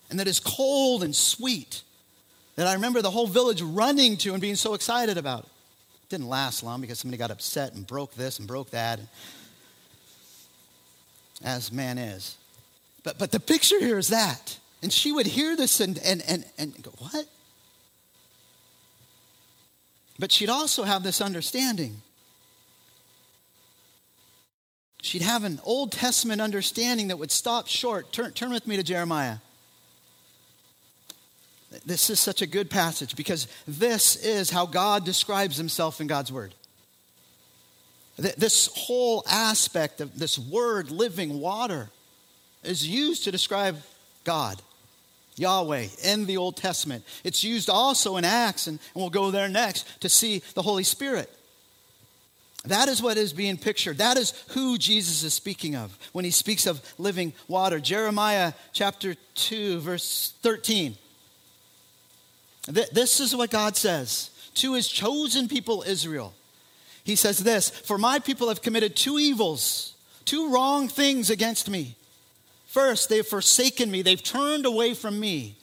and 0.09 0.19
that 0.19 0.27
is 0.27 0.39
cold 0.39 1.03
and 1.03 1.15
sweet, 1.15 1.81
that 2.55 2.67
I 2.67 2.73
remember 2.73 3.01
the 3.01 3.11
whole 3.11 3.27
village 3.27 3.61
running 3.61 4.17
to 4.17 4.33
and 4.33 4.41
being 4.41 4.55
so 4.55 4.73
excited 4.73 5.17
about. 5.17 5.43
It 5.43 6.09
didn't 6.09 6.29
last 6.29 6.63
long 6.63 6.81
because 6.81 6.99
somebody 6.99 7.17
got 7.17 7.31
upset 7.31 7.73
and 7.73 7.85
broke 7.85 8.13
this 8.13 8.37
and 8.37 8.47
broke 8.47 8.69
that, 8.69 8.99
as 11.43 11.71
man 11.71 11.97
is. 11.97 12.37
But, 13.05 13.19
but 13.19 13.31
the 13.31 13.39
picture 13.39 13.79
here 13.79 13.97
is 13.97 14.09
that. 14.09 14.57
And 14.81 14.91
she 14.91 15.13
would 15.13 15.27
hear 15.27 15.55
this 15.55 15.79
and, 15.79 15.97
and, 15.99 16.21
and, 16.27 16.43
and 16.57 16.83
go, 16.83 16.91
What? 16.97 17.27
But 20.17 20.31
she'd 20.31 20.49
also 20.49 20.83
have 20.83 21.03
this 21.03 21.21
understanding. 21.21 22.01
She'd 25.01 25.21
have 25.21 25.43
an 25.43 25.59
Old 25.63 25.91
Testament 25.91 26.41
understanding 26.41 27.09
that 27.09 27.17
would 27.17 27.31
stop 27.31 27.67
short. 27.67 28.11
Turn, 28.11 28.31
turn 28.31 28.51
with 28.51 28.65
me 28.65 28.75
to 28.75 28.83
Jeremiah. 28.83 29.37
This 31.85 32.09
is 32.09 32.19
such 32.19 32.41
a 32.41 32.47
good 32.47 32.69
passage 32.69 33.15
because 33.15 33.47
this 33.67 34.15
is 34.15 34.49
how 34.49 34.65
God 34.65 35.05
describes 35.05 35.57
himself 35.57 36.01
in 36.01 36.07
God's 36.07 36.31
Word. 36.31 36.55
This 38.17 38.67
whole 38.73 39.23
aspect 39.29 39.99
of 39.99 40.17
this 40.17 40.39
word, 40.39 40.89
living 40.89 41.39
water, 41.41 41.89
is 42.65 42.87
used 42.87 43.23
to 43.23 43.31
describe 43.31 43.81
God, 44.23 44.61
Yahweh, 45.35 45.87
in 46.03 46.25
the 46.25 46.37
Old 46.37 46.57
Testament. 46.57 47.03
It's 47.23 47.43
used 47.43 47.69
also 47.69 48.17
in 48.17 48.25
Acts, 48.25 48.67
and, 48.67 48.79
we'll 48.93 49.09
go 49.09 49.31
there 49.31 49.49
next 49.49 50.01
to 50.01 50.09
see 50.09 50.41
the 50.53 50.61
Holy 50.61 50.83
Spirit. 50.83 51.29
That 52.67 52.87
is 52.87 53.01
what 53.01 53.17
is 53.17 53.33
being 53.33 53.57
pictured. 53.57 53.99
That 53.99 54.17
is 54.17 54.31
who 54.49 54.77
Jesus 54.77 55.23
is 55.23 55.33
speaking 55.33 55.75
of 55.75 55.97
when 56.13 56.25
he 56.25 56.31
speaks 56.31 56.65
of 56.65 56.81
living 56.97 57.33
water. 57.47 57.79
Jeremiah 57.79 58.53
chapter 58.73 59.15
2, 59.35 59.79
verse 59.79 60.33
13. 60.41 60.95
This 62.67 63.19
is 63.19 63.35
what 63.35 63.51
God 63.51 63.77
says 63.77 64.31
to 64.55 64.73
his 64.73 64.87
chosen 64.87 65.47
people, 65.47 65.83
Israel. 65.85 66.33
He 67.03 67.15
says 67.15 67.39
this 67.39 67.69
For 67.69 67.97
my 67.97 68.19
people 68.19 68.49
have 68.49 68.61
committed 68.61 68.95
two 68.95 69.19
evils, 69.19 69.93
two 70.25 70.51
wrong 70.51 70.87
things 70.87 71.29
against 71.29 71.69
me. 71.69 71.95
First, 72.75 73.07
they've 73.07 73.25
forsaken 73.25 73.89
me, 73.89 74.01
they've 74.01 74.21
turned 74.21 74.65
away 74.65 74.95
from 74.95 75.17
me. 75.17 75.55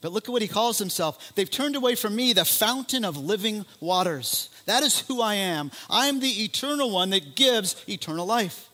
But 0.00 0.10
look 0.10 0.26
at 0.26 0.32
what 0.32 0.40
he 0.40 0.48
calls 0.48 0.78
himself. 0.78 1.34
They've 1.34 1.50
turned 1.50 1.76
away 1.76 1.96
from 1.96 2.16
me, 2.16 2.32
the 2.32 2.46
fountain 2.46 3.04
of 3.04 3.18
living 3.18 3.66
waters. 3.78 4.48
That 4.64 4.82
is 4.82 5.00
who 5.00 5.20
I 5.20 5.34
am. 5.34 5.70
I 5.90 6.06
am 6.06 6.20
the 6.20 6.42
eternal 6.44 6.90
one 6.90 7.10
that 7.10 7.34
gives 7.36 7.76
eternal 7.86 8.24
life. 8.24 8.70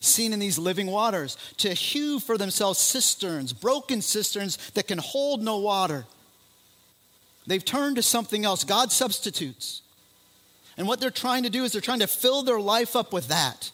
Seen 0.00 0.32
in 0.32 0.40
these 0.40 0.58
living 0.58 0.88
waters, 0.88 1.36
to 1.58 1.74
hew 1.74 2.18
for 2.18 2.36
themselves 2.36 2.80
cisterns, 2.80 3.52
broken 3.52 4.02
cisterns 4.02 4.56
that 4.72 4.88
can 4.88 4.98
hold 4.98 5.44
no 5.44 5.58
water. 5.58 6.06
They've 7.46 7.64
turned 7.64 7.94
to 7.96 8.02
something 8.02 8.44
else. 8.44 8.64
God 8.64 8.90
substitutes. 8.90 9.82
And 10.76 10.88
what 10.88 10.98
they're 10.98 11.12
trying 11.12 11.44
to 11.44 11.50
do 11.50 11.62
is 11.62 11.70
they're 11.70 11.80
trying 11.80 12.00
to 12.00 12.08
fill 12.08 12.42
their 12.42 12.60
life 12.60 12.96
up 12.96 13.12
with 13.12 13.28
that 13.28 13.70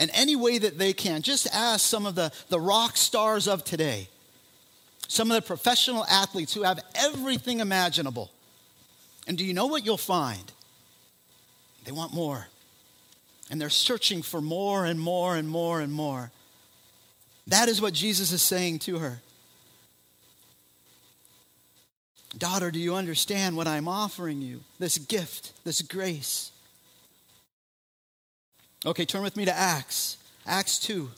in 0.00 0.10
any 0.10 0.34
way 0.34 0.58
that 0.58 0.78
they 0.78 0.92
can. 0.92 1.22
Just 1.22 1.46
ask 1.54 1.86
some 1.86 2.06
of 2.06 2.16
the, 2.16 2.32
the 2.48 2.58
rock 2.58 2.96
stars 2.96 3.46
of 3.46 3.62
today, 3.62 4.08
some 5.06 5.30
of 5.30 5.34
the 5.34 5.46
professional 5.46 6.04
athletes 6.06 6.54
who 6.54 6.62
have 6.62 6.80
everything 6.94 7.60
imaginable. 7.60 8.30
And 9.28 9.36
do 9.36 9.44
you 9.44 9.52
know 9.52 9.66
what 9.66 9.84
you'll 9.84 9.98
find? 9.98 10.50
They 11.84 11.92
want 11.92 12.14
more. 12.14 12.48
And 13.50 13.60
they're 13.60 13.68
searching 13.68 14.22
for 14.22 14.40
more 14.40 14.86
and 14.86 14.98
more 14.98 15.36
and 15.36 15.48
more 15.48 15.80
and 15.80 15.92
more. 15.92 16.32
That 17.46 17.68
is 17.68 17.80
what 17.82 17.92
Jesus 17.92 18.32
is 18.32 18.42
saying 18.42 18.78
to 18.80 18.98
her. 18.98 19.20
Daughter, 22.38 22.70
do 22.70 22.78
you 22.78 22.94
understand 22.94 23.56
what 23.56 23.66
I'm 23.66 23.88
offering 23.88 24.40
you? 24.40 24.60
This 24.78 24.98
gift, 24.98 25.52
this 25.64 25.82
grace. 25.82 26.52
Okay, 28.86 29.04
turn 29.04 29.22
with 29.22 29.36
me 29.36 29.44
to 29.44 29.52
Acts. 29.52 30.16
Acts 30.46 30.78
2. 30.78 31.10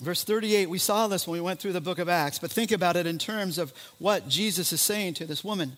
Verse 0.00 0.22
38, 0.22 0.70
we 0.70 0.78
saw 0.78 1.08
this 1.08 1.26
when 1.26 1.32
we 1.32 1.40
went 1.40 1.58
through 1.58 1.72
the 1.72 1.80
book 1.80 1.98
of 1.98 2.08
Acts, 2.08 2.38
but 2.38 2.52
think 2.52 2.70
about 2.70 2.94
it 2.94 3.04
in 3.04 3.18
terms 3.18 3.58
of 3.58 3.72
what 3.98 4.28
Jesus 4.28 4.72
is 4.72 4.80
saying 4.80 5.14
to 5.14 5.26
this 5.26 5.42
woman 5.42 5.76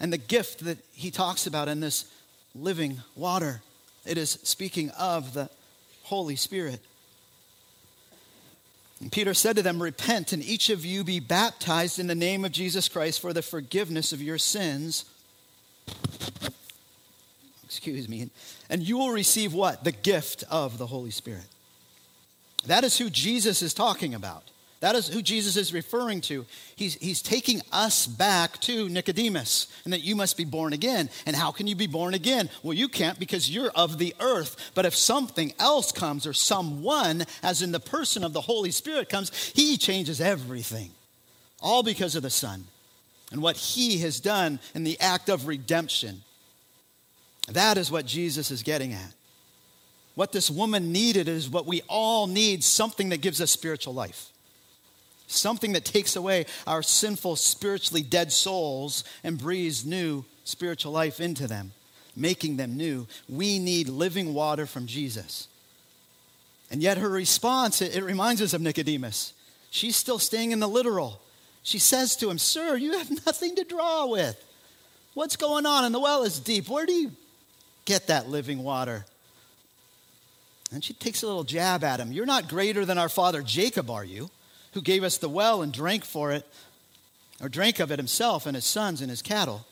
and 0.00 0.10
the 0.10 0.18
gift 0.18 0.60
that 0.64 0.78
he 0.92 1.10
talks 1.10 1.46
about 1.46 1.68
in 1.68 1.80
this 1.80 2.06
living 2.54 3.02
water. 3.14 3.60
It 4.06 4.16
is 4.16 4.38
speaking 4.42 4.88
of 4.98 5.34
the 5.34 5.50
Holy 6.04 6.34
Spirit. 6.34 6.80
And 9.02 9.12
Peter 9.12 9.34
said 9.34 9.56
to 9.56 9.62
them, 9.62 9.82
Repent, 9.82 10.32
and 10.32 10.42
each 10.42 10.70
of 10.70 10.86
you 10.86 11.04
be 11.04 11.20
baptized 11.20 11.98
in 11.98 12.06
the 12.06 12.14
name 12.14 12.46
of 12.46 12.52
Jesus 12.52 12.88
Christ 12.88 13.20
for 13.20 13.34
the 13.34 13.42
forgiveness 13.42 14.14
of 14.14 14.22
your 14.22 14.38
sins 14.38 15.04
excuse 17.72 18.08
me, 18.08 18.30
and 18.68 18.82
you 18.82 18.98
will 18.98 19.10
receive 19.10 19.54
what? 19.54 19.82
The 19.84 19.92
gift 19.92 20.44
of 20.50 20.78
the 20.78 20.86
Holy 20.86 21.10
Spirit. 21.10 21.46
That 22.66 22.84
is 22.84 22.98
who 22.98 23.10
Jesus 23.10 23.62
is 23.62 23.74
talking 23.74 24.14
about. 24.14 24.44
That 24.80 24.96
is 24.96 25.08
who 25.08 25.22
Jesus 25.22 25.56
is 25.56 25.72
referring 25.72 26.20
to. 26.22 26.44
He's, 26.74 26.94
he's 26.94 27.22
taking 27.22 27.62
us 27.70 28.06
back 28.06 28.60
to 28.62 28.88
Nicodemus 28.88 29.68
and 29.84 29.92
that 29.92 30.02
you 30.02 30.16
must 30.16 30.36
be 30.36 30.44
born 30.44 30.72
again. 30.72 31.08
And 31.24 31.36
how 31.36 31.52
can 31.52 31.68
you 31.68 31.76
be 31.76 31.86
born 31.86 32.14
again? 32.14 32.50
Well, 32.64 32.74
you 32.74 32.88
can't 32.88 33.18
because 33.18 33.48
you're 33.48 33.70
of 33.70 33.98
the 33.98 34.12
earth. 34.18 34.72
But 34.74 34.84
if 34.84 34.96
something 34.96 35.54
else 35.60 35.92
comes 35.92 36.26
or 36.26 36.32
someone, 36.32 37.24
as 37.44 37.62
in 37.62 37.70
the 37.70 37.78
person 37.78 38.24
of 38.24 38.32
the 38.32 38.40
Holy 38.40 38.72
Spirit, 38.72 39.08
comes, 39.08 39.30
he 39.54 39.76
changes 39.76 40.20
everything. 40.20 40.90
all 41.62 41.82
because 41.82 42.16
of 42.16 42.22
the 42.22 42.30
Son 42.30 42.64
and 43.30 43.40
what 43.40 43.56
He 43.56 43.98
has 43.98 44.20
done 44.20 44.58
in 44.74 44.84
the 44.84 45.00
act 45.00 45.28
of 45.28 45.46
redemption. 45.46 46.22
That 47.48 47.76
is 47.76 47.90
what 47.90 48.06
Jesus 48.06 48.50
is 48.50 48.62
getting 48.62 48.92
at. 48.92 49.14
What 50.14 50.32
this 50.32 50.50
woman 50.50 50.92
needed 50.92 51.28
is 51.28 51.48
what 51.48 51.66
we 51.66 51.82
all 51.88 52.26
need 52.26 52.62
something 52.62 53.08
that 53.08 53.22
gives 53.22 53.40
us 53.40 53.50
spiritual 53.50 53.94
life. 53.94 54.28
Something 55.26 55.72
that 55.72 55.84
takes 55.84 56.16
away 56.16 56.46
our 56.66 56.82
sinful, 56.82 57.36
spiritually 57.36 58.02
dead 58.02 58.32
souls 58.32 59.04
and 59.24 59.38
breathes 59.38 59.86
new 59.86 60.24
spiritual 60.44 60.92
life 60.92 61.20
into 61.20 61.46
them, 61.46 61.72
making 62.14 62.58
them 62.58 62.76
new. 62.76 63.06
We 63.28 63.58
need 63.58 63.88
living 63.88 64.34
water 64.34 64.66
from 64.66 64.86
Jesus. 64.86 65.48
And 66.70 66.82
yet, 66.82 66.98
her 66.98 67.08
response, 67.08 67.80
it, 67.80 67.96
it 67.96 68.04
reminds 68.04 68.42
us 68.42 68.52
of 68.52 68.60
Nicodemus. 68.60 69.32
She's 69.70 69.96
still 69.96 70.18
staying 70.18 70.52
in 70.52 70.60
the 70.60 70.68
literal. 70.68 71.20
She 71.62 71.78
says 71.78 72.16
to 72.16 72.30
him, 72.30 72.38
Sir, 72.38 72.76
you 72.76 72.98
have 72.98 73.10
nothing 73.26 73.56
to 73.56 73.64
draw 73.64 74.06
with. 74.06 74.42
What's 75.14 75.36
going 75.36 75.64
on? 75.64 75.84
And 75.84 75.94
the 75.94 76.00
well 76.00 76.24
is 76.24 76.38
deep. 76.38 76.68
Where 76.68 76.86
do 76.86 76.92
you 76.92 77.12
get 77.84 78.06
that 78.08 78.28
living 78.28 78.62
water? 78.62 79.04
And 80.72 80.82
she 80.82 80.94
takes 80.94 81.22
a 81.22 81.26
little 81.26 81.44
jab 81.44 81.84
at 81.84 82.00
him. 82.00 82.12
You're 82.12 82.26
not 82.26 82.48
greater 82.48 82.84
than 82.84 82.98
our 82.98 83.08
father 83.08 83.42
Jacob, 83.42 83.90
are 83.90 84.04
you? 84.04 84.30
Who 84.72 84.80
gave 84.80 85.04
us 85.04 85.18
the 85.18 85.28
well 85.28 85.60
and 85.60 85.72
drank 85.72 86.04
for 86.04 86.32
it, 86.32 86.46
or 87.42 87.48
drank 87.48 87.80
of 87.80 87.90
it 87.90 87.98
himself 87.98 88.46
and 88.46 88.54
his 88.54 88.64
sons 88.64 89.00
and 89.00 89.10
his 89.10 89.20
cattle. 89.20 89.66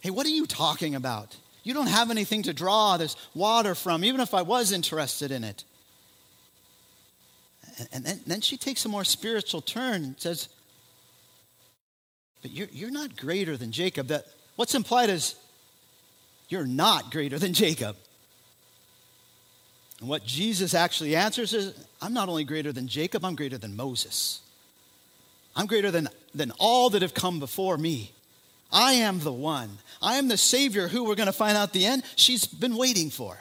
Hey, 0.00 0.10
what 0.10 0.26
are 0.26 0.30
you 0.30 0.46
talking 0.46 0.94
about? 0.94 1.36
You 1.62 1.72
don't 1.72 1.88
have 1.88 2.10
anything 2.10 2.42
to 2.44 2.52
draw 2.52 2.96
this 2.96 3.16
water 3.34 3.74
from, 3.74 4.04
even 4.04 4.20
if 4.20 4.34
I 4.34 4.42
was 4.42 4.72
interested 4.72 5.30
in 5.30 5.44
it. 5.44 5.64
And, 7.92 8.04
then, 8.26 8.40
she 8.40 8.56
takes 8.56 8.84
a 8.84 8.88
more 8.88 9.04
spiritual 9.04 9.62
turn 9.62 10.04
and 10.04 10.20
says, 10.20 10.48
But 12.42 12.50
you're, 12.50 12.68
you're 12.72 12.90
not 12.90 13.16
greater 13.16 13.56
than 13.56 13.72
Jacob. 13.72 14.08
That, 14.08 14.24
what's 14.56 14.74
implied 14.74 15.08
is 15.08 15.34
you're 16.50 16.66
not 16.66 17.10
greater 17.10 17.38
than 17.38 17.54
Jacob. 17.54 17.96
And 20.00 20.08
what 20.08 20.26
Jesus 20.26 20.74
actually 20.74 21.16
answers 21.16 21.54
is 21.54 21.74
I'm 22.02 22.12
not 22.12 22.28
only 22.28 22.44
greater 22.44 22.72
than 22.72 22.88
Jacob, 22.88 23.24
I'm 23.24 23.36
greater 23.36 23.56
than 23.56 23.76
Moses. 23.76 24.40
I'm 25.56 25.66
greater 25.66 25.90
than, 25.90 26.08
than 26.34 26.52
all 26.58 26.90
that 26.90 27.02
have 27.02 27.14
come 27.14 27.38
before 27.38 27.78
me. 27.78 28.12
I 28.72 28.94
am 28.94 29.20
the 29.20 29.32
one. 29.32 29.78
I 30.00 30.16
am 30.16 30.28
the 30.28 30.36
Savior 30.36 30.88
who 30.88 31.04
we're 31.04 31.16
going 31.16 31.26
to 31.26 31.32
find 31.32 31.56
out 31.56 31.72
the 31.72 31.86
end. 31.86 32.02
She's 32.16 32.46
been 32.46 32.76
waiting 32.76 33.10
for. 33.10 33.36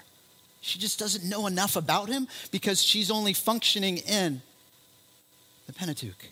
She 0.62 0.80
just 0.80 1.00
doesn't 1.00 1.24
know 1.24 1.48
enough 1.48 1.76
about 1.76 2.10
him 2.10 2.28
because 2.52 2.84
she's 2.84 3.10
only 3.10 3.34
functioning 3.34 3.98
in 3.98 4.42
the 5.68 5.74
Pentateuch. 5.74 6.26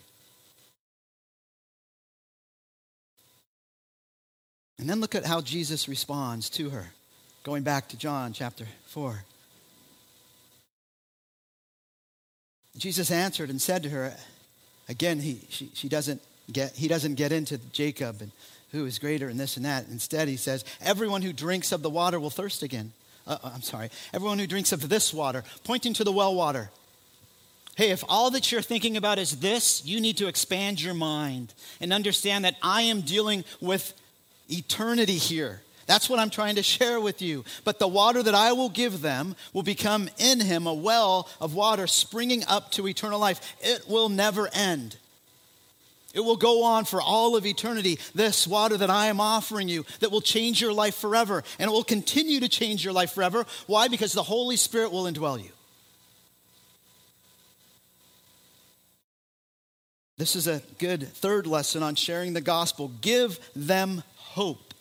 And 4.78 4.88
then 4.88 5.00
look 5.00 5.14
at 5.14 5.26
how 5.26 5.40
Jesus 5.40 5.88
responds 5.88 6.48
to 6.50 6.70
her. 6.70 6.92
Going 7.42 7.62
back 7.62 7.88
to 7.88 7.96
John 7.96 8.32
chapter 8.32 8.66
4. 8.86 9.24
Jesus 12.76 13.10
answered 13.10 13.50
and 13.50 13.60
said 13.60 13.82
to 13.82 13.88
her, 13.88 14.14
again, 14.88 15.18
he, 15.18 15.40
she, 15.48 15.70
she 15.74 15.88
doesn't 15.88 16.22
get, 16.52 16.74
he 16.74 16.86
doesn't 16.86 17.16
get 17.16 17.32
into 17.32 17.58
Jacob 17.72 18.20
and 18.20 18.30
who 18.70 18.84
is 18.84 18.98
greater 18.98 19.28
and 19.28 19.40
this 19.40 19.56
and 19.56 19.64
that. 19.64 19.86
Instead, 19.88 20.28
he 20.28 20.36
says, 20.36 20.64
Everyone 20.80 21.22
who 21.22 21.32
drinks 21.32 21.72
of 21.72 21.82
the 21.82 21.90
water 21.90 22.20
will 22.20 22.30
thirst 22.30 22.62
again. 22.62 22.92
Uh, 23.26 23.38
uh 23.42 23.50
I'm 23.54 23.62
sorry. 23.62 23.90
Everyone 24.12 24.38
who 24.38 24.46
drinks 24.46 24.72
of 24.72 24.88
this 24.88 25.12
water, 25.12 25.42
pointing 25.64 25.94
to 25.94 26.04
the 26.04 26.12
well 26.12 26.34
water. 26.34 26.70
Hey, 27.76 27.90
if 27.90 28.02
all 28.08 28.30
that 28.32 28.50
you're 28.50 28.60
thinking 28.60 28.96
about 28.96 29.18
is 29.18 29.38
this, 29.38 29.84
you 29.86 30.00
need 30.00 30.16
to 30.16 30.26
expand 30.26 30.82
your 30.82 30.94
mind 30.94 31.54
and 31.80 31.92
understand 31.92 32.44
that 32.44 32.56
I 32.60 32.82
am 32.82 33.02
dealing 33.02 33.44
with 33.60 33.94
eternity 34.48 35.16
here. 35.16 35.62
That's 35.86 36.10
what 36.10 36.18
I'm 36.18 36.28
trying 36.28 36.56
to 36.56 36.62
share 36.62 37.00
with 37.00 37.22
you. 37.22 37.44
But 37.64 37.78
the 37.78 37.88
water 37.88 38.22
that 38.22 38.34
I 38.34 38.52
will 38.52 38.68
give 38.68 39.00
them 39.00 39.34
will 39.54 39.62
become 39.62 40.10
in 40.18 40.38
him 40.40 40.66
a 40.66 40.74
well 40.74 41.28
of 41.40 41.54
water 41.54 41.86
springing 41.86 42.44
up 42.46 42.70
to 42.72 42.86
eternal 42.86 43.18
life. 43.18 43.56
It 43.60 43.88
will 43.88 44.10
never 44.10 44.50
end. 44.52 44.96
It 46.12 46.20
will 46.20 46.36
go 46.36 46.64
on 46.64 46.84
for 46.84 47.00
all 47.00 47.36
of 47.36 47.46
eternity. 47.46 47.98
This 48.14 48.46
water 48.46 48.76
that 48.76 48.90
I 48.90 49.06
am 49.06 49.20
offering 49.20 49.68
you 49.68 49.86
that 50.00 50.10
will 50.10 50.20
change 50.20 50.60
your 50.60 50.74
life 50.74 50.94
forever. 50.94 51.42
And 51.58 51.70
it 51.70 51.72
will 51.72 51.84
continue 51.84 52.40
to 52.40 52.48
change 52.48 52.84
your 52.84 52.92
life 52.92 53.12
forever. 53.12 53.46
Why? 53.66 53.88
Because 53.88 54.12
the 54.12 54.22
Holy 54.22 54.56
Spirit 54.56 54.92
will 54.92 55.04
indwell 55.04 55.42
you. 55.42 55.50
This 60.18 60.34
is 60.34 60.48
a 60.48 60.62
good 60.78 61.06
third 61.06 61.46
lesson 61.46 61.82
on 61.82 61.94
sharing 61.94 62.32
the 62.32 62.40
gospel. 62.40 62.90
Give 63.00 63.38
them 63.54 64.02
hope. 64.38 64.72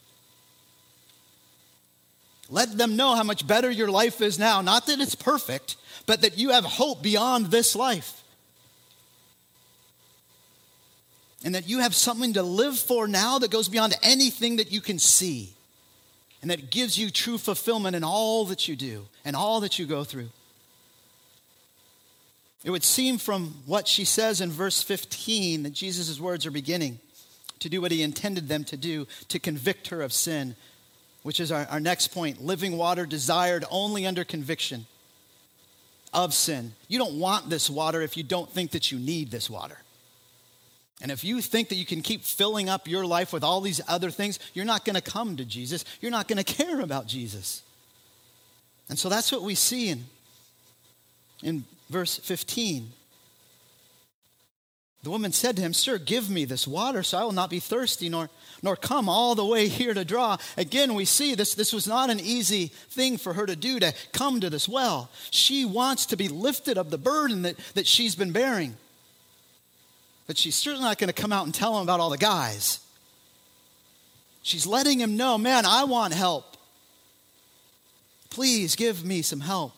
Let 2.50 2.78
them 2.78 2.96
know 2.96 3.16
how 3.16 3.24
much 3.24 3.46
better 3.46 3.72
your 3.72 3.90
life 3.90 4.22
is 4.22 4.38
now. 4.38 4.62
Not 4.62 4.86
that 4.86 5.02
it's 5.02 5.16
perfect, 5.16 5.78
but 6.06 6.22
that 6.22 6.38
you 6.38 6.52
have 6.52 6.64
hope 6.64 7.02
beyond 7.02 7.48
this 7.48 7.76
life. 7.76 8.24
And 11.44 11.56
that 11.56 11.68
you 11.68 11.80
have 11.80 11.96
something 11.96 12.34
to 12.34 12.44
live 12.44 12.78
for 12.78 13.08
now 13.08 13.40
that 13.40 13.50
goes 13.50 13.68
beyond 13.68 13.96
anything 14.04 14.58
that 14.58 14.72
you 14.72 14.80
can 14.80 15.00
see. 15.00 15.54
And 16.44 16.52
that 16.52 16.70
gives 16.70 17.00
you 17.00 17.10
true 17.10 17.40
fulfillment 17.40 17.96
in 17.96 18.04
all 18.04 18.46
that 18.46 18.68
you 18.68 18.76
do 18.76 19.08
and 19.26 19.36
all 19.36 19.60
that 19.62 19.80
you 19.80 19.88
go 19.88 20.04
through. 20.04 20.30
It 22.64 22.70
would 22.70 22.84
seem 22.84 23.18
from 23.18 23.56
what 23.66 23.88
she 23.88 24.06
says 24.06 24.40
in 24.40 24.52
verse 24.52 24.84
15 24.84 25.64
that 25.64 25.74
Jesus' 25.74 26.20
words 26.20 26.46
are 26.46 26.52
beginning 26.52 27.00
to 27.60 27.70
do 27.70 27.82
what 27.82 27.92
he 27.92 28.02
intended 28.04 28.48
them 28.48 28.64
to 28.66 28.78
do 28.78 29.08
to 29.30 29.40
convict 29.40 29.88
her 29.90 30.02
of 30.02 30.14
sin 30.14 30.56
which 31.28 31.42
is 31.42 31.52
our, 31.52 31.66
our 31.70 31.82
next 31.82 32.14
point 32.14 32.42
living 32.42 32.78
water 32.78 33.06
desired 33.06 33.66
only 33.70 34.08
under 34.08 34.24
conviction 34.24 34.86
of 36.14 36.34
sin. 36.34 36.72
You 36.88 37.00
don't 37.00 37.20
want 37.20 37.50
this 37.50 37.70
water 37.70 38.02
if 38.02 38.16
you 38.16 38.24
don't 38.24 38.50
think 38.50 38.72
that 38.72 38.94
you 38.94 38.98
need 38.98 39.30
this 39.30 39.50
water. 39.50 39.78
And 41.02 41.12
if 41.12 41.26
you 41.26 41.42
think 41.42 41.68
that 41.68 41.76
you 41.76 41.86
can 41.86 42.02
keep 42.02 42.24
filling 42.24 42.70
up 42.70 42.88
your 42.88 43.06
life 43.06 43.34
with 43.34 43.44
all 43.44 43.60
these 43.60 43.82
other 43.90 44.10
things, 44.10 44.40
you're 44.54 44.64
not 44.64 44.86
going 44.86 44.96
to 44.96 45.02
come 45.02 45.36
to 45.36 45.44
Jesus. 45.44 45.84
You're 46.00 46.12
not 46.12 46.30
going 46.30 46.38
to 46.42 46.46
care 46.46 46.80
about 46.80 47.08
Jesus. 47.08 47.62
And 48.88 48.98
so 48.98 49.10
that's 49.10 49.30
what 49.30 49.42
we 49.42 49.54
see 49.54 49.90
in, 49.90 50.06
in 51.44 51.66
verse 51.90 52.16
15. 52.16 52.90
The 55.04 55.12
woman 55.12 55.32
said 55.32 55.56
to 55.56 55.62
him, 55.62 55.74
Sir, 55.74 56.00
give 56.00 56.30
me 56.30 56.46
this 56.46 56.68
water 56.68 57.04
so 57.04 57.18
I 57.18 57.24
will 57.24 57.32
not 57.32 57.50
be 57.50 57.60
thirsty 57.60 58.10
nor, 58.10 58.30
nor 58.62 58.76
come 58.76 59.08
all 59.08 59.36
the 59.36 59.46
way 59.46 59.68
here 59.68 59.94
to 59.94 60.04
draw. 60.04 60.38
Again, 60.58 60.96
we 60.96 61.06
see 61.06 61.36
this, 61.36 61.54
this 61.54 61.72
was 61.72 61.88
not 61.88 62.10
an 62.10 62.20
easy 62.20 62.68
thing 62.90 63.18
for 63.18 63.34
her 63.34 63.46
to 63.46 63.56
do 63.56 63.80
to 63.80 63.94
come 64.12 64.42
to 64.42 64.50
this 64.50 64.68
well. 64.68 65.10
She 65.30 65.66
wants 65.66 66.08
to 66.08 66.18
be 66.18 66.28
lifted 66.28 66.78
of 66.78 66.90
the 66.90 66.98
burden 66.98 67.44
that, 67.44 67.58
that 67.76 67.88
she's 67.88 68.16
been 68.16 68.32
bearing. 68.32 68.76
But 70.26 70.38
she's 70.38 70.56
certainly 70.56 70.86
not 70.86 70.98
going 70.98 71.08
to 71.08 71.14
come 71.14 71.32
out 71.32 71.46
and 71.46 71.54
tell 71.54 71.78
him 71.78 71.84
about 71.84 72.00
all 72.00 72.10
the 72.10 72.18
guys. 72.18 72.80
She's 74.42 74.66
letting 74.66 75.00
him 75.00 75.16
know, 75.16 75.38
man, 75.38 75.66
I 75.66 75.84
want 75.84 76.14
help. 76.14 76.58
Please 78.30 78.76
give 78.76 79.06
me 79.06 79.22
some 79.22 79.42
help. 79.42 79.74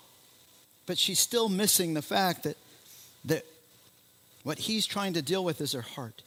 But 0.86 0.97
she's 0.97 1.20
still 1.20 1.49
missing 1.49 1.93
the 1.93 2.01
fact 2.01 2.43
that, 2.43 2.57
that 3.26 3.45
what 4.50 4.58
he's 4.58 4.88
trying 4.88 5.14
to 5.14 5.22
deal 5.22 5.43
with 5.43 5.62
is 5.62 5.74
her 5.74 5.82
heart. 5.82 6.24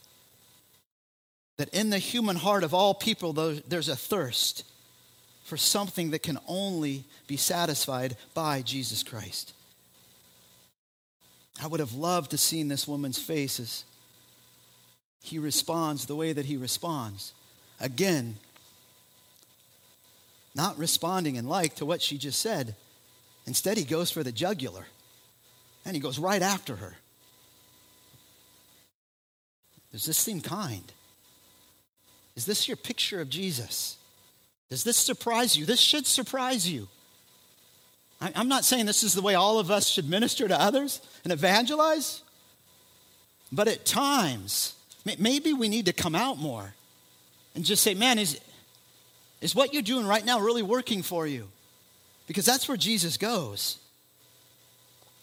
That 1.59 1.69
in 1.71 1.91
the 1.91 1.99
human 1.99 2.37
heart 2.37 2.63
of 2.63 2.73
all 2.73 2.95
people, 2.95 3.33
there's 3.33 3.89
a 3.89 3.97
thirst 3.97 4.63
for 5.43 5.57
something 5.57 6.13
that 6.13 6.23
can 6.23 6.39
only 6.47 7.03
be 7.27 7.37
satisfied 7.37 8.17
by 8.33 8.63
Jesus 8.63 9.03
Christ. 9.03 9.55
I 11.61 11.67
would 11.67 11.81
have 11.81 11.95
loved 11.95 12.31
to 12.31 12.39
seen 12.39 12.69
this 12.69 12.87
woman's 12.87 13.19
face 13.19 13.59
as 13.59 13.83
he 15.21 15.41
responds 15.41 16.07
the 16.07 16.15
way 16.15 16.33
that 16.33 16.47
he 16.47 16.57
responds. 16.57 17.33
Again, 17.81 18.37
not 20.55 20.79
responding 20.79 21.35
in 21.35 21.49
like 21.49 21.75
to 21.75 21.85
what 21.85 22.01
she 22.01 22.19
just 22.19 22.41
said. 22.41 22.77
Instead, 23.49 23.79
he 23.79 23.85
goes 23.85 24.13
for 24.13 24.23
the 24.23 24.31
jugular 24.31 24.87
and 25.85 25.97
he 25.97 26.01
goes 26.01 26.21
right 26.21 26.41
after 26.41 26.77
her. 26.77 26.99
Does 29.93 30.07
this 30.07 30.19
seem 30.19 30.41
kind? 30.41 30.93
Is 32.35 32.47
this 32.47 32.67
your 32.67 32.77
picture 32.77 33.21
of 33.21 33.29
Jesus? 33.29 33.99
Does 34.71 34.85
this 34.85 34.97
surprise 34.97 35.57
you? 35.57 35.67
This 35.67 35.81
should 35.81 36.07
surprise 36.07 36.69
you. 36.69 36.89
I'm 38.21 38.49
not 38.49 38.65
saying 38.65 38.87
this 38.87 39.03
is 39.03 39.15
the 39.15 39.23
way 39.23 39.35
all 39.35 39.59
of 39.59 39.71
us 39.71 39.89
should 39.89 40.09
minister 40.09 40.47
to 40.47 40.59
others 40.59 41.01
and 41.25 41.33
evangelize, 41.33 42.23
but 43.51 43.67
at 43.67 43.85
times, 43.85 44.75
maybe 45.19 45.53
we 45.53 45.69
need 45.69 45.87
to 45.87 45.93
come 45.93 46.15
out 46.15 46.39
more 46.39 46.75
and 47.55 47.65
just 47.65 47.83
say, 47.83 47.95
man, 47.95 48.19
is, 48.19 48.41
is 49.41 49.55
what 49.55 49.75
you're 49.75 49.83
doing 49.83 50.07
right 50.07 50.25
now 50.25 50.41
really 50.41 50.63
working 50.63 51.03
for 51.03 51.27
you? 51.27 51.49
Because 52.29 52.47
that's 52.47 52.69
where 52.69 52.77
Jesus 52.77 53.17
goes. 53.17 53.79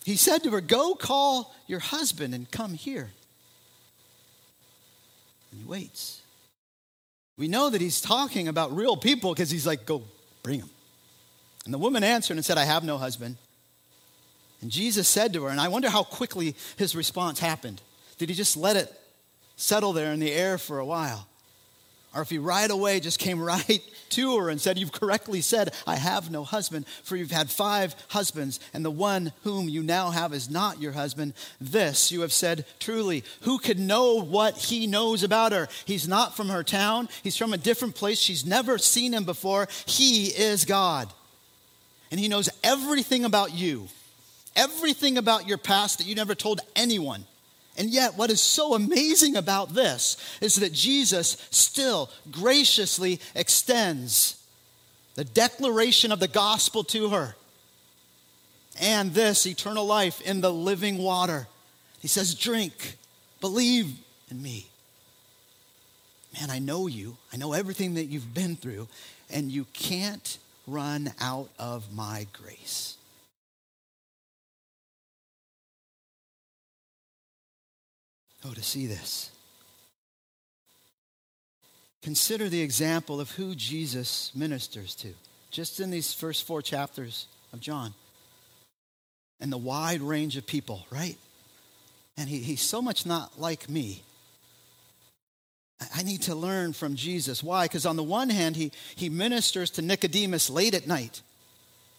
He 0.04 0.16
said 0.16 0.44
to 0.44 0.52
her, 0.52 0.62
Go 0.62 0.96
call 0.96 1.56
your 1.68 1.80
husband 1.80 2.34
and 2.34 2.50
come 2.52 2.74
here. 2.74 3.12
He 5.58 5.64
waits. 5.66 6.22
We 7.38 7.48
know 7.48 7.70
that 7.70 7.82
he's 7.82 8.02
talking 8.02 8.48
about 8.48 8.76
real 8.76 8.98
people 8.98 9.34
because 9.34 9.50
he's 9.50 9.66
like, 9.66 9.86
go 9.86 10.04
bring 10.44 10.60
him. 10.60 10.70
And 11.66 11.74
the 11.74 11.78
woman 11.78 12.04
answered 12.04 12.38
and 12.38 12.46
said, 12.46 12.58
I 12.58 12.66
have 12.66 12.84
no 12.84 12.98
husband. 12.98 13.38
And 14.62 14.70
Jesus 14.70 15.08
said 15.08 15.34
to 15.34 15.44
her, 15.44 15.50
and 15.50 15.60
I 15.60 15.70
wonder 15.70 15.90
how 15.90 16.04
quickly 16.04 16.56
his 16.78 16.96
response 16.96 17.40
happened. 17.40 17.82
Did 18.18 18.30
he 18.30 18.36
just 18.36 18.58
let 18.58 18.76
it 18.76 18.94
settle 19.56 19.94
there 19.94 20.12
in 20.12 20.20
the 20.20 20.32
air 20.32 20.58
for 20.58 20.80
a 20.80 20.86
while? 20.86 21.28
Or 22.16 22.22
if 22.22 22.30
he 22.30 22.38
right 22.40 22.70
away 22.70 23.00
just 23.00 23.20
came 23.20 23.40
right 23.44 23.82
to 24.10 24.38
her 24.38 24.50
and 24.50 24.60
said, 24.60 24.78
You've 24.78 24.92
correctly 24.92 25.42
said, 25.42 25.74
I 25.86 25.96
have 25.96 26.32
no 26.32 26.44
husband, 26.44 26.88
for 27.04 27.16
you've 27.16 27.32
had 27.32 27.50
five 27.50 27.96
husbands, 28.10 28.60
and 28.74 28.84
the 28.84 28.92
one 28.92 29.32
whom 29.44 29.70
you 29.70 29.84
now 29.84 30.10
have 30.10 30.34
is 30.34 30.50
not 30.50 30.82
your 30.82 30.94
husband. 30.94 31.34
This 31.62 32.12
you 32.12 32.22
have 32.22 32.34
said 32.34 32.66
truly. 32.80 33.24
Who 33.42 33.60
could 33.60 33.80
know 33.80 34.22
what 34.22 34.58
he 34.58 34.88
knows 34.88 35.24
about 35.24 35.52
her? 35.52 35.68
He's 35.86 36.08
not 36.08 36.36
from 36.36 36.50
her 36.50 36.64
town, 36.64 37.10
he's 37.24 37.38
from 37.38 37.54
a 37.54 37.58
different 37.58 37.96
place. 37.96 38.20
She's 38.20 38.46
never 38.46 38.78
seen 38.78 39.14
him 39.14 39.26
before. 39.26 39.68
He 39.86 40.28
is 40.28 40.66
God. 40.66 41.10
And 42.12 42.20
he 42.20 42.28
knows 42.28 42.50
everything 42.64 43.24
about 43.24 43.54
you 43.54 43.88
everything 44.56 45.18
about 45.18 45.48
your 45.48 45.58
past 45.58 46.00
that 46.00 46.08
you 46.08 46.16
never 46.16 46.36
told 46.36 46.60
anyone. 46.76 47.26
And 47.80 47.90
yet, 47.90 48.18
what 48.18 48.30
is 48.30 48.42
so 48.42 48.74
amazing 48.74 49.38
about 49.38 49.74
this 49.74 50.18
is 50.42 50.58
that 50.58 50.74
Jesus 50.74 51.38
still 51.50 52.10
graciously 52.30 53.22
extends 53.34 54.36
the 55.16 55.24
declaration 55.24 56.12
of 56.12 56.20
the 56.20 56.28
gospel 56.28 56.84
to 56.84 57.10
her 57.10 57.38
and 58.82 59.14
this 59.14 59.48
eternal 59.48 59.86
life 59.86 60.20
in 60.22 60.42
the 60.42 60.52
living 60.52 60.98
water. 60.98 61.48
He 62.02 62.10
says, 62.10 62.36
Drink, 62.36 62.98
believe 63.40 63.94
in 64.30 64.42
me. 64.42 64.68
Man, 66.38 66.50
I 66.50 66.60
know 66.60 66.88
you. 66.88 67.16
I 67.32 67.38
know 67.38 67.54
everything 67.54 67.94
that 67.94 68.06
you've 68.06 68.34
been 68.34 68.58
through, 68.58 68.90
and 69.30 69.50
you 69.50 69.66
can't 69.72 70.38
run 70.68 71.14
out 71.22 71.50
of 71.58 71.94
my 71.94 72.28
grace. 72.34 72.98
Oh, 78.46 78.54
to 78.54 78.64
see 78.64 78.88
this. 78.88 79.32
Consider 82.02 82.48
the 82.48 82.62
example 82.62 83.20
of 83.20 83.32
who 83.32 83.56
Jesus 83.56 84.32
ministers 84.34 84.96
to, 84.96 85.14
just 85.52 85.80
in 85.80 85.92
these 85.92 86.14
first 86.14 86.48
four 86.48 86.62
chapters 86.62 87.28
of 87.52 87.60
John. 87.60 87.94
And 89.42 89.52
the 89.52 89.58
wide 89.58 90.02
range 90.02 90.38
of 90.38 90.46
people, 90.46 90.86
right? 90.90 91.18
And 92.18 92.30
he, 92.30 92.40
he's 92.40 92.62
so 92.62 92.82
much 92.82 93.06
not 93.06 93.40
like 93.40 93.70
me. 93.70 94.04
I 95.96 96.04
need 96.04 96.24
to 96.24 96.36
learn 96.36 96.74
from 96.74 96.96
Jesus. 96.96 97.42
Why? 97.42 97.66
Because 97.66 97.86
on 97.86 97.96
the 97.96 98.04
one 98.04 98.30
hand, 98.30 98.58
he, 98.58 98.72
he 98.96 99.10
ministers 99.10 99.70
to 99.72 99.82
Nicodemus 99.82 100.50
late 100.50 100.74
at 100.74 100.88
night. 100.88 101.22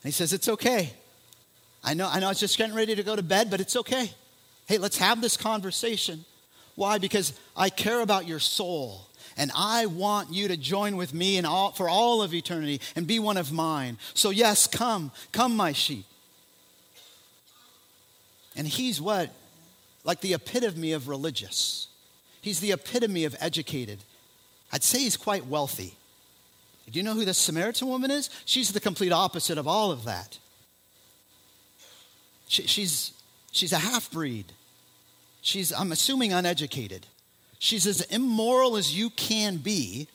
And 0.02 0.08
he 0.08 0.10
says, 0.12 0.34
It's 0.34 0.48
okay. 0.48 0.92
I 1.82 1.94
know, 1.94 2.08
I 2.08 2.20
know 2.20 2.28
it's 2.28 2.40
just 2.40 2.58
getting 2.58 2.74
ready 2.74 2.94
to 2.94 3.02
go 3.02 3.16
to 3.16 3.22
bed, 3.22 3.50
but 3.50 3.60
it's 3.60 3.76
okay. 3.76 4.10
Hey, 4.66 4.76
let's 4.76 4.98
have 4.98 5.22
this 5.22 5.38
conversation. 5.38 6.26
Why? 6.74 6.98
Because 6.98 7.32
I 7.56 7.70
care 7.70 8.00
about 8.00 8.26
your 8.26 8.38
soul. 8.38 9.06
And 9.36 9.50
I 9.54 9.86
want 9.86 10.32
you 10.32 10.48
to 10.48 10.56
join 10.56 10.96
with 10.96 11.14
me 11.14 11.36
in 11.36 11.44
all, 11.44 11.72
for 11.72 11.88
all 11.88 12.22
of 12.22 12.34
eternity 12.34 12.80
and 12.96 13.06
be 13.06 13.18
one 13.18 13.36
of 13.36 13.52
mine. 13.52 13.96
So, 14.14 14.30
yes, 14.30 14.66
come, 14.66 15.12
come, 15.32 15.56
my 15.56 15.72
sheep. 15.72 16.04
And 18.56 18.66
he's 18.66 19.00
what? 19.00 19.30
Like 20.04 20.20
the 20.20 20.34
epitome 20.34 20.92
of 20.92 21.08
religious. 21.08 21.88
He's 22.40 22.60
the 22.60 22.72
epitome 22.72 23.24
of 23.24 23.36
educated. 23.40 24.00
I'd 24.72 24.82
say 24.82 25.00
he's 25.00 25.16
quite 25.16 25.46
wealthy. 25.46 25.94
Do 26.90 26.98
you 26.98 27.04
know 27.04 27.14
who 27.14 27.24
the 27.24 27.34
Samaritan 27.34 27.88
woman 27.88 28.10
is? 28.10 28.30
She's 28.44 28.72
the 28.72 28.80
complete 28.80 29.12
opposite 29.12 29.58
of 29.58 29.68
all 29.68 29.92
of 29.92 30.04
that. 30.04 30.38
She, 32.48 32.66
she's, 32.66 33.12
she's 33.52 33.72
a 33.72 33.78
half 33.78 34.10
breed. 34.10 34.52
She's, 35.42 35.72
I'm 35.72 35.92
assuming, 35.92 36.32
uneducated. 36.32 37.06
She's 37.58 37.86
as 37.86 38.00
immoral 38.02 38.76
as 38.76 38.96
you 38.96 39.10
can 39.10 39.58
be, 39.58 40.08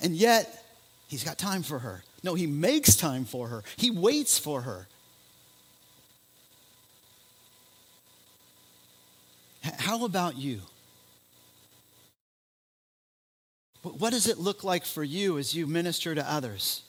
and 0.00 0.14
yet 0.14 0.64
he's 1.08 1.24
got 1.24 1.38
time 1.38 1.62
for 1.62 1.78
her. 1.78 2.02
No, 2.22 2.34
he 2.34 2.46
makes 2.46 2.96
time 2.96 3.24
for 3.24 3.48
her, 3.48 3.62
he 3.76 3.90
waits 3.90 4.38
for 4.38 4.62
her. 4.62 4.88
How 9.78 10.04
about 10.04 10.36
you? 10.36 10.60
What 13.82 14.10
does 14.10 14.26
it 14.26 14.38
look 14.38 14.64
like 14.64 14.84
for 14.84 15.04
you 15.04 15.38
as 15.38 15.54
you 15.54 15.66
minister 15.66 16.14
to 16.14 16.30
others? 16.30 16.82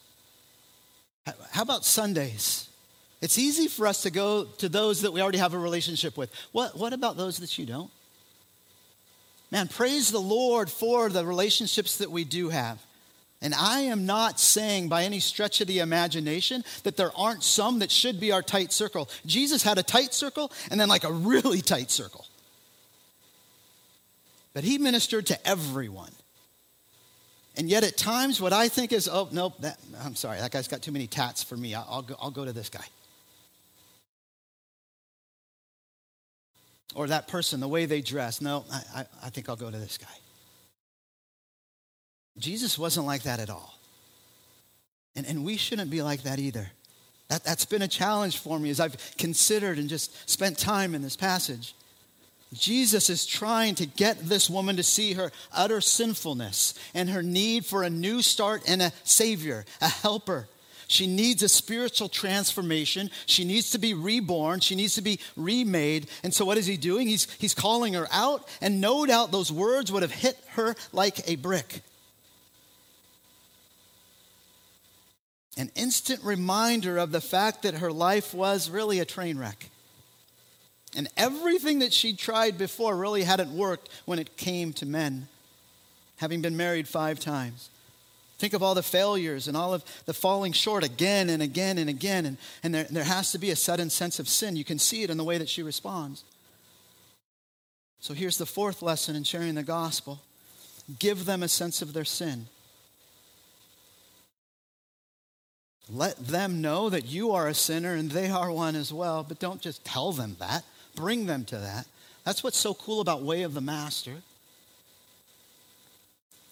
How 1.52 1.62
about 1.62 1.84
Sundays? 1.86 2.70
It's 3.22 3.38
easy 3.38 3.68
for 3.68 3.88
us 3.88 4.04
to 4.04 4.12
go 4.12 4.46
to 4.58 4.70
those 4.70 5.02
that 5.02 5.14
we 5.14 5.22
already 5.22 5.38
have 5.38 5.54
a 5.54 5.60
relationship 5.60 6.18
with. 6.18 6.32
What, 6.52 6.78
what 6.78 6.94
about 6.94 7.18
those 7.18 7.38
that 7.38 7.58
you 7.58 7.66
don't? 7.66 7.92
Man, 9.52 9.68
praise 9.68 10.12
the 10.12 10.20
Lord 10.20 10.70
for 10.70 11.10
the 11.10 11.26
relationships 11.26 11.98
that 11.98 12.12
we 12.12 12.24
do 12.24 12.50
have. 12.50 12.84
And 13.42 13.54
I 13.54 13.82
am 13.82 14.06
not 14.06 14.40
saying 14.40 14.90
by 14.90 15.04
any 15.04 15.20
stretch 15.20 15.62
of 15.62 15.68
the 15.68 15.80
imagination 15.80 16.64
that 16.84 16.98
there 16.98 17.12
aren't 17.16 17.44
some 17.44 17.80
that 17.80 17.92
should 17.92 18.20
be 18.20 18.32
our 18.32 18.42
tight 18.42 18.74
circle. 18.74 19.10
Jesus 19.26 19.62
had 19.62 19.78
a 19.78 19.84
tight 19.84 20.14
circle 20.14 20.52
and 20.72 20.80
then 20.80 20.90
like 20.90 21.04
a 21.04 21.12
really 21.12 21.62
tight 21.62 21.92
circle. 21.92 22.26
But 24.54 24.64
he 24.64 24.78
ministered 24.78 25.28
to 25.28 25.48
everyone. 25.48 26.12
And 27.58 27.70
yet 27.70 27.84
at 27.84 27.98
times, 27.98 28.42
what 28.42 28.52
I 28.52 28.68
think 28.68 28.92
is, 28.92 29.08
oh, 29.08 29.30
nope, 29.32 29.54
that, 29.60 29.80
I'm 30.04 30.16
sorry, 30.16 30.40
that 30.40 30.52
guy's 30.52 30.68
got 30.68 30.82
too 30.82 30.92
many 30.92 31.08
tats 31.08 31.44
for 31.44 31.56
me. 31.56 31.76
I'll, 31.76 31.88
I'll, 31.90 32.02
go, 32.02 32.16
I'll 32.20 32.32
go 32.32 32.46
to 32.46 32.54
this 32.54 32.70
guy. 32.70 32.86
Or 36.96 37.08
that 37.08 37.28
person, 37.28 37.60
the 37.60 37.68
way 37.68 37.86
they 37.86 38.02
dress. 38.02 38.42
No, 38.42 38.66
I, 38.72 39.06
I, 39.22 39.30
think 39.30 39.50
I'll 39.50 39.56
go 39.56 39.70
to 39.70 39.78
this 39.78 39.98
guy. 39.98 40.08
Jesus 42.38 42.80
wasn't 42.80 43.06
like 43.06 43.24
that 43.24 43.40
at 43.40 43.50
all. 43.50 43.78
And, 45.16 45.26
and 45.28 45.46
we 45.46 45.58
shouldn't 45.58 45.92
be 45.92 46.02
like 46.02 46.24
that 46.24 46.40
either. 46.40 46.72
That, 47.28 47.44
that's 47.44 47.66
been 47.66 47.82
a 47.82 47.88
challenge 47.88 48.40
for 48.40 48.58
me 48.58 48.70
as 48.70 48.80
I've 48.80 48.98
considered 49.18 49.78
and 49.78 49.90
just 49.90 50.30
spent 50.30 50.58
time 50.58 50.96
in 50.96 51.02
this 51.02 51.16
passage. 51.16 51.76
Jesus 52.54 53.10
is 53.10 53.26
trying 53.26 53.76
to 53.76 53.86
get 53.86 54.20
this 54.20 54.50
woman 54.50 54.78
to 54.78 54.84
see 54.84 55.14
her 55.14 55.32
utter 55.52 55.82
sinfulness 55.82 56.74
and 56.94 57.10
her 57.10 57.24
need 57.24 57.66
for 57.66 57.84
a 57.84 57.90
new 57.90 58.22
start 58.22 58.64
and 58.68 58.82
a 58.82 58.94
savior, 59.04 59.66
a 59.82 59.90
helper, 59.90 60.48
she 60.88 61.08
needs 61.08 61.42
a 61.42 61.50
spiritual 61.50 62.10
transformation. 62.10 63.10
She 63.26 63.44
needs 63.46 63.72
to 63.72 63.80
be 63.80 63.94
reborn. 63.94 64.60
She 64.60 64.76
needs 64.76 64.96
to 64.96 65.02
be 65.02 65.20
remade. 65.36 66.08
And 66.24 66.34
so, 66.34 66.46
what 66.46 66.58
is 66.58 66.66
he 66.66 66.78
doing? 66.78 67.08
He's, 67.08 67.32
he's 67.40 67.54
calling 67.54 67.94
her 67.94 68.08
out, 68.12 68.48
and 68.62 68.82
no 68.82 69.06
doubt 69.06 69.32
those 69.32 69.52
words 69.52 69.92
would 69.92 70.04
have 70.04 70.12
hit 70.12 70.38
her 70.50 70.76
like 70.92 71.28
a 71.30 71.36
brick. 71.36 71.82
An 75.58 75.72
instant 75.76 76.22
reminder 76.24 76.98
of 76.98 77.12
the 77.12 77.22
fact 77.22 77.64
that 77.64 77.76
her 77.76 77.92
life 77.92 78.34
was 78.34 78.70
really 78.70 79.00
a 79.00 79.06
train 79.06 79.38
wreck. 79.38 79.70
And 80.96 81.08
everything 81.18 81.80
that 81.80 81.94
she'd 81.94 82.18
tried 82.18 82.58
before 82.58 82.96
really 82.96 83.24
hadn't 83.24 83.56
worked 83.56 83.90
when 84.06 84.20
it 84.20 84.38
came 84.38 84.74
to 84.74 84.86
men, 84.86 85.28
having 86.18 86.42
been 86.42 86.56
married 86.56 86.88
five 86.88 87.20
times. 87.20 87.70
Think 88.38 88.54
of 88.54 88.62
all 88.62 88.76
the 88.76 88.84
failures 88.84 89.48
and 89.48 89.56
all 89.56 89.74
of 89.74 89.84
the 90.06 90.14
falling 90.14 90.52
short 90.52 90.84
again 90.84 91.30
and 91.30 91.42
again 91.42 91.78
and 91.78 91.90
again. 91.90 92.26
And, 92.26 92.38
and 92.64 92.74
there, 92.74 92.84
there 92.90 93.04
has 93.04 93.32
to 93.32 93.38
be 93.38 93.50
a 93.52 93.56
sudden 93.56 93.90
sense 93.90 94.20
of 94.20 94.28
sin. 94.28 94.56
You 94.56 94.66
can 94.66 94.80
see 94.80 95.04
it 95.04 95.10
in 95.10 95.18
the 95.18 95.24
way 95.24 95.38
that 95.38 95.48
she 95.48 95.64
responds. 95.64 96.24
So 98.00 98.14
here's 98.14 98.38
the 98.38 98.46
fourth 98.46 98.82
lesson 98.82 99.16
in 99.16 99.24
sharing 99.24 99.56
the 99.56 99.64
gospel 99.64 100.20
give 101.00 101.26
them 101.26 101.42
a 101.42 101.48
sense 101.48 101.82
of 101.82 101.94
their 101.94 102.06
sin. 102.06 102.46
Let 105.90 106.28
them 106.28 106.62
know 106.62 106.90
that 106.90 107.06
you 107.06 107.32
are 107.32 107.48
a 107.48 107.54
sinner 107.54 107.94
and 107.94 108.12
they 108.12 108.30
are 108.30 108.52
one 108.52 108.76
as 108.76 108.92
well, 108.92 109.24
but 109.28 109.40
don't 109.40 109.62
just 109.62 109.86
tell 109.86 110.12
them 110.12 110.36
that. 110.40 110.64
Bring 110.96 111.26
them 111.26 111.46
to 111.46 111.58
that. 111.58 111.88
That's 112.24 112.44
what's 112.44 112.58
so 112.58 112.74
cool 112.74 113.02
about 113.02 113.22
Way 113.22 113.44
of 113.44 113.54
the 113.54 113.62
Master. 113.62 114.18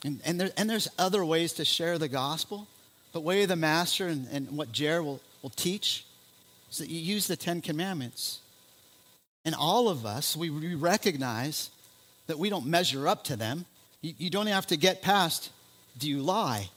And, 0.03 0.21
and, 0.25 0.39
there, 0.39 0.51
and 0.57 0.69
there's 0.69 0.87
other 0.97 1.23
ways 1.23 1.53
to 1.53 1.65
share 1.65 1.97
the 1.97 2.09
gospel, 2.09 2.67
but 3.13 3.21
way 3.21 3.43
of 3.43 3.49
the 3.49 3.55
master 3.55 4.07
and, 4.07 4.27
and 4.31 4.51
what 4.51 4.71
Jer 4.71 5.01
will, 5.01 5.21
will 5.41 5.49
teach 5.49 6.05
is 6.69 6.79
that 6.79 6.89
you 6.89 6.99
use 6.99 7.27
the 7.27 7.35
Ten 7.35 7.61
Commandments. 7.61 8.39
And 9.45 9.55
all 9.55 9.89
of 9.89 10.05
us, 10.05 10.35
we, 10.35 10.49
we 10.49 10.75
recognize 10.75 11.69
that 12.27 12.39
we 12.39 12.49
don't 12.49 12.65
measure 12.65 13.07
up 13.07 13.23
to 13.25 13.35
them. 13.35 13.65
You, 14.01 14.13
you 14.17 14.29
don't 14.29 14.47
have 14.47 14.67
to 14.67 14.77
get 14.77 15.01
past, 15.01 15.51
do 15.97 16.09
you 16.09 16.21
lie? 16.21 16.69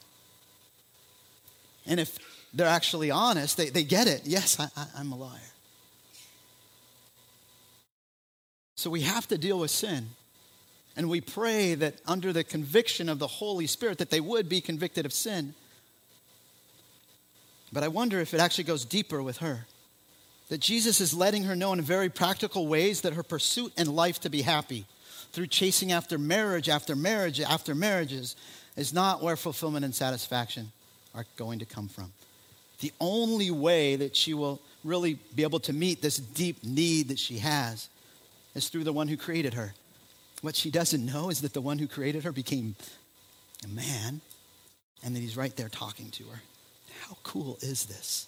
And 1.87 2.01
if 2.01 2.19
they're 2.53 2.67
actually 2.67 3.11
honest, 3.11 3.57
they, 3.57 3.71
they 3.71 3.85
get 3.85 4.07
it. 4.07 4.23
Yes, 4.25 4.59
I, 4.59 4.69
I, 4.77 4.87
I'm 4.99 5.13
a 5.13 5.17
liar. 5.17 5.39
So 8.77 8.91
we 8.91 9.03
have 9.03 9.27
to 9.29 9.39
deal 9.39 9.59
with 9.59 9.71
sin. 9.71 10.09
And 10.97 11.11
we 11.11 11.21
pray 11.21 11.75
that 11.75 12.01
under 12.07 12.33
the 12.33 12.43
conviction 12.43 13.09
of 13.09 13.19
the 13.19 13.27
Holy 13.27 13.67
Spirit 13.67 13.99
that 13.99 14.11
they 14.11 14.21
would 14.21 14.49
be 14.49 14.63
convicted 14.63 15.05
of 15.05 15.13
sin. 15.13 15.55
But 17.73 17.83
I 17.85 17.89
wonder 17.89 18.21
if 18.21 18.33
it 18.33 18.41
actually 18.41 18.65
goes 18.65 18.85
deeper 18.85 19.23
with 19.23 19.39
her. 19.39 19.67
That 20.49 20.61
Jesus 20.61 21.01
is 21.01 21.13
letting 21.13 21.43
her 21.45 21.57
know 21.57 21.73
in 21.73 21.83
very 21.83 22.09
practical 22.09 22.67
ways 22.67 23.03
that 23.03 23.15
her 23.15 23.23
pursuit 23.23 23.73
in 23.77 23.95
life 23.95 24.21
to 24.21 24.31
be 24.31 24.43
happy 24.43 24.87
through 25.33 25.49
chasing 25.49 25.93
after 25.93 26.17
marriage 26.17 26.69
after 26.69 26.97
marriage 26.97 27.41
after 27.41 27.75
marriages 27.75 28.37
is 28.77 28.93
not 28.93 29.23
where 29.23 29.37
fulfillment 29.37 29.85
and 29.85 29.95
satisfaction 29.95 30.71
are 31.15 31.27
going 31.37 31.59
to 31.59 31.67
come 31.67 31.89
from. 31.89 32.13
The 32.81 32.93
only 33.01 33.51
way 33.51 33.97
that 33.97 34.15
she 34.15 34.35
will 34.35 34.61
really 34.85 35.19
be 35.35 35.43
able 35.43 35.61
to 35.61 35.73
meet 35.73 36.01
this 36.01 36.17
deep 36.17 36.63
need 36.63 37.09
that 37.09 37.19
she 37.19 37.39
has 37.39 37.89
is 38.55 38.69
through 38.69 38.85
the 38.85 38.93
one 38.93 39.09
who 39.09 39.17
created 39.17 39.55
her. 39.55 39.75
What 40.43 40.57
she 40.57 40.71
doesn't 40.71 41.05
know 41.05 41.31
is 41.31 41.41
that 41.41 41.55
the 41.55 41.61
one 41.61 41.79
who 41.79 41.87
created 41.87 42.25
her 42.25 42.33
became 42.33 42.77
a 43.65 43.69
man 43.69 44.21
and 45.03 45.15
that 45.15 45.21
he's 45.21 45.37
right 45.37 45.55
there 45.57 45.69
talking 45.69 46.11
to 46.11 46.25
her. 46.25 46.41
How 47.09 47.17
cool 47.23 47.59
is 47.61 47.87
this? 47.87 48.27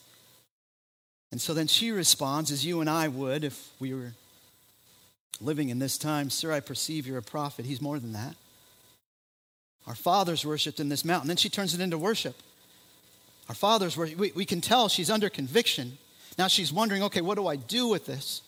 And 1.31 1.41
so 1.41 1.53
then 1.53 1.67
she 1.67 1.91
responds, 1.91 2.51
as 2.51 2.65
you 2.65 2.81
and 2.81 2.89
I 2.89 3.09
would 3.09 3.45
if 3.45 3.71
we 3.79 3.93
were 3.93 4.15
living 5.41 5.69
in 5.69 5.79
this 5.79 5.99
time, 5.99 6.31
Sir, 6.31 6.53
I 6.53 6.61
perceive 6.61 7.07
you're 7.07 7.19
a 7.19 7.23
prophet. 7.23 7.67
He's 7.67 7.83
more 7.83 7.99
than 7.99 8.13
that. 8.13 8.35
Our 9.87 9.95
fathers 9.95 10.45
worshiped 10.45 10.81
in 10.81 10.89
this 10.89 11.05
mountain. 11.05 11.29
Then 11.29 11.37
she 11.37 11.49
turns 11.49 11.75
it 11.75 11.81
into 11.81 11.99
worship. 11.99 12.37
Our 13.49 13.55
fathers 13.55 13.97
were, 13.97 14.09
we, 14.17 14.33
we 14.35 14.45
can 14.45 14.61
tell 14.61 14.89
she's 14.89 15.11
under 15.11 15.31
conviction. 15.31 15.99
Now 16.39 16.49
she's 16.49 16.73
wondering, 16.73 17.03
okay, 17.05 17.21
what 17.21 17.37
do 17.37 17.47
I 17.47 17.57
do 17.57 17.89
with 17.89 18.07
this? 18.07 18.43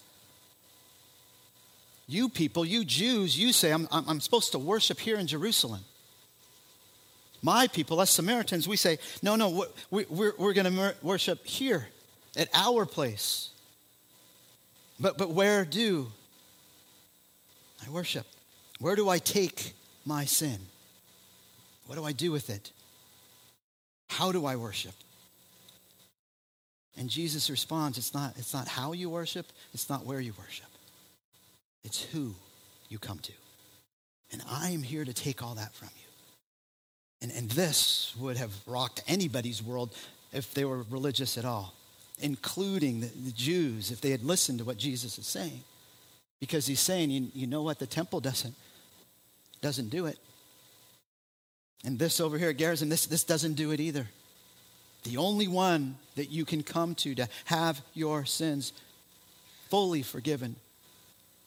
You 2.10 2.28
people, 2.28 2.64
you 2.64 2.84
Jews, 2.84 3.38
you 3.38 3.52
say, 3.52 3.70
I'm, 3.70 3.86
I'm, 3.92 4.18
supposed 4.18 4.50
to 4.50 4.58
worship 4.58 4.98
here 4.98 5.16
in 5.16 5.28
Jerusalem. 5.28 5.82
My 7.40 7.68
people, 7.68 8.00
us 8.00 8.10
Samaritans, 8.10 8.66
we 8.66 8.76
say, 8.76 8.98
no, 9.22 9.36
no, 9.36 9.66
we, 9.92 10.06
we're, 10.10 10.32
we're 10.36 10.52
going 10.52 10.74
to 10.74 10.94
worship 11.02 11.46
here 11.46 11.86
at 12.36 12.48
our 12.52 12.84
place. 12.84 13.50
But, 14.98 15.18
but 15.18 15.30
where 15.30 15.64
do 15.64 16.10
I 17.86 17.90
worship? 17.90 18.26
Where 18.80 18.96
do 18.96 19.08
I 19.08 19.18
take 19.18 19.74
my 20.04 20.24
sin? 20.24 20.58
What 21.86 21.94
do 21.94 22.04
I 22.04 22.10
do 22.10 22.32
with 22.32 22.50
it? 22.50 22.72
How 24.08 24.32
do 24.32 24.46
I 24.46 24.56
worship? 24.56 24.94
And 26.98 27.08
Jesus 27.08 27.48
responds, 27.50 27.98
it's 27.98 28.12
not, 28.12 28.36
it's 28.36 28.52
not 28.52 28.66
how 28.66 28.94
you 28.94 29.08
worship, 29.08 29.46
it's 29.72 29.88
not 29.88 30.04
where 30.04 30.18
you 30.18 30.34
worship. 30.36 30.66
It's 31.84 32.02
who 32.02 32.34
you 32.88 32.98
come 32.98 33.18
to. 33.20 33.32
And 34.32 34.42
I 34.48 34.70
am 34.70 34.82
here 34.82 35.04
to 35.04 35.12
take 35.12 35.42
all 35.42 35.54
that 35.54 35.74
from 35.74 35.88
you. 35.96 36.06
And, 37.22 37.32
and 37.32 37.50
this 37.50 38.14
would 38.18 38.36
have 38.36 38.52
rocked 38.66 39.02
anybody's 39.06 39.62
world 39.62 39.94
if 40.32 40.54
they 40.54 40.64
were 40.64 40.84
religious 40.90 41.36
at 41.36 41.44
all, 41.44 41.74
including 42.20 43.00
the, 43.00 43.08
the 43.08 43.32
Jews, 43.32 43.90
if 43.90 44.00
they 44.00 44.10
had 44.10 44.22
listened 44.22 44.58
to 44.58 44.64
what 44.64 44.78
Jesus 44.78 45.18
is 45.18 45.26
saying. 45.26 45.62
Because 46.40 46.66
he's 46.66 46.80
saying, 46.80 47.10
you, 47.10 47.28
you 47.34 47.46
know 47.46 47.62
what? 47.62 47.78
The 47.78 47.86
temple 47.86 48.20
doesn't, 48.20 48.54
doesn't 49.60 49.90
do 49.90 50.06
it. 50.06 50.18
And 51.84 51.98
this 51.98 52.20
over 52.20 52.38
here 52.38 52.50
at 52.50 52.56
Gerizim, 52.56 52.88
this, 52.88 53.06
this 53.06 53.24
doesn't 53.24 53.54
do 53.54 53.72
it 53.72 53.80
either. 53.80 54.06
The 55.04 55.16
only 55.16 55.48
one 55.48 55.96
that 56.16 56.30
you 56.30 56.44
can 56.44 56.62
come 56.62 56.94
to 56.96 57.14
to 57.14 57.28
have 57.46 57.80
your 57.94 58.24
sins 58.24 58.72
fully 59.68 60.02
forgiven 60.02 60.56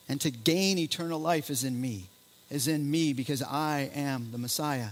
and 0.10 0.20
to 0.22 0.32
gain 0.32 0.78
eternal 0.78 1.20
life 1.20 1.50
is 1.50 1.64
in 1.64 1.80
me, 1.80 2.10
is 2.50 2.68
in 2.68 2.90
me 2.90 3.14
because 3.14 3.42
I 3.42 3.92
am 3.94 4.32
the 4.32 4.38
Messiah. 4.38 4.90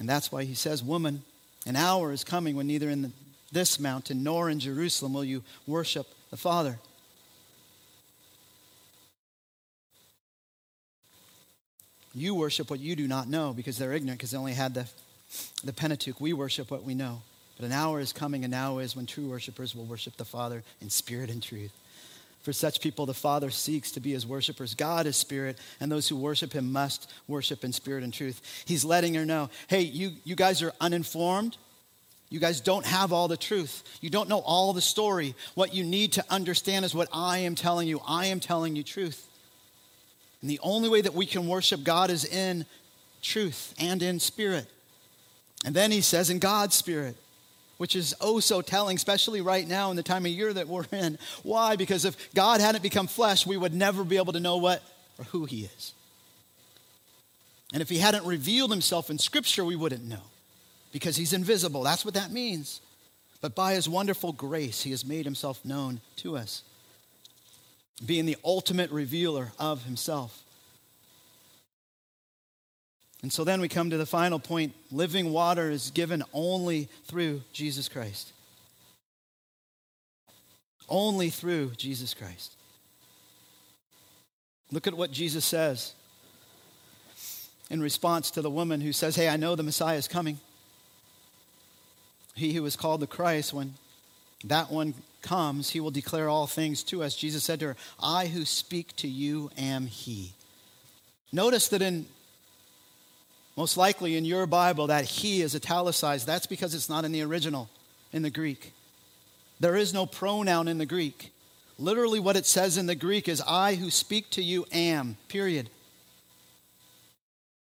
And 0.00 0.08
that's 0.08 0.30
why 0.30 0.44
he 0.44 0.54
says, 0.54 0.82
Woman, 0.82 1.22
an 1.66 1.76
hour 1.76 2.12
is 2.12 2.24
coming 2.24 2.56
when 2.56 2.66
neither 2.66 2.88
in 2.88 3.02
the, 3.02 3.10
this 3.52 3.80
mountain 3.80 4.22
nor 4.22 4.48
in 4.48 4.60
Jerusalem 4.60 5.12
will 5.12 5.24
you 5.24 5.42
worship 5.66 6.06
the 6.30 6.36
Father. 6.36 6.78
You 12.14 12.34
worship 12.34 12.70
what 12.70 12.80
you 12.80 12.96
do 12.96 13.06
not 13.06 13.28
know 13.28 13.52
because 13.52 13.78
they're 13.78 13.92
ignorant 13.92 14.18
because 14.18 14.30
they 14.30 14.38
only 14.38 14.54
had 14.54 14.74
the, 14.74 14.88
the 15.62 15.72
Pentateuch. 15.72 16.20
We 16.20 16.32
worship 16.32 16.70
what 16.70 16.82
we 16.82 16.94
know. 16.94 17.22
But 17.58 17.66
an 17.66 17.72
hour 17.72 17.98
is 17.98 18.12
coming, 18.12 18.44
and 18.44 18.52
now 18.52 18.78
is 18.78 18.94
when 18.94 19.06
true 19.06 19.28
worshipers 19.28 19.74
will 19.74 19.84
worship 19.84 20.16
the 20.16 20.24
Father 20.24 20.62
in 20.80 20.90
spirit 20.90 21.28
and 21.28 21.42
truth. 21.42 21.72
For 22.42 22.52
such 22.52 22.80
people, 22.80 23.04
the 23.04 23.14
Father 23.14 23.50
seeks 23.50 23.90
to 23.92 24.00
be 24.00 24.12
his 24.12 24.24
worshipers. 24.24 24.74
God 24.74 25.06
is 25.06 25.16
spirit, 25.16 25.58
and 25.80 25.90
those 25.90 26.08
who 26.08 26.16
worship 26.16 26.52
him 26.52 26.70
must 26.70 27.10
worship 27.26 27.64
in 27.64 27.72
spirit 27.72 28.04
and 28.04 28.14
truth. 28.14 28.40
He's 28.64 28.84
letting 28.84 29.14
her 29.14 29.26
know 29.26 29.50
hey, 29.66 29.80
you, 29.80 30.12
you 30.24 30.36
guys 30.36 30.62
are 30.62 30.72
uninformed. 30.80 31.56
You 32.30 32.40
guys 32.40 32.60
don't 32.60 32.84
have 32.84 33.12
all 33.12 33.26
the 33.26 33.38
truth. 33.38 33.82
You 34.02 34.10
don't 34.10 34.28
know 34.28 34.40
all 34.40 34.72
the 34.72 34.82
story. 34.82 35.34
What 35.54 35.74
you 35.74 35.82
need 35.82 36.12
to 36.12 36.24
understand 36.28 36.84
is 36.84 36.94
what 36.94 37.08
I 37.10 37.38
am 37.38 37.54
telling 37.54 37.88
you. 37.88 38.02
I 38.06 38.26
am 38.26 38.38
telling 38.38 38.76
you 38.76 38.82
truth. 38.82 39.26
And 40.42 40.50
the 40.50 40.60
only 40.62 40.90
way 40.90 41.00
that 41.00 41.14
we 41.14 41.26
can 41.26 41.48
worship 41.48 41.84
God 41.84 42.10
is 42.10 42.26
in 42.26 42.66
truth 43.22 43.74
and 43.78 44.02
in 44.02 44.20
spirit. 44.20 44.66
And 45.64 45.74
then 45.74 45.90
he 45.90 46.02
says, 46.02 46.28
in 46.28 46.38
God's 46.38 46.76
spirit 46.76 47.16
which 47.78 47.96
is 47.96 48.14
oh 48.20 48.40
so 48.40 48.60
telling, 48.60 48.96
especially 48.96 49.40
right 49.40 49.66
now 49.66 49.90
in 49.90 49.96
the 49.96 50.02
time 50.02 50.26
of 50.26 50.32
year 50.32 50.52
that 50.52 50.68
we're 50.68 50.84
in. 50.92 51.18
Why? 51.42 51.76
Because 51.76 52.04
if 52.04 52.32
God 52.34 52.60
hadn't 52.60 52.82
become 52.82 53.06
flesh, 53.06 53.46
we 53.46 53.56
would 53.56 53.74
never 53.74 54.04
be 54.04 54.18
able 54.18 54.34
to 54.34 54.40
know 54.40 54.58
what 54.58 54.82
or 55.18 55.24
who 55.26 55.46
He 55.46 55.64
is. 55.76 55.94
And 57.72 57.80
if 57.80 57.88
He 57.88 57.98
hadn't 57.98 58.26
revealed 58.26 58.70
Himself 58.70 59.10
in 59.10 59.18
Scripture, 59.18 59.64
we 59.64 59.76
wouldn't 59.76 60.04
know 60.04 60.22
because 60.92 61.16
He's 61.16 61.32
invisible. 61.32 61.82
That's 61.82 62.04
what 62.04 62.14
that 62.14 62.30
means. 62.30 62.80
But 63.40 63.54
by 63.54 63.74
His 63.74 63.88
wonderful 63.88 64.32
grace, 64.32 64.82
He 64.82 64.90
has 64.90 65.04
made 65.04 65.24
Himself 65.24 65.64
known 65.64 66.00
to 66.16 66.36
us, 66.36 66.62
being 68.04 68.26
the 68.26 68.36
ultimate 68.44 68.90
revealer 68.90 69.52
of 69.58 69.84
Himself. 69.84 70.42
And 73.22 73.32
so 73.32 73.44
then 73.44 73.60
we 73.60 73.68
come 73.68 73.90
to 73.90 73.96
the 73.96 74.06
final 74.06 74.38
point 74.38 74.74
living 74.92 75.32
water 75.32 75.70
is 75.70 75.90
given 75.90 76.22
only 76.32 76.88
through 77.04 77.42
Jesus 77.52 77.88
Christ. 77.88 78.32
Only 80.88 81.30
through 81.30 81.72
Jesus 81.76 82.14
Christ. 82.14 82.54
Look 84.70 84.86
at 84.86 84.94
what 84.94 85.10
Jesus 85.10 85.44
says 85.44 85.94
in 87.70 87.80
response 87.82 88.30
to 88.32 88.42
the 88.42 88.50
woman 88.50 88.80
who 88.80 88.92
says, 88.92 89.16
Hey, 89.16 89.28
I 89.28 89.36
know 89.36 89.54
the 89.54 89.62
Messiah 89.62 89.96
is 89.96 90.08
coming. 90.08 90.38
He 92.34 92.52
who 92.52 92.64
is 92.66 92.76
called 92.76 93.00
the 93.00 93.06
Christ, 93.06 93.52
when 93.52 93.74
that 94.44 94.70
one 94.70 94.94
comes, 95.22 95.70
he 95.70 95.80
will 95.80 95.90
declare 95.90 96.28
all 96.28 96.46
things 96.46 96.84
to 96.84 97.02
us. 97.02 97.16
Jesus 97.16 97.42
said 97.42 97.60
to 97.60 97.66
her, 97.68 97.76
I 98.00 98.26
who 98.26 98.44
speak 98.44 98.94
to 98.96 99.08
you 99.08 99.50
am 99.58 99.86
he. 99.86 100.34
Notice 101.32 101.68
that 101.68 101.82
in 101.82 102.06
most 103.58 103.76
likely 103.76 104.16
in 104.16 104.24
your 104.24 104.46
Bible, 104.46 104.86
that 104.86 105.04
he 105.04 105.42
is 105.42 105.52
italicized. 105.52 106.28
That's 106.28 106.46
because 106.46 106.76
it's 106.76 106.88
not 106.88 107.04
in 107.04 107.10
the 107.10 107.22
original, 107.22 107.68
in 108.12 108.22
the 108.22 108.30
Greek. 108.30 108.72
There 109.58 109.74
is 109.74 109.92
no 109.92 110.06
pronoun 110.06 110.68
in 110.68 110.78
the 110.78 110.86
Greek. 110.86 111.32
Literally, 111.76 112.20
what 112.20 112.36
it 112.36 112.46
says 112.46 112.76
in 112.76 112.86
the 112.86 112.94
Greek 112.94 113.28
is, 113.28 113.42
I 113.44 113.74
who 113.74 113.90
speak 113.90 114.30
to 114.30 114.44
you 114.44 114.64
am, 114.70 115.16
period. 115.26 115.70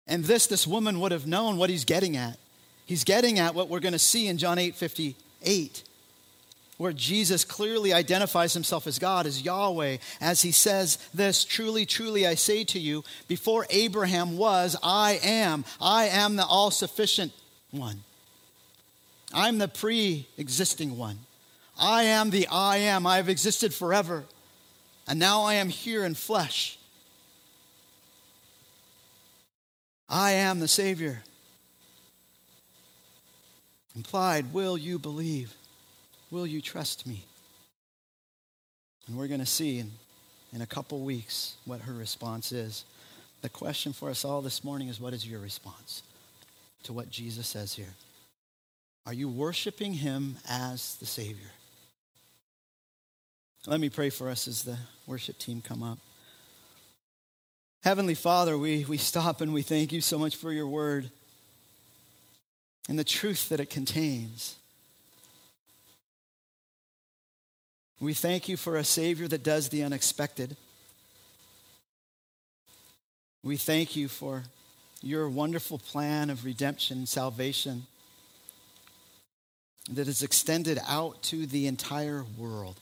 And 0.09 0.25
this, 0.25 0.49
this 0.49 0.67
woman 0.67 0.99
would 0.99 1.13
have 1.13 1.29
known 1.29 1.59
what 1.59 1.71
he's 1.71 1.85
getting 1.85 2.17
at. 2.17 2.39
He's 2.85 3.05
getting 3.05 3.39
at 3.39 3.55
what 3.55 3.69
we're 3.69 3.79
going 3.79 3.93
to 3.93 3.99
see 4.01 4.27
in 4.27 4.37
John 4.37 4.59
8 4.59 4.75
58 4.75 5.85
where 6.77 6.93
Jesus 6.93 7.45
clearly 7.45 7.93
identifies 7.93 8.53
himself 8.53 8.87
as 8.87 8.99
God, 8.99 9.27
as 9.27 9.43
Yahweh, 9.43 9.99
as 10.21 10.43
he 10.43 10.51
says 10.51 10.99
this 11.15 11.45
Truly, 11.45 11.87
truly, 11.87 12.27
I 12.27 12.35
say 12.35 12.65
to 12.65 12.79
you, 12.79 13.05
before 13.29 13.67
Abraham 13.71 14.37
was, 14.37 14.77
I 14.83 15.21
am. 15.23 15.65
I 15.81 16.07
am 16.07 16.37
the 16.37 16.45
all 16.45 16.71
sufficient 16.71 17.33
one. 17.71 18.03
I'm 19.33 19.59
the 19.59 19.69
pre 19.69 20.27
existing 20.37 20.97
one. 20.97 21.19
I 21.79 22.05
am 22.05 22.31
the 22.31 22.47
I 22.51 22.79
am. 22.79 23.07
I 23.07 23.17
have 23.17 23.29
existed 23.29 23.75
forever. 23.75 24.25
And 25.07 25.19
now 25.19 25.43
I 25.43 25.55
am 25.55 25.69
here 25.69 26.05
in 26.05 26.15
flesh. 26.15 26.79
I 30.09 30.33
am 30.33 30.61
the 30.61 30.69
Savior. 30.69 31.23
Implied, 33.97 34.53
will 34.53 34.77
you 34.77 34.99
believe? 34.99 35.55
Will 36.35 36.49
you 36.49 36.61
trust 36.61 37.07
me? 37.07 37.25
And 39.07 39.17
we're 39.17 39.29
going 39.29 39.39
to 39.39 39.47
see 39.47 39.79
in, 39.79 39.93
in 40.53 40.63
a 40.63 40.67
couple 40.67 40.99
weeks 40.99 41.55
what 41.65 41.83
her 41.83 41.93
response 41.93 42.51
is. 42.51 42.85
The 43.43 43.49
question 43.49 43.93
for 43.93 44.11
us 44.11 44.25
all 44.25 44.43
this 44.43 44.65
morning 44.65 44.89
is 44.89 44.99
what 44.99 45.15
is 45.15 45.25
your 45.25 45.39
response 45.39 46.03
to 46.83 46.93
what 46.93 47.09
Jesus 47.09 47.47
says 47.47 47.75
here? 47.75 47.95
Are 49.07 49.13
you 49.13 49.29
worshiping 49.29 49.93
him 49.93 50.39
as 50.49 50.97
the 50.97 51.07
Savior? 51.07 51.53
Let 53.69 53.79
me 53.79 53.89
pray 53.89 54.11
for 54.11 54.29
us 54.29 54.49
as 54.49 54.65
the 54.65 54.79
worship 55.07 55.39
team 55.39 55.63
come 55.63 55.85
up. 55.85 56.01
Heavenly 57.85 58.17
Father, 58.17 58.59
we, 58.59 58.85
we 58.87 58.97
stop 58.97 59.41
and 59.41 59.55
we 59.55 59.63
thank 59.63 59.93
you 59.93 60.01
so 60.01 60.19
much 60.19 60.35
for 60.35 60.51
your 60.51 60.67
word 60.67 61.13
and 62.89 62.99
the 62.99 63.05
truth 63.05 63.51
that 63.51 63.61
it 63.61 63.71
contains. 63.71 64.57
We 68.01 68.13
thank 68.13 68.49
you 68.49 68.57
for 68.57 68.77
a 68.77 68.85
Savior 68.85 69.29
that 69.29 69.43
does 69.43 69.69
the 69.69 69.83
unexpected. 69.83 70.57
We 73.43 73.57
thank 73.57 73.95
you 73.95 74.09
for 74.09 74.45
your 75.03 75.29
wonderful 75.29 75.79
plan 75.79 76.31
of 76.31 76.45
redemption 76.45 76.99
and 76.99 77.09
salvation 77.09 77.87
that 79.91 80.09
is 80.09 80.23
extended 80.23 80.79
out 80.89 81.23
to 81.25 81.47
the 81.47 81.67
entire 81.67 82.25
world. 82.39 82.81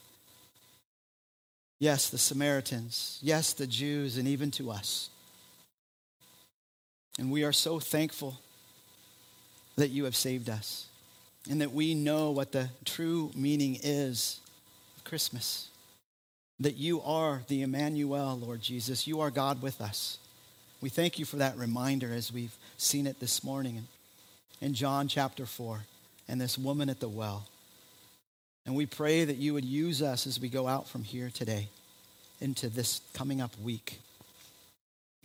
Yes, 1.80 2.08
the 2.08 2.18
Samaritans. 2.18 3.18
Yes, 3.22 3.52
the 3.52 3.66
Jews, 3.66 4.16
and 4.16 4.28
even 4.28 4.52
to 4.52 4.70
us. 4.70 5.10
And 7.18 7.30
we 7.30 7.42
are 7.42 7.52
so 7.52 7.80
thankful 7.80 8.38
that 9.76 9.90
you 9.90 10.04
have 10.04 10.14
saved 10.14 10.48
us 10.48 10.86
and 11.50 11.60
that 11.60 11.72
we 11.72 11.94
know 11.94 12.30
what 12.30 12.52
the 12.52 12.68
true 12.84 13.32
meaning 13.34 13.78
is 13.82 14.38
Christmas. 15.04 15.68
That 16.60 16.76
you 16.76 17.00
are 17.02 17.42
the 17.48 17.62
Emmanuel, 17.62 18.38
Lord 18.38 18.62
Jesus. 18.62 19.06
You 19.06 19.20
are 19.20 19.30
God 19.30 19.62
with 19.62 19.80
us. 19.80 20.18
We 20.80 20.88
thank 20.88 21.18
you 21.18 21.24
for 21.24 21.36
that 21.36 21.56
reminder 21.56 22.12
as 22.12 22.32
we've 22.32 22.56
seen 22.76 23.06
it 23.06 23.20
this 23.20 23.44
morning 23.44 23.86
in 24.60 24.74
John 24.74 25.08
chapter 25.08 25.46
4 25.46 25.84
and 26.28 26.40
this 26.40 26.56
woman 26.56 26.88
at 26.88 27.00
the 27.00 27.08
well. 27.08 27.46
And 28.64 28.76
we 28.76 28.86
pray 28.86 29.24
that 29.24 29.36
you 29.36 29.54
would 29.54 29.64
use 29.64 30.02
us 30.02 30.26
as 30.26 30.40
we 30.40 30.48
go 30.48 30.68
out 30.68 30.88
from 30.88 31.02
here 31.02 31.30
today 31.32 31.68
into 32.40 32.68
this 32.68 33.00
coming 33.12 33.40
up 33.40 33.50
week. 33.60 34.00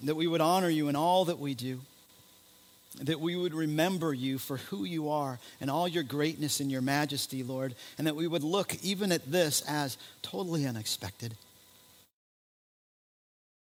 That 0.04 0.16
we 0.16 0.28
would 0.28 0.42
honor 0.42 0.70
you 0.70 0.90
in 0.90 0.96
all 0.96 1.26
that 1.26 1.40
we 1.40 1.54
do. 1.54 1.82
That 3.02 3.20
we 3.20 3.36
would 3.36 3.54
remember 3.54 4.14
you 4.14 4.38
for 4.38 4.58
who 4.58 4.84
you 4.84 5.10
are 5.10 5.40
and 5.62 5.70
all 5.70 5.88
your 5.88 6.04
greatness 6.04 6.60
and 6.60 6.72
your 6.72 6.82
majesty, 6.82 7.44
Lord. 7.44 7.76
And 7.98 8.08
that 8.08 8.16
we 8.16 8.28
would 8.28 8.44
look 8.44 8.76
even 8.84 9.12
at 9.12 9.32
this 9.32 9.62
as 9.68 9.98
totally 10.22 10.66
unexpected. 10.66 11.36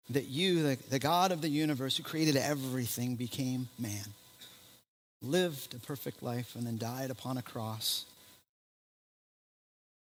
That 0.09 0.25
you, 0.25 0.63
the, 0.63 0.77
the 0.89 0.99
God 0.99 1.31
of 1.31 1.41
the 1.41 1.49
universe 1.49 1.97
who 1.97 2.03
created 2.03 2.37
everything, 2.37 3.15
became 3.15 3.67
man, 3.79 4.05
lived 5.21 5.73
a 5.73 5.79
perfect 5.79 6.21
life, 6.21 6.55
and 6.55 6.65
then 6.65 6.77
died 6.77 7.09
upon 7.09 7.37
a 7.37 7.41
cross 7.41 8.05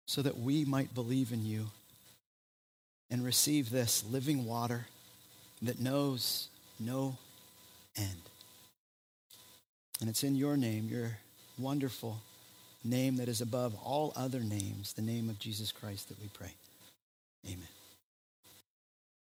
so 0.07 0.21
that 0.21 0.39
we 0.39 0.65
might 0.65 0.95
believe 0.95 1.33
in 1.33 1.45
you 1.47 1.67
and 3.11 3.25
receive 3.25 3.71
this 3.71 4.05
living 4.11 4.45
water 4.45 4.87
that 5.63 5.81
knows 5.81 6.49
no 6.81 7.17
end. 7.97 8.32
And 10.01 10.09
it's 10.09 10.25
in 10.25 10.35
your 10.35 10.57
name, 10.57 10.89
your 10.89 11.19
wonderful 11.59 12.19
name 12.85 13.17
that 13.17 13.29
is 13.29 13.41
above 13.41 13.75
all 13.85 14.13
other 14.17 14.41
names, 14.41 14.93
the 14.95 15.03
name 15.03 15.29
of 15.29 15.39
Jesus 15.39 15.71
Christ, 15.71 16.09
that 16.09 16.21
we 16.21 16.29
pray. 16.29 16.55
Amen. 17.47 17.69